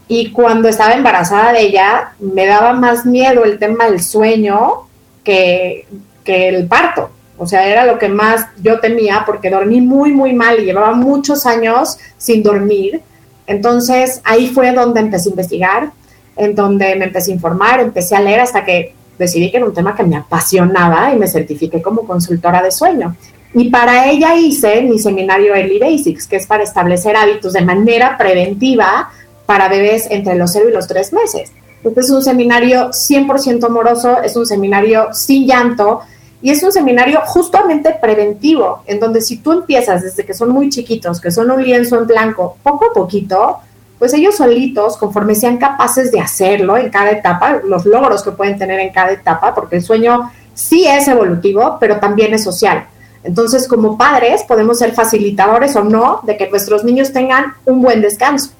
Y 0.09 0.31
cuando 0.31 0.69
estaba 0.69 0.95
embarazada 0.95 1.53
de 1.53 1.63
ella, 1.63 2.13
me 2.21 2.47
daba 2.47 2.73
más 2.73 3.05
miedo 3.05 3.45
el 3.45 3.59
tema 3.59 3.87
del 3.87 4.03
sueño 4.03 4.87
que 5.25 5.87
que 6.27 6.49
el 6.49 6.67
parto. 6.67 7.09
O 7.39 7.47
sea, 7.47 7.67
era 7.67 7.87
lo 7.87 7.99
que 7.99 8.09
más 8.09 8.47
yo 8.63 8.81
temía 8.81 9.23
porque 9.25 9.49
dormí 9.49 9.81
muy, 9.81 10.13
muy 10.13 10.35
mal 10.35 10.59
y 10.61 10.65
llevaba 10.65 10.93
muchos 10.93 11.47
años 11.47 11.97
sin 12.19 12.43
dormir. 12.43 13.01
Entonces 13.47 14.21
ahí 14.25 14.49
fue 14.49 14.73
donde 14.73 15.01
empecé 15.01 15.29
a 15.29 15.31
investigar, 15.31 15.91
en 16.37 16.55
donde 16.55 16.97
me 16.97 17.07
empecé 17.07 17.31
a 17.31 17.35
informar, 17.35 17.81
empecé 17.81 18.17
a 18.17 18.21
leer 18.21 18.41
hasta 18.41 18.65
que 18.65 18.95
decidí 19.19 19.51
que 19.51 19.59
era 19.59 19.67
un 19.67 19.73
tema 19.73 19.95
que 19.95 20.03
me 20.03 20.17
apasionaba 20.17 21.13
y 21.15 21.17
me 21.17 21.29
certifiqué 21.29 21.81
como 21.81 22.07
consultora 22.07 22.63
de 22.63 22.71
sueño. 22.71 23.17
Y 23.55 23.71
para 23.71 24.11
ella 24.11 24.35
hice 24.35 24.83
mi 24.83 24.99
seminario 24.99 25.55
Early 25.55 25.79
Basics, 25.79 26.27
que 26.27 26.37
es 26.37 26.47
para 26.47 26.65
establecer 26.65 27.17
hábitos 27.17 27.53
de 27.53 27.63
manera 27.63 28.19
preventiva 28.19 29.11
para 29.47 29.69
bebés 29.69 30.07
entre 30.11 30.35
los 30.35 30.53
0 30.53 30.67
y 30.69 30.73
los 30.73 30.87
3 30.87 31.13
meses. 31.13 31.53
Este 31.83 32.01
es 32.01 32.11
un 32.11 32.23
seminario 32.23 32.91
100% 32.91 33.65
amoroso, 33.65 34.21
es 34.21 34.37
un 34.37 34.45
seminario 34.45 35.15
sin 35.15 35.47
llanto, 35.47 36.01
y 36.43 36.51
es 36.51 36.63
un 36.63 36.71
seminario 36.71 37.21
justamente 37.25 37.97
preventivo, 38.01 38.83
en 38.87 39.01
donde 39.01 39.21
si 39.21 39.39
tú 39.39 39.53
empiezas 39.53 40.03
desde 40.03 40.25
que 40.25 40.35
son 40.35 40.51
muy 40.51 40.69
chiquitos, 40.69 41.21
que 41.21 41.31
son 41.31 41.51
un 41.51 41.63
lienzo 41.63 41.97
en 41.99 42.07
blanco, 42.07 42.57
poco 42.63 42.87
a 42.87 42.93
poquito, 42.93 43.59
pues 43.99 44.13
ellos 44.13 44.37
solitos, 44.37 44.97
conforme 44.97 45.35
sean 45.35 45.57
capaces 45.57 46.13
de 46.13 46.21
hacerlo 46.21 46.77
en 46.77 46.91
cada 46.91 47.11
etapa, 47.13 47.61
los 47.65 47.87
logros 47.87 48.23
que 48.23 48.33
pueden 48.33 48.59
tener 48.59 48.81
en 48.81 48.93
cada 48.93 49.13
etapa, 49.13 49.55
porque 49.55 49.77
el 49.77 49.83
sueño 49.83 50.31
sí 50.53 50.87
es 50.87 51.09
evolutivo, 51.09 51.79
pero 51.81 51.99
también 51.99 52.35
es 52.35 52.45
social. 52.45 52.87
Entonces, 53.27 53.69
como 53.69 53.99
padres, 53.99 54.43
podemos 54.45 54.79
ser 54.79 54.93
facilitadores 54.93 55.77
o 55.77 55.85
no 55.85 56.21
de 56.23 56.37
que 56.37 56.49
nuestros 56.49 56.85
niños 56.85 57.13
tengan 57.13 57.55
un 57.65 57.83
buen 57.83 58.01
descanso. 58.01 58.51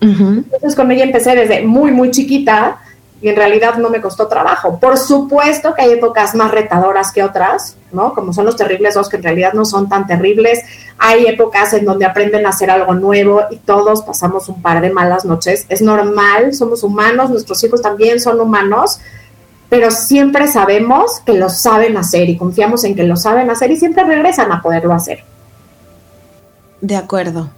Entonces, 0.00 0.74
con 0.76 0.90
ella 0.92 1.04
empecé 1.04 1.34
desde 1.34 1.62
muy, 1.62 1.90
muy 1.90 2.10
chiquita 2.10 2.78
y 3.20 3.28
en 3.28 3.36
realidad 3.36 3.76
no 3.78 3.90
me 3.90 4.00
costó 4.00 4.28
trabajo. 4.28 4.78
Por 4.78 4.96
supuesto 4.96 5.74
que 5.74 5.82
hay 5.82 5.92
épocas 5.92 6.34
más 6.36 6.52
retadoras 6.52 7.10
que 7.10 7.24
otras, 7.24 7.76
¿no? 7.90 8.14
Como 8.14 8.32
son 8.32 8.44
los 8.44 8.56
terribles 8.56 8.94
dos, 8.94 9.08
que 9.08 9.16
en 9.16 9.24
realidad 9.24 9.54
no 9.54 9.64
son 9.64 9.88
tan 9.88 10.06
terribles. 10.06 10.60
Hay 10.98 11.26
épocas 11.26 11.72
en 11.74 11.84
donde 11.84 12.06
aprenden 12.06 12.46
a 12.46 12.50
hacer 12.50 12.70
algo 12.70 12.94
nuevo 12.94 13.42
y 13.50 13.56
todos 13.56 14.02
pasamos 14.02 14.48
un 14.48 14.62
par 14.62 14.80
de 14.80 14.90
malas 14.90 15.24
noches. 15.24 15.66
Es 15.68 15.82
normal, 15.82 16.54
somos 16.54 16.84
humanos, 16.84 17.30
nuestros 17.30 17.62
hijos 17.64 17.82
también 17.82 18.20
son 18.20 18.40
humanos, 18.40 19.00
pero 19.68 19.90
siempre 19.90 20.48
sabemos 20.48 21.20
que 21.24 21.34
lo 21.34 21.48
saben 21.50 21.96
hacer 21.96 22.28
y 22.28 22.36
confiamos 22.36 22.84
en 22.84 22.94
que 22.94 23.04
lo 23.04 23.16
saben 23.16 23.50
hacer 23.50 23.70
y 23.70 23.76
siempre 23.76 24.04
regresan 24.04 24.50
a 24.50 24.62
poderlo 24.62 24.94
hacer. 24.94 25.24
De 26.80 26.96
acuerdo. 26.96 27.50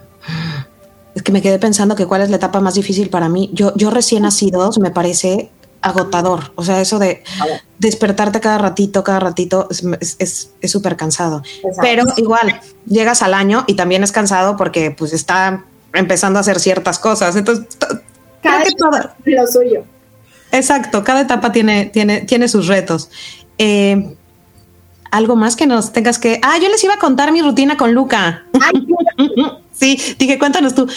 Es 1.14 1.22
que 1.22 1.32
me 1.32 1.42
quedé 1.42 1.58
pensando 1.58 1.94
que 1.94 2.06
cuál 2.06 2.22
es 2.22 2.30
la 2.30 2.36
etapa 2.36 2.60
más 2.60 2.74
difícil 2.74 3.10
para 3.10 3.28
mí. 3.28 3.50
Yo, 3.52 3.72
yo 3.76 3.90
recién 3.90 4.22
nacido 4.22 4.70
me 4.80 4.90
parece 4.90 5.50
agotador. 5.82 6.52
O 6.56 6.64
sea, 6.64 6.80
eso 6.80 6.98
de 6.98 7.22
despertarte 7.78 8.40
cada 8.40 8.58
ratito, 8.58 9.02
cada 9.04 9.20
ratito, 9.20 9.68
es 9.70 10.50
súper 10.64 10.96
cansado. 10.96 11.42
Pero 11.80 12.04
igual, 12.16 12.60
llegas 12.86 13.22
al 13.22 13.34
año 13.34 13.64
y 13.66 13.74
también 13.74 14.02
es 14.02 14.12
cansado 14.12 14.56
porque 14.56 14.90
pues 14.90 15.12
está 15.12 15.64
empezando 15.92 16.38
a 16.38 16.40
hacer 16.40 16.60
ciertas 16.60 16.98
cosas. 16.98 17.36
Entonces, 17.36 17.66
cada 18.42 18.62
etapa 18.62 19.14
lo 19.24 19.46
suyo. 19.46 19.84
Exacto, 20.52 21.04
cada 21.04 21.20
etapa 21.20 21.52
tiene, 21.52 21.86
tiene, 21.86 22.22
tiene 22.22 22.48
sus 22.48 22.66
retos. 22.66 23.10
Eh, 23.58 24.16
algo 25.10 25.36
más 25.36 25.56
que 25.56 25.66
nos 25.66 25.92
tengas 25.92 26.18
que. 26.18 26.40
Ah, 26.42 26.58
yo 26.58 26.68
les 26.68 26.82
iba 26.84 26.94
a 26.94 26.98
contar 26.98 27.32
mi 27.32 27.42
rutina 27.42 27.76
con 27.76 27.92
Luca. 27.92 28.44
sí, 29.72 29.98
dije, 30.18 30.38
cuéntanos 30.38 30.74
tú 30.74 30.88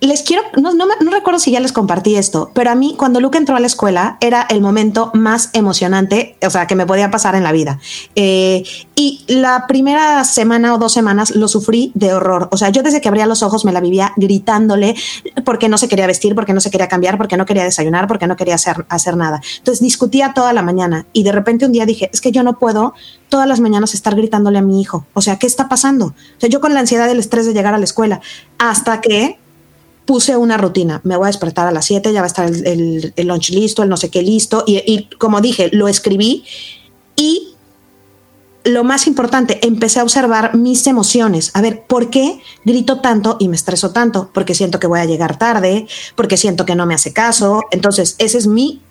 les 0.00 0.22
quiero, 0.22 0.42
no, 0.60 0.72
recuerdo 1.10 1.40
si 1.40 1.50
ya 1.50 1.60
les 1.60 1.72
compartí 1.72 2.16
esto, 2.16 2.50
pero 2.54 2.70
a 2.70 2.74
mí 2.74 2.94
cuando 2.98 3.20
Luke 3.20 3.38
entró 3.38 3.56
a 3.56 3.60
la 3.60 3.66
escuela 3.66 4.18
era 4.20 4.46
el 4.50 4.60
momento 4.60 5.10
más 5.14 5.48
emocionante, 5.54 6.36
o 6.46 6.50
sea, 6.50 6.66
que 6.66 6.74
me 6.74 6.84
podía 6.84 7.10
pasar 7.10 7.34
en 7.34 7.42
la 7.42 7.52
vida. 7.52 7.80
Eh, 8.14 8.62
y 8.94 9.24
la 9.26 9.66
primera 9.66 10.22
semana 10.24 10.74
o 10.74 10.78
dos 10.78 10.92
semanas 10.92 11.34
lo 11.34 11.48
sufrí 11.48 11.92
de 11.94 12.12
horror. 12.12 12.48
O 12.52 12.58
sea, 12.58 12.68
yo 12.68 12.82
desde 12.82 13.00
que 13.00 13.08
abría 13.08 13.26
los 13.26 13.42
ojos 13.42 13.64
me 13.64 13.72
la 13.72 13.80
vivía 13.80 14.12
gritándole 14.16 14.94
porque 15.44 15.68
no 15.68 15.78
se 15.78 15.88
quería 15.88 16.06
vestir, 16.06 16.34
porque 16.34 16.52
no 16.52 16.60
se 16.60 16.70
quería 16.70 16.88
cambiar, 16.88 17.16
porque 17.16 17.36
no 17.36 17.46
quería 17.46 17.64
desayunar, 17.64 18.06
porque 18.06 18.26
no 18.26 18.36
quería 18.36 18.56
hacer, 18.56 18.84
hacer 18.88 19.16
nada. 19.16 19.40
Entonces 19.58 19.82
discutía 19.82 20.32
toda 20.34 20.52
la 20.52 20.62
mañana 20.62 21.06
y 21.12 21.22
de 21.22 21.32
repente 21.32 21.64
un 21.64 21.72
día 21.72 21.86
dije, 21.86 22.10
es 22.12 22.20
que 22.20 22.32
yo 22.32 22.42
no 22.42 22.58
puedo 22.58 22.94
todas 23.30 23.48
las 23.48 23.60
mañanas 23.60 23.94
estar 23.94 24.14
gritándole 24.14 24.58
a 24.58 24.62
mi 24.62 24.80
hijo. 24.80 25.06
O 25.14 25.22
sea, 25.22 25.38
¿qué 25.38 25.46
está 25.46 25.68
pasando? 25.68 26.06
O 26.06 26.40
sea, 26.40 26.50
yo 26.50 26.60
con 26.60 26.74
la 26.74 26.80
ansiedad 26.80 27.06
del 27.06 27.18
estrés 27.18 27.46
de 27.46 27.54
llegar 27.54 27.74
a 27.74 27.78
la 27.78 27.84
escuela, 27.84 28.20
hasta 28.58 29.00
que 29.00 29.38
puse 30.06 30.36
una 30.36 30.56
rutina. 30.56 31.00
Me 31.04 31.16
voy 31.16 31.24
a 31.24 31.26
despertar 31.26 31.66
a 31.66 31.72
las 31.72 31.84
7, 31.84 32.12
ya 32.12 32.20
va 32.20 32.26
a 32.26 32.28
estar 32.28 32.48
el, 32.48 33.12
el, 33.14 33.26
lunch 33.26 33.50
listo, 33.50 33.82
el 33.82 33.88
no 33.88 33.96
sé 33.96 34.08
qué 34.08 34.22
listo. 34.22 34.64
Y, 34.66 34.76
y, 34.86 35.08
como 35.18 35.40
dije, 35.40 35.68
lo 35.72 35.88
escribí 35.88 36.44
y 37.16 37.56
lo 38.66 38.82
más 38.82 39.06
importante, 39.06 39.64
empecé 39.64 40.00
a 40.00 40.02
observar 40.02 40.56
mis 40.56 40.86
emociones. 40.86 41.52
A 41.54 41.62
ver, 41.62 41.84
¿por 41.86 42.10
qué 42.10 42.40
grito 42.64 43.00
tanto 43.00 43.36
y 43.38 43.48
me 43.48 43.54
estreso 43.54 43.92
tanto? 43.92 44.30
Porque 44.34 44.54
siento 44.54 44.80
que 44.80 44.88
voy 44.88 44.98
a 44.98 45.04
llegar 45.04 45.38
tarde, 45.38 45.86
porque 46.16 46.36
siento 46.36 46.66
que 46.66 46.74
no 46.74 46.84
me 46.84 46.94
hace 46.94 47.12
caso. 47.12 47.62
Entonces, 47.70 48.16
ese 48.18 48.38
es 48.38 48.46
mi 48.48 48.82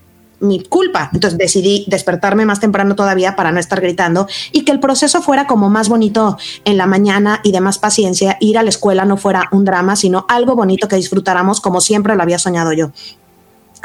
mi 0.47 0.63
culpa. 0.63 1.09
Entonces 1.13 1.37
decidí 1.37 1.85
despertarme 1.87 2.45
más 2.45 2.59
temprano 2.59 2.95
todavía 2.95 3.35
para 3.35 3.51
no 3.51 3.59
estar 3.59 3.81
gritando 3.81 4.27
y 4.51 4.65
que 4.65 4.71
el 4.71 4.79
proceso 4.79 5.21
fuera 5.21 5.47
como 5.47 5.69
más 5.69 5.89
bonito 5.89 6.37
en 6.63 6.77
la 6.77 6.85
mañana 6.85 7.41
y 7.43 7.51
de 7.51 7.61
más 7.61 7.77
paciencia. 7.77 8.37
Ir 8.39 8.57
a 8.57 8.63
la 8.63 8.69
escuela 8.69 9.05
no 9.05 9.17
fuera 9.17 9.49
un 9.51 9.65
drama, 9.65 9.95
sino 9.95 10.25
algo 10.29 10.55
bonito 10.55 10.87
que 10.87 10.95
disfrutáramos 10.95 11.61
como 11.61 11.81
siempre 11.81 12.15
lo 12.15 12.23
había 12.23 12.39
soñado 12.39 12.73
yo 12.73 12.91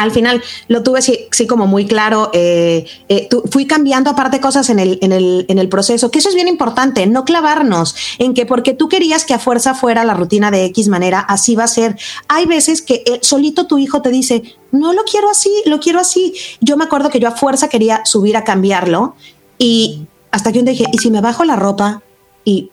al 0.00 0.12
final 0.12 0.42
lo 0.68 0.82
tuve 0.82 1.02
sí, 1.02 1.28
como 1.46 1.66
muy 1.66 1.86
claro. 1.86 2.30
Eh, 2.32 2.86
eh, 3.08 3.28
fui 3.50 3.66
cambiando 3.66 4.08
aparte 4.08 4.40
cosas 4.40 4.70
en 4.70 4.78
el, 4.78 4.98
en, 5.02 5.12
el, 5.12 5.44
en 5.48 5.58
el 5.58 5.68
proceso, 5.68 6.10
que 6.10 6.20
eso 6.20 6.30
es 6.30 6.34
bien 6.34 6.48
importante, 6.48 7.06
no 7.06 7.24
clavarnos 7.24 7.94
en 8.18 8.32
que 8.32 8.46
porque 8.46 8.72
tú 8.72 8.88
querías 8.88 9.26
que 9.26 9.34
a 9.34 9.38
fuerza 9.38 9.74
fuera 9.74 10.04
la 10.04 10.14
rutina 10.14 10.50
de 10.50 10.64
X 10.64 10.88
manera, 10.88 11.20
así 11.20 11.54
va 11.54 11.64
a 11.64 11.68
ser. 11.68 11.98
Hay 12.28 12.46
veces 12.46 12.80
que 12.80 13.02
eh, 13.06 13.18
solito 13.20 13.66
tu 13.66 13.76
hijo 13.76 14.00
te 14.00 14.08
dice, 14.08 14.42
no 14.72 14.94
lo 14.94 15.04
quiero 15.04 15.28
así, 15.28 15.50
lo 15.66 15.80
quiero 15.80 16.00
así. 16.00 16.32
Yo 16.62 16.78
me 16.78 16.84
acuerdo 16.84 17.10
que 17.10 17.20
yo 17.20 17.28
a 17.28 17.32
fuerza 17.32 17.68
quería 17.68 18.04
subir 18.06 18.38
a 18.38 18.44
cambiarlo 18.44 19.14
y 19.58 20.06
hasta 20.30 20.50
que 20.50 20.60
un 20.60 20.64
día 20.64 20.72
dije, 20.72 20.86
¿y 20.92 20.98
si 20.98 21.10
me 21.10 21.20
bajo 21.20 21.44
la 21.44 21.56
ropa? 21.56 22.02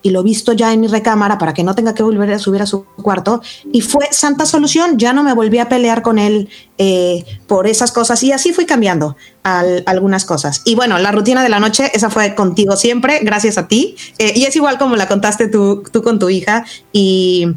Y, 0.02 0.10
lo 0.10 0.24
visto 0.24 0.54
ya 0.54 0.74
en 0.74 0.82
mi 0.82 0.88
recámara 0.88 1.38
para 1.38 1.54
que 1.54 1.64
no 1.64 1.76
tenga 1.76 1.94
que 1.94 2.02
volver 2.02 2.32
a 2.32 2.40
subir 2.40 2.62
a 2.62 2.66
su 2.66 2.86
cuarto. 3.02 3.42
Y 3.72 3.82
fue 3.82 4.08
santa 4.12 4.46
solución, 4.46 4.98
ya 4.98 5.14
no 5.14 5.24
me 5.24 5.34
volví 5.34 5.60
a 5.60 5.70
pelear 5.70 6.02
con 6.02 6.18
él 6.18 6.50
eh, 6.78 7.24
por 7.48 7.68
esas 7.68 7.92
cosas 7.92 8.24
y 8.24 8.32
así 8.32 8.54
fui 8.54 8.66
cambiando 8.66 9.16
algunas 9.44 10.26
cosas. 10.26 10.62
Y 10.66 10.76
bueno, 10.76 10.98
la 10.98 11.12
rutina 11.12 11.42
de 11.42 11.50
la 11.50 11.60
noche, 11.60 11.90
esa 11.94 12.10
fue 12.10 12.36
contigo 12.36 12.76
siempre, 12.76 13.20
gracias 13.22 13.58
a 13.58 13.68
ti. 13.68 13.96
Eh, 14.18 14.34
y 14.36 14.44
es 14.44 14.56
igual 14.56 14.78
como 14.78 14.96
la 14.96 15.08
contaste 15.08 15.48
tú, 15.48 15.84
tú 15.92 16.04
con 16.04 16.20
tu 16.20 16.30
hija 16.30 16.66
y, 16.92 17.48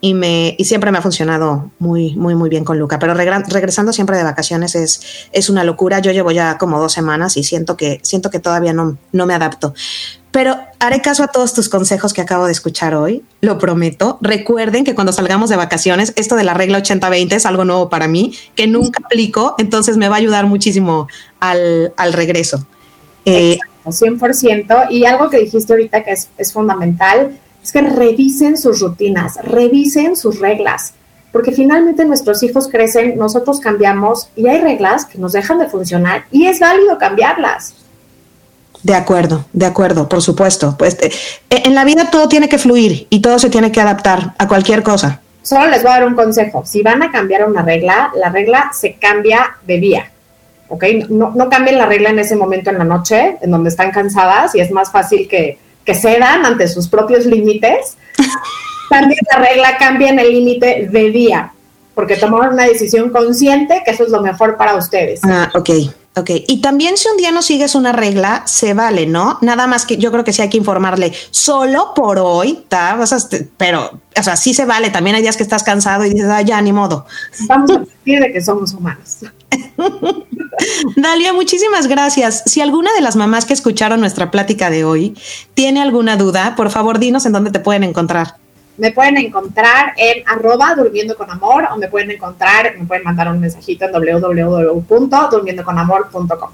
y, 0.00 0.14
me, 0.14 0.54
y 0.56 0.64
siempre 0.64 0.92
me 0.92 0.98
ha 0.98 1.02
funcionado 1.02 1.72
muy, 1.80 2.14
muy, 2.14 2.36
muy 2.36 2.50
bien 2.50 2.64
con 2.64 2.78
Luca. 2.78 2.98
Pero 3.00 3.14
regresando 3.14 3.92
siempre 3.92 4.16
de 4.16 4.22
vacaciones 4.22 4.76
es, 4.76 5.00
es 5.32 5.48
una 5.48 5.64
locura. 5.64 5.98
Yo 5.98 6.12
llevo 6.12 6.30
ya 6.30 6.56
como 6.56 6.78
dos 6.78 6.92
semanas 6.92 7.36
y 7.36 7.42
siento 7.42 7.76
que, 7.76 7.98
siento 8.02 8.30
que 8.30 8.38
todavía 8.38 8.72
no, 8.72 8.96
no 9.12 9.26
me 9.26 9.34
adapto. 9.34 9.74
Pero 10.34 10.56
haré 10.80 11.00
caso 11.00 11.22
a 11.22 11.28
todos 11.28 11.54
tus 11.54 11.68
consejos 11.68 12.12
que 12.12 12.20
acabo 12.20 12.46
de 12.46 12.50
escuchar 12.50 12.96
hoy, 12.96 13.22
lo 13.40 13.56
prometo. 13.56 14.18
Recuerden 14.20 14.82
que 14.82 14.96
cuando 14.96 15.12
salgamos 15.12 15.48
de 15.48 15.54
vacaciones, 15.54 16.12
esto 16.16 16.34
de 16.34 16.42
la 16.42 16.54
regla 16.54 16.82
80-20 16.82 17.34
es 17.34 17.46
algo 17.46 17.64
nuevo 17.64 17.88
para 17.88 18.08
mí, 18.08 18.34
que 18.56 18.66
nunca 18.66 19.00
aplico, 19.04 19.54
entonces 19.58 19.96
me 19.96 20.08
va 20.08 20.16
a 20.16 20.18
ayudar 20.18 20.46
muchísimo 20.46 21.06
al, 21.38 21.92
regreso. 22.12 22.66
Eh, 23.24 23.60
100%. 23.84 24.90
Y 24.90 25.04
algo 25.04 25.30
que 25.30 25.38
dijiste 25.38 25.72
ahorita 25.72 26.02
que 26.02 26.10
es, 26.10 26.28
es 26.36 26.52
fundamental, 26.52 27.38
es 27.62 27.70
que 27.70 27.82
revisen 27.82 28.58
sus 28.58 28.80
rutinas, 28.80 29.36
revisen 29.40 30.16
sus 30.16 30.40
reglas, 30.40 30.94
porque 31.30 31.52
finalmente 31.52 32.04
nuestros 32.04 32.42
hijos 32.42 32.66
crecen, 32.66 33.16
nosotros 33.16 33.60
cambiamos 33.60 34.30
y 34.34 34.48
hay 34.48 34.60
reglas 34.60 35.04
que 35.04 35.16
nos 35.16 35.32
dejan 35.32 35.60
de 35.60 35.68
funcionar 35.68 36.24
y 36.32 36.46
es 36.46 36.58
válido 36.58 36.98
cambiarlas. 36.98 37.83
De 38.84 38.94
acuerdo, 38.94 39.46
de 39.54 39.64
acuerdo, 39.64 40.10
por 40.10 40.20
supuesto. 40.20 40.76
Pues 40.78 40.98
eh, 41.00 41.10
en 41.48 41.74
la 41.74 41.84
vida 41.84 42.10
todo 42.10 42.28
tiene 42.28 42.50
que 42.50 42.58
fluir 42.58 43.06
y 43.08 43.20
todo 43.20 43.38
se 43.38 43.48
tiene 43.48 43.72
que 43.72 43.80
adaptar 43.80 44.34
a 44.36 44.46
cualquier 44.46 44.82
cosa. 44.82 45.22
Solo 45.42 45.68
les 45.68 45.82
voy 45.82 45.90
a 45.90 45.94
dar 45.94 46.06
un 46.06 46.14
consejo. 46.14 46.64
Si 46.66 46.82
van 46.82 47.02
a 47.02 47.10
cambiar 47.10 47.48
una 47.48 47.62
regla, 47.62 48.12
la 48.14 48.28
regla 48.28 48.70
se 48.74 48.94
cambia 48.96 49.56
de 49.66 49.78
día. 49.78 50.10
¿Ok? 50.68 50.84
No, 51.08 51.32
no 51.34 51.48
cambien 51.48 51.78
la 51.78 51.86
regla 51.86 52.10
en 52.10 52.18
ese 52.18 52.36
momento 52.36 52.68
en 52.68 52.78
la 52.78 52.84
noche, 52.84 53.38
en 53.40 53.50
donde 53.50 53.70
están 53.70 53.90
cansadas 53.90 54.54
y 54.54 54.60
es 54.60 54.70
más 54.70 54.92
fácil 54.92 55.28
que, 55.28 55.58
que 55.82 55.94
cedan 55.94 56.44
ante 56.44 56.68
sus 56.68 56.86
propios 56.86 57.24
límites. 57.24 57.96
Cambien 58.90 59.20
la 59.32 59.38
regla, 59.38 59.78
cambien 59.78 60.18
el 60.18 60.30
límite 60.30 60.88
de 60.92 61.10
día, 61.10 61.52
porque 61.94 62.16
tomaron 62.16 62.52
una 62.52 62.64
decisión 62.64 63.08
consciente 63.08 63.80
que 63.82 63.92
eso 63.92 64.04
es 64.04 64.10
lo 64.10 64.20
mejor 64.20 64.58
para 64.58 64.76
ustedes. 64.76 65.20
Ah, 65.24 65.50
ok. 65.54 65.70
Ok, 66.16 66.30
y 66.46 66.60
también 66.60 66.96
si 66.96 67.08
un 67.08 67.16
día 67.16 67.32
no 67.32 67.42
sigues 67.42 67.74
una 67.74 67.90
regla, 67.90 68.44
se 68.46 68.72
vale, 68.72 69.04
¿no? 69.04 69.38
Nada 69.40 69.66
más 69.66 69.84
que 69.84 69.96
yo 69.96 70.12
creo 70.12 70.22
que 70.22 70.32
sí 70.32 70.42
hay 70.42 70.48
que 70.48 70.56
informarle, 70.56 71.12
solo 71.32 71.92
por 71.92 72.20
hoy, 72.20 72.64
¿tá? 72.68 72.96
pero, 73.56 74.00
o 74.16 74.22
sea, 74.22 74.36
sí 74.36 74.54
se 74.54 74.64
vale, 74.64 74.90
también 74.90 75.16
hay 75.16 75.22
días 75.22 75.36
que 75.36 75.42
estás 75.42 75.64
cansado 75.64 76.04
y 76.04 76.10
dices, 76.10 76.28
ah, 76.30 76.40
ya, 76.42 76.62
ni 76.62 76.72
modo. 76.72 77.04
Vamos 77.48 77.70
a 77.72 77.78
decir 77.80 78.20
de 78.20 78.32
que 78.32 78.40
somos 78.40 78.72
humanos. 78.74 79.18
Dalia, 80.96 81.32
muchísimas 81.32 81.88
gracias. 81.88 82.44
Si 82.46 82.60
alguna 82.60 82.92
de 82.92 83.00
las 83.00 83.16
mamás 83.16 83.44
que 83.44 83.52
escucharon 83.52 83.98
nuestra 83.98 84.30
plática 84.30 84.70
de 84.70 84.84
hoy 84.84 85.16
tiene 85.54 85.82
alguna 85.82 86.16
duda, 86.16 86.54
por 86.54 86.70
favor, 86.70 87.00
dinos 87.00 87.26
en 87.26 87.32
dónde 87.32 87.50
te 87.50 87.58
pueden 87.58 87.82
encontrar. 87.82 88.36
Me 88.76 88.90
pueden 88.90 89.16
encontrar 89.18 89.92
en 89.96 90.24
arroba 90.26 90.74
durmiendo 90.74 91.16
con 91.16 91.30
amor 91.30 91.68
o 91.72 91.76
me 91.76 91.86
pueden 91.88 92.10
encontrar, 92.10 92.74
me 92.78 92.86
pueden 92.86 93.04
mandar 93.04 93.28
un 93.28 93.38
mensajito 93.40 93.84
en 93.84 93.92
www.durmiendoconamor.com. 93.92 96.50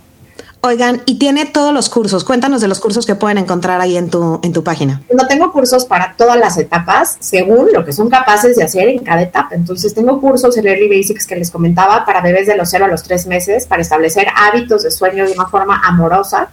Oigan, 0.63 1.01
y 1.07 1.19
tiene 1.19 1.47
todos 1.47 1.73
los 1.73 1.89
cursos. 1.89 2.23
Cuéntanos 2.23 2.61
de 2.61 2.69
los 2.69 2.81
cursos 2.81 3.07
que 3.07 3.15
pueden 3.15 3.39
encontrar 3.39 3.81
ahí 3.81 3.97
en 3.97 4.11
tu, 4.11 4.41
en 4.43 4.53
tu 4.53 4.63
página. 4.63 5.01
No 5.11 5.27
tengo 5.27 5.51
cursos 5.53 5.87
para 5.87 6.15
todas 6.19 6.37
las 6.37 6.59
etapas, 6.59 7.17
según 7.19 7.73
lo 7.73 7.83
que 7.83 7.95
son 7.95 8.11
capaces 8.11 8.57
de 8.57 8.65
hacer 8.65 8.91
en 8.91 8.99
cada 8.99 9.23
etapa. 9.23 9.55
Entonces, 9.55 9.95
tengo 9.95 10.21
cursos 10.21 10.55
en 10.59 10.67
Early 10.67 10.87
Basics 10.89 11.27
que 11.27 11.37
les 11.37 11.51
comentaba 11.51 12.05
para 12.05 12.21
bebés 12.21 12.47
de 12.47 12.59
los 12.59 12.69
0 12.69 12.85
a 12.85 12.89
los 12.89 13.03
3 13.03 13.27
meses, 13.27 13.67
para 13.67 13.81
establecer 13.81 14.27
hábitos 14.37 14.83
de 14.83 14.91
sueño 14.91 15.25
de 15.25 15.33
una 15.33 15.47
forma 15.47 15.81
amorosa 15.83 16.51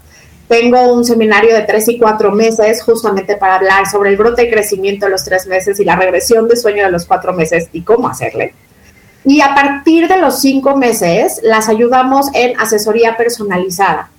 tengo 0.48 0.94
un 0.94 1.04
seminario 1.04 1.54
de 1.54 1.64
tres 1.64 1.88
y 1.90 1.98
cuatro 1.98 2.32
meses 2.32 2.82
justamente 2.82 3.36
para 3.36 3.56
hablar 3.56 3.90
sobre 3.90 4.12
el 4.12 4.18
brote 4.18 4.44
y 4.44 4.50
crecimiento 4.50 5.06
de 5.06 5.12
los 5.12 5.24
tres 5.24 5.46
meses 5.46 5.80
y 5.80 5.84
la 5.84 5.96
regresión 5.96 6.48
de 6.48 6.56
sueño 6.56 6.86
de 6.86 6.92
los 6.92 7.06
cuatro 7.06 7.34
meses 7.34 7.68
y 7.74 7.82
cómo 7.82 8.08
hacerle. 8.08 8.54
Y 9.26 9.42
a 9.42 9.54
partir 9.54 10.08
de 10.08 10.18
los 10.18 10.40
cinco 10.40 10.78
meses 10.78 11.42
las 11.44 11.68
ayudamos 11.68 12.28
en 12.34 12.58
asesoría 12.60 13.18
personalizada, 13.18 14.10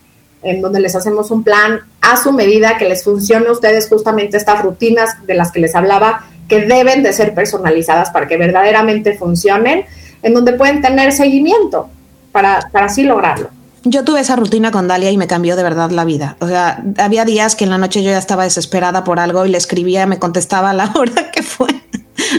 en 0.43 0.61
donde 0.61 0.81
les 0.81 0.95
hacemos 0.95 1.31
un 1.31 1.43
plan 1.43 1.81
a 2.03 2.19
su 2.19 2.33
medida 2.33 2.77
que 2.77 2.89
les 2.89 3.05
funcione 3.05 3.49
a 3.49 3.53
ustedes 3.53 3.89
justamente 3.89 4.37
estas 4.37 4.63
rutinas 4.63 5.27
de 5.27 5.35
las 5.35 5.51
que 5.51 5.61
les 5.61 5.75
hablaba 5.75 6.27
que 6.47 6.67
deben 6.67 7.03
de 7.03 7.15
ser 7.15 7.35
personalizadas 7.35 8.11
para 8.11 8.29
que 8.29 8.37
verdaderamente 8.37 9.17
funcionen, 9.17 9.87
en 10.23 10.35
donde 10.35 10.53
pueden 10.53 10.83
tener 10.83 11.13
seguimiento 11.13 11.89
para, 12.33 12.69
para 12.71 12.87
así 12.87 13.03
lograrlo 13.03 13.51
yo 13.85 14.05
tuve 14.05 14.21
esa 14.21 14.37
rutina 14.37 14.71
con 14.71 14.89
Dalia 14.89 15.11
y 15.11 15.17
me 15.17 15.27
cambió 15.27 15.57
de 15.57 15.63
verdad 15.63 15.91
la 15.91 16.05
vida. 16.05 16.37
O 16.41 16.49
sea, 16.49 16.83
había 16.99 17.25
días 17.25 17.57
que 17.57 17.65
en 17.65 17.71
la 17.71 17.79
noche 17.79 18.03
yo 18.03 18.11
ya 18.11 18.19
estaba 18.19 18.45
desesperada 18.45 19.05
por 19.05 19.21
algo 19.21 19.47
y 19.47 19.51
le 19.51 19.59
escribía, 19.59 20.07
me 20.07 20.19
contestaba 20.19 20.71
a 20.71 20.75
la 20.75 20.93
hora 20.97 21.31
que 21.31 21.43
fue. 21.43 21.78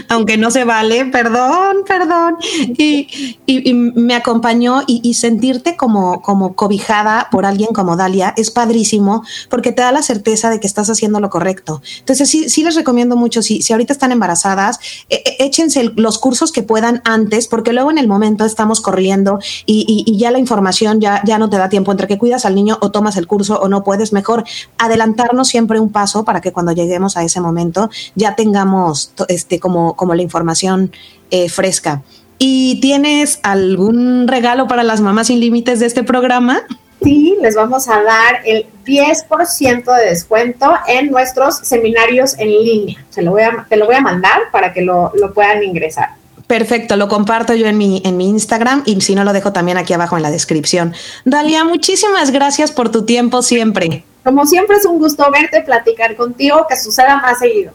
Aunque 0.08 0.36
no 0.36 0.50
se 0.50 0.64
vale, 0.64 1.06
perdón, 1.06 1.78
perdón. 1.86 2.36
Y, 2.78 3.36
y, 3.46 3.74
me 3.74 4.14
acompañó 4.14 4.82
y, 4.86 5.14
sentirte 5.14 5.76
como, 5.76 6.22
como 6.22 6.54
cobijada 6.54 7.28
por 7.30 7.44
alguien 7.44 7.70
como 7.72 7.96
Dalia 7.96 8.32
es 8.36 8.50
padrísimo 8.50 9.22
porque 9.48 9.72
te 9.72 9.82
da 9.82 9.92
la 9.92 10.02
certeza 10.02 10.50
de 10.50 10.60
que 10.60 10.66
estás 10.66 10.88
haciendo 10.90 11.20
lo 11.20 11.30
correcto. 11.30 11.82
Entonces 11.98 12.28
sí, 12.28 12.48
sí 12.48 12.62
les 12.62 12.74
recomiendo 12.74 13.16
mucho, 13.16 13.42
si, 13.42 13.62
si 13.62 13.72
ahorita 13.72 13.92
están 13.92 14.12
embarazadas, 14.12 14.78
e, 15.08 15.16
e, 15.16 15.44
échense 15.44 15.92
los 15.96 16.18
cursos 16.18 16.52
que 16.52 16.62
puedan 16.62 17.02
antes, 17.04 17.48
porque 17.48 17.72
luego 17.72 17.90
en 17.90 17.98
el 17.98 18.08
momento 18.08 18.44
estamos 18.44 18.80
corriendo 18.80 19.38
y, 19.66 20.04
y, 20.06 20.18
ya 20.18 20.30
la 20.30 20.38
información 20.38 21.00
ya, 21.00 21.22
ya 21.24 21.38
no 21.38 21.50
te 21.50 21.56
da 21.56 21.68
tiempo 21.68 21.92
entre 21.92 22.06
que 22.06 22.18
cuidas 22.18 22.44
al 22.44 22.54
niño 22.54 22.78
o 22.80 22.90
tomas 22.90 23.16
el 23.16 23.26
curso 23.26 23.60
o 23.60 23.68
no 23.68 23.84
puedes. 23.84 24.12
Mejor 24.12 24.44
adelantarnos 24.78 25.48
siempre 25.48 25.80
un 25.80 25.90
paso 25.90 26.24
para 26.24 26.40
que 26.40 26.52
cuando 26.52 26.72
lleguemos 26.72 27.16
a 27.16 27.24
ese 27.24 27.40
momento 27.40 27.90
ya 28.14 28.36
tengamos 28.36 29.12
este, 29.28 29.60
como, 29.60 29.89
como 29.96 30.14
la 30.14 30.22
información 30.22 30.92
eh, 31.30 31.48
fresca. 31.48 32.02
¿Y 32.38 32.80
tienes 32.80 33.38
algún 33.42 34.26
regalo 34.26 34.66
para 34.66 34.82
las 34.82 35.00
mamás 35.00 35.26
sin 35.26 35.40
límites 35.40 35.80
de 35.80 35.86
este 35.86 36.02
programa? 36.02 36.62
Sí, 37.02 37.36
les 37.40 37.54
vamos 37.54 37.88
a 37.88 38.02
dar 38.02 38.40
el 38.44 38.66
10% 38.84 39.96
de 39.96 40.06
descuento 40.06 40.72
en 40.86 41.10
nuestros 41.10 41.58
seminarios 41.58 42.38
en 42.38 42.48
línea. 42.48 43.04
Se 43.10 43.22
lo 43.22 43.32
voy 43.32 43.42
a, 43.42 43.66
te 43.68 43.76
lo 43.76 43.86
voy 43.86 43.94
a 43.94 44.00
mandar 44.00 44.50
para 44.52 44.72
que 44.72 44.82
lo, 44.82 45.12
lo 45.14 45.32
puedan 45.32 45.62
ingresar. 45.62 46.10
Perfecto, 46.46 46.96
lo 46.96 47.08
comparto 47.08 47.54
yo 47.54 47.66
en 47.66 47.78
mi, 47.78 48.02
en 48.04 48.16
mi 48.16 48.28
Instagram 48.28 48.82
y 48.84 49.00
si 49.02 49.14
no 49.14 49.22
lo 49.22 49.32
dejo 49.32 49.52
también 49.52 49.78
aquí 49.78 49.92
abajo 49.92 50.16
en 50.16 50.22
la 50.22 50.30
descripción. 50.30 50.94
Dalia, 51.24 51.64
muchísimas 51.64 52.32
gracias 52.32 52.72
por 52.72 52.90
tu 52.90 53.04
tiempo 53.04 53.42
siempre. 53.42 54.04
Como 54.24 54.44
siempre 54.46 54.76
es 54.76 54.84
un 54.84 54.98
gusto 54.98 55.30
verte, 55.30 55.62
platicar 55.62 56.16
contigo, 56.16 56.66
que 56.68 56.76
suceda 56.76 57.18
más 57.18 57.38
seguido. 57.38 57.72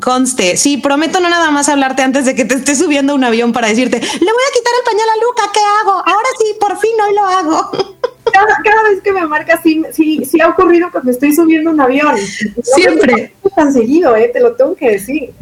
Conste, 0.00 0.58
sí, 0.58 0.76
prometo 0.76 1.18
no 1.20 1.30
nada 1.30 1.50
más 1.50 1.68
hablarte 1.70 2.02
antes 2.02 2.26
de 2.26 2.34
que 2.34 2.44
te 2.44 2.56
estés 2.56 2.78
subiendo 2.78 3.14
a 3.14 3.16
un 3.16 3.24
avión 3.24 3.52
para 3.52 3.68
decirte, 3.68 3.98
le 3.98 4.06
voy 4.06 4.10
a 4.10 4.54
quitar 4.54 4.72
el 4.78 4.84
pañal 4.84 5.08
a 5.08 5.24
Luca, 5.24 5.50
¿qué 5.52 5.60
hago? 5.80 5.92
Ahora 5.92 6.28
sí, 6.38 6.54
por 6.60 6.78
fin 6.78 6.90
hoy 7.06 7.14
lo 7.14 7.24
hago. 7.24 7.70
Cada, 8.32 8.82
vez 8.90 9.02
que 9.02 9.12
me 9.12 9.26
marca, 9.26 9.60
sí, 9.62 9.82
sí, 9.92 10.24
sí 10.24 10.40
ha 10.40 10.48
ocurrido 10.48 10.90
que 10.90 11.00
me 11.02 11.10
estoy 11.10 11.34
subiendo 11.34 11.70
a 11.70 11.72
un 11.72 11.80
avión. 11.80 12.16
Siempre. 12.62 13.34
No 13.42 13.50
tan 13.50 13.72
seguido, 13.72 14.14
eh, 14.16 14.30
te 14.32 14.40
lo 14.40 14.54
tengo 14.54 14.74
que 14.74 14.90
decir. 14.90 15.32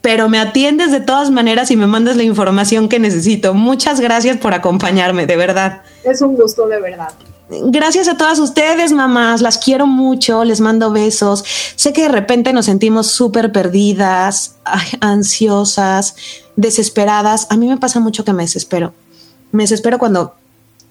Pero 0.00 0.28
me 0.28 0.38
atiendes 0.38 0.90
de 0.90 1.00
todas 1.00 1.30
maneras 1.30 1.70
y 1.70 1.76
me 1.76 1.86
mandas 1.86 2.16
la 2.16 2.22
información 2.22 2.88
que 2.88 2.98
necesito. 2.98 3.54
Muchas 3.54 4.00
gracias 4.00 4.36
por 4.38 4.54
acompañarme, 4.54 5.26
de 5.26 5.36
verdad. 5.36 5.82
Es 6.02 6.22
un 6.22 6.34
gusto, 6.34 6.66
de 6.66 6.80
verdad. 6.80 7.12
Gracias 7.50 8.08
a 8.08 8.16
todas 8.16 8.38
ustedes, 8.38 8.92
mamás. 8.92 9.40
Las 9.40 9.58
quiero 9.58 9.86
mucho. 9.86 10.44
Les 10.44 10.60
mando 10.60 10.90
besos. 10.90 11.44
Sé 11.76 11.92
que 11.92 12.02
de 12.02 12.08
repente 12.08 12.52
nos 12.52 12.66
sentimos 12.66 13.06
súper 13.08 13.52
perdidas, 13.52 14.56
ansiosas, 15.00 16.14
desesperadas. 16.56 17.46
A 17.50 17.56
mí 17.56 17.66
me 17.68 17.78
pasa 17.78 18.00
mucho 18.00 18.24
que 18.24 18.32
me 18.32 18.42
desespero. 18.42 18.92
Me 19.50 19.62
desespero 19.62 19.98
cuando 19.98 20.34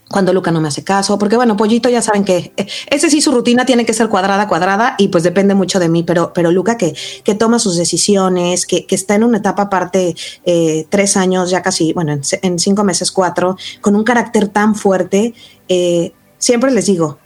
cuando 0.09 0.31
Luca 0.31 0.51
no 0.51 0.61
me 0.61 0.69
hace 0.69 0.83
caso, 0.83 1.17
porque 1.17 1.35
bueno, 1.35 1.57
Pollito 1.57 1.89
ya 1.89 2.01
saben 2.01 2.23
que 2.23 2.53
eh, 2.55 2.67
ese 2.89 3.09
sí 3.09 3.21
su 3.21 3.31
rutina 3.31 3.65
tiene 3.65 3.85
que 3.85 3.93
ser 3.93 4.07
cuadrada, 4.07 4.47
cuadrada 4.47 4.95
y 4.97 5.09
pues 5.09 5.23
depende 5.23 5.53
mucho 5.53 5.79
de 5.79 5.89
mí, 5.89 6.03
pero, 6.03 6.31
pero 6.33 6.51
Luca 6.51 6.77
que, 6.77 6.95
que 7.23 7.35
toma 7.35 7.59
sus 7.59 7.75
decisiones, 7.75 8.65
que, 8.65 8.85
que 8.85 8.95
está 8.95 9.15
en 9.15 9.25
una 9.25 9.39
etapa 9.39 9.63
aparte 9.63 10.15
eh, 10.45 10.85
tres 10.89 11.17
años, 11.17 11.49
ya 11.49 11.61
casi, 11.61 11.93
bueno, 11.93 12.17
en, 12.41 12.59
cinco 12.59 12.83
meses 12.83 13.11
cuatro, 13.11 13.57
con 13.81 13.95
un 13.95 14.03
carácter 14.03 14.47
tan 14.47 14.75
fuerte, 14.75 15.33
eh, 15.67 16.13
siempre 16.37 16.71
les 16.71 16.85
digo, 16.85 17.19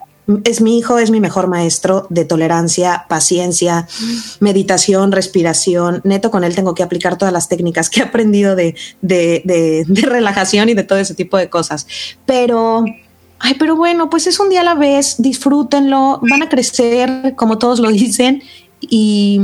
es 0.43 0.61
mi 0.61 0.77
hijo, 0.77 0.97
es 0.97 1.11
mi 1.11 1.19
mejor 1.19 1.47
maestro 1.47 2.07
de 2.09 2.25
tolerancia, 2.25 3.05
paciencia, 3.09 3.87
meditación, 4.39 5.11
respiración. 5.11 6.01
Neto, 6.03 6.31
con 6.31 6.43
él 6.43 6.55
tengo 6.55 6.73
que 6.75 6.83
aplicar 6.83 7.17
todas 7.17 7.33
las 7.33 7.49
técnicas 7.49 7.89
que 7.89 8.01
he 8.01 8.03
aprendido 8.03 8.55
de, 8.55 8.75
de, 9.01 9.85
relajación 10.03 10.69
y 10.69 10.73
de 10.73 10.83
todo 10.83 10.99
ese 10.99 11.15
tipo 11.15 11.37
de 11.37 11.49
cosas. 11.49 11.87
Pero, 12.25 12.85
ay, 13.39 13.55
pero 13.59 13.75
bueno, 13.75 14.09
pues 14.09 14.27
es 14.27 14.39
un 14.39 14.49
día 14.49 14.61
a 14.61 14.65
la 14.65 14.75
vez, 14.75 15.15
disfrútenlo, 15.17 16.19
van 16.21 16.43
a 16.43 16.49
crecer, 16.49 17.33
como 17.35 17.57
todos 17.57 17.79
lo 17.79 17.89
dicen, 17.89 18.43
y, 18.79 19.39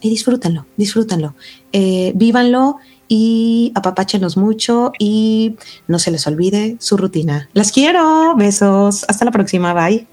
y 0.00 0.10
disfrútenlo, 0.10 0.66
disfrútenlo, 0.76 1.34
eh, 1.72 2.12
vívanlo 2.14 2.78
y 3.12 3.72
apapáchenos 3.74 4.36
mucho 4.36 4.92
y 4.96 5.56
no 5.88 5.98
se 5.98 6.12
les 6.12 6.28
olvide 6.28 6.76
su 6.78 6.96
rutina. 6.96 7.50
Las 7.52 7.72
quiero, 7.72 8.36
besos, 8.36 9.04
hasta 9.08 9.24
la 9.24 9.32
próxima, 9.32 9.74
bye. 9.74 10.06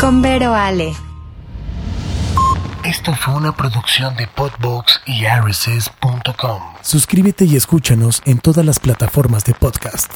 Con 0.00 0.22
Vero 0.22 0.54
Ale. 0.54 0.94
Esto 2.82 3.12
fue 3.14 3.34
una 3.34 3.54
producción 3.54 4.16
de 4.16 4.26
Podbox 4.26 5.02
y 5.04 5.26
RSS.com. 5.26 6.62
Suscríbete 6.80 7.44
y 7.44 7.56
escúchanos 7.56 8.22
en 8.24 8.38
todas 8.38 8.64
las 8.64 8.78
plataformas 8.78 9.44
de 9.44 9.52
podcast. 9.52 10.10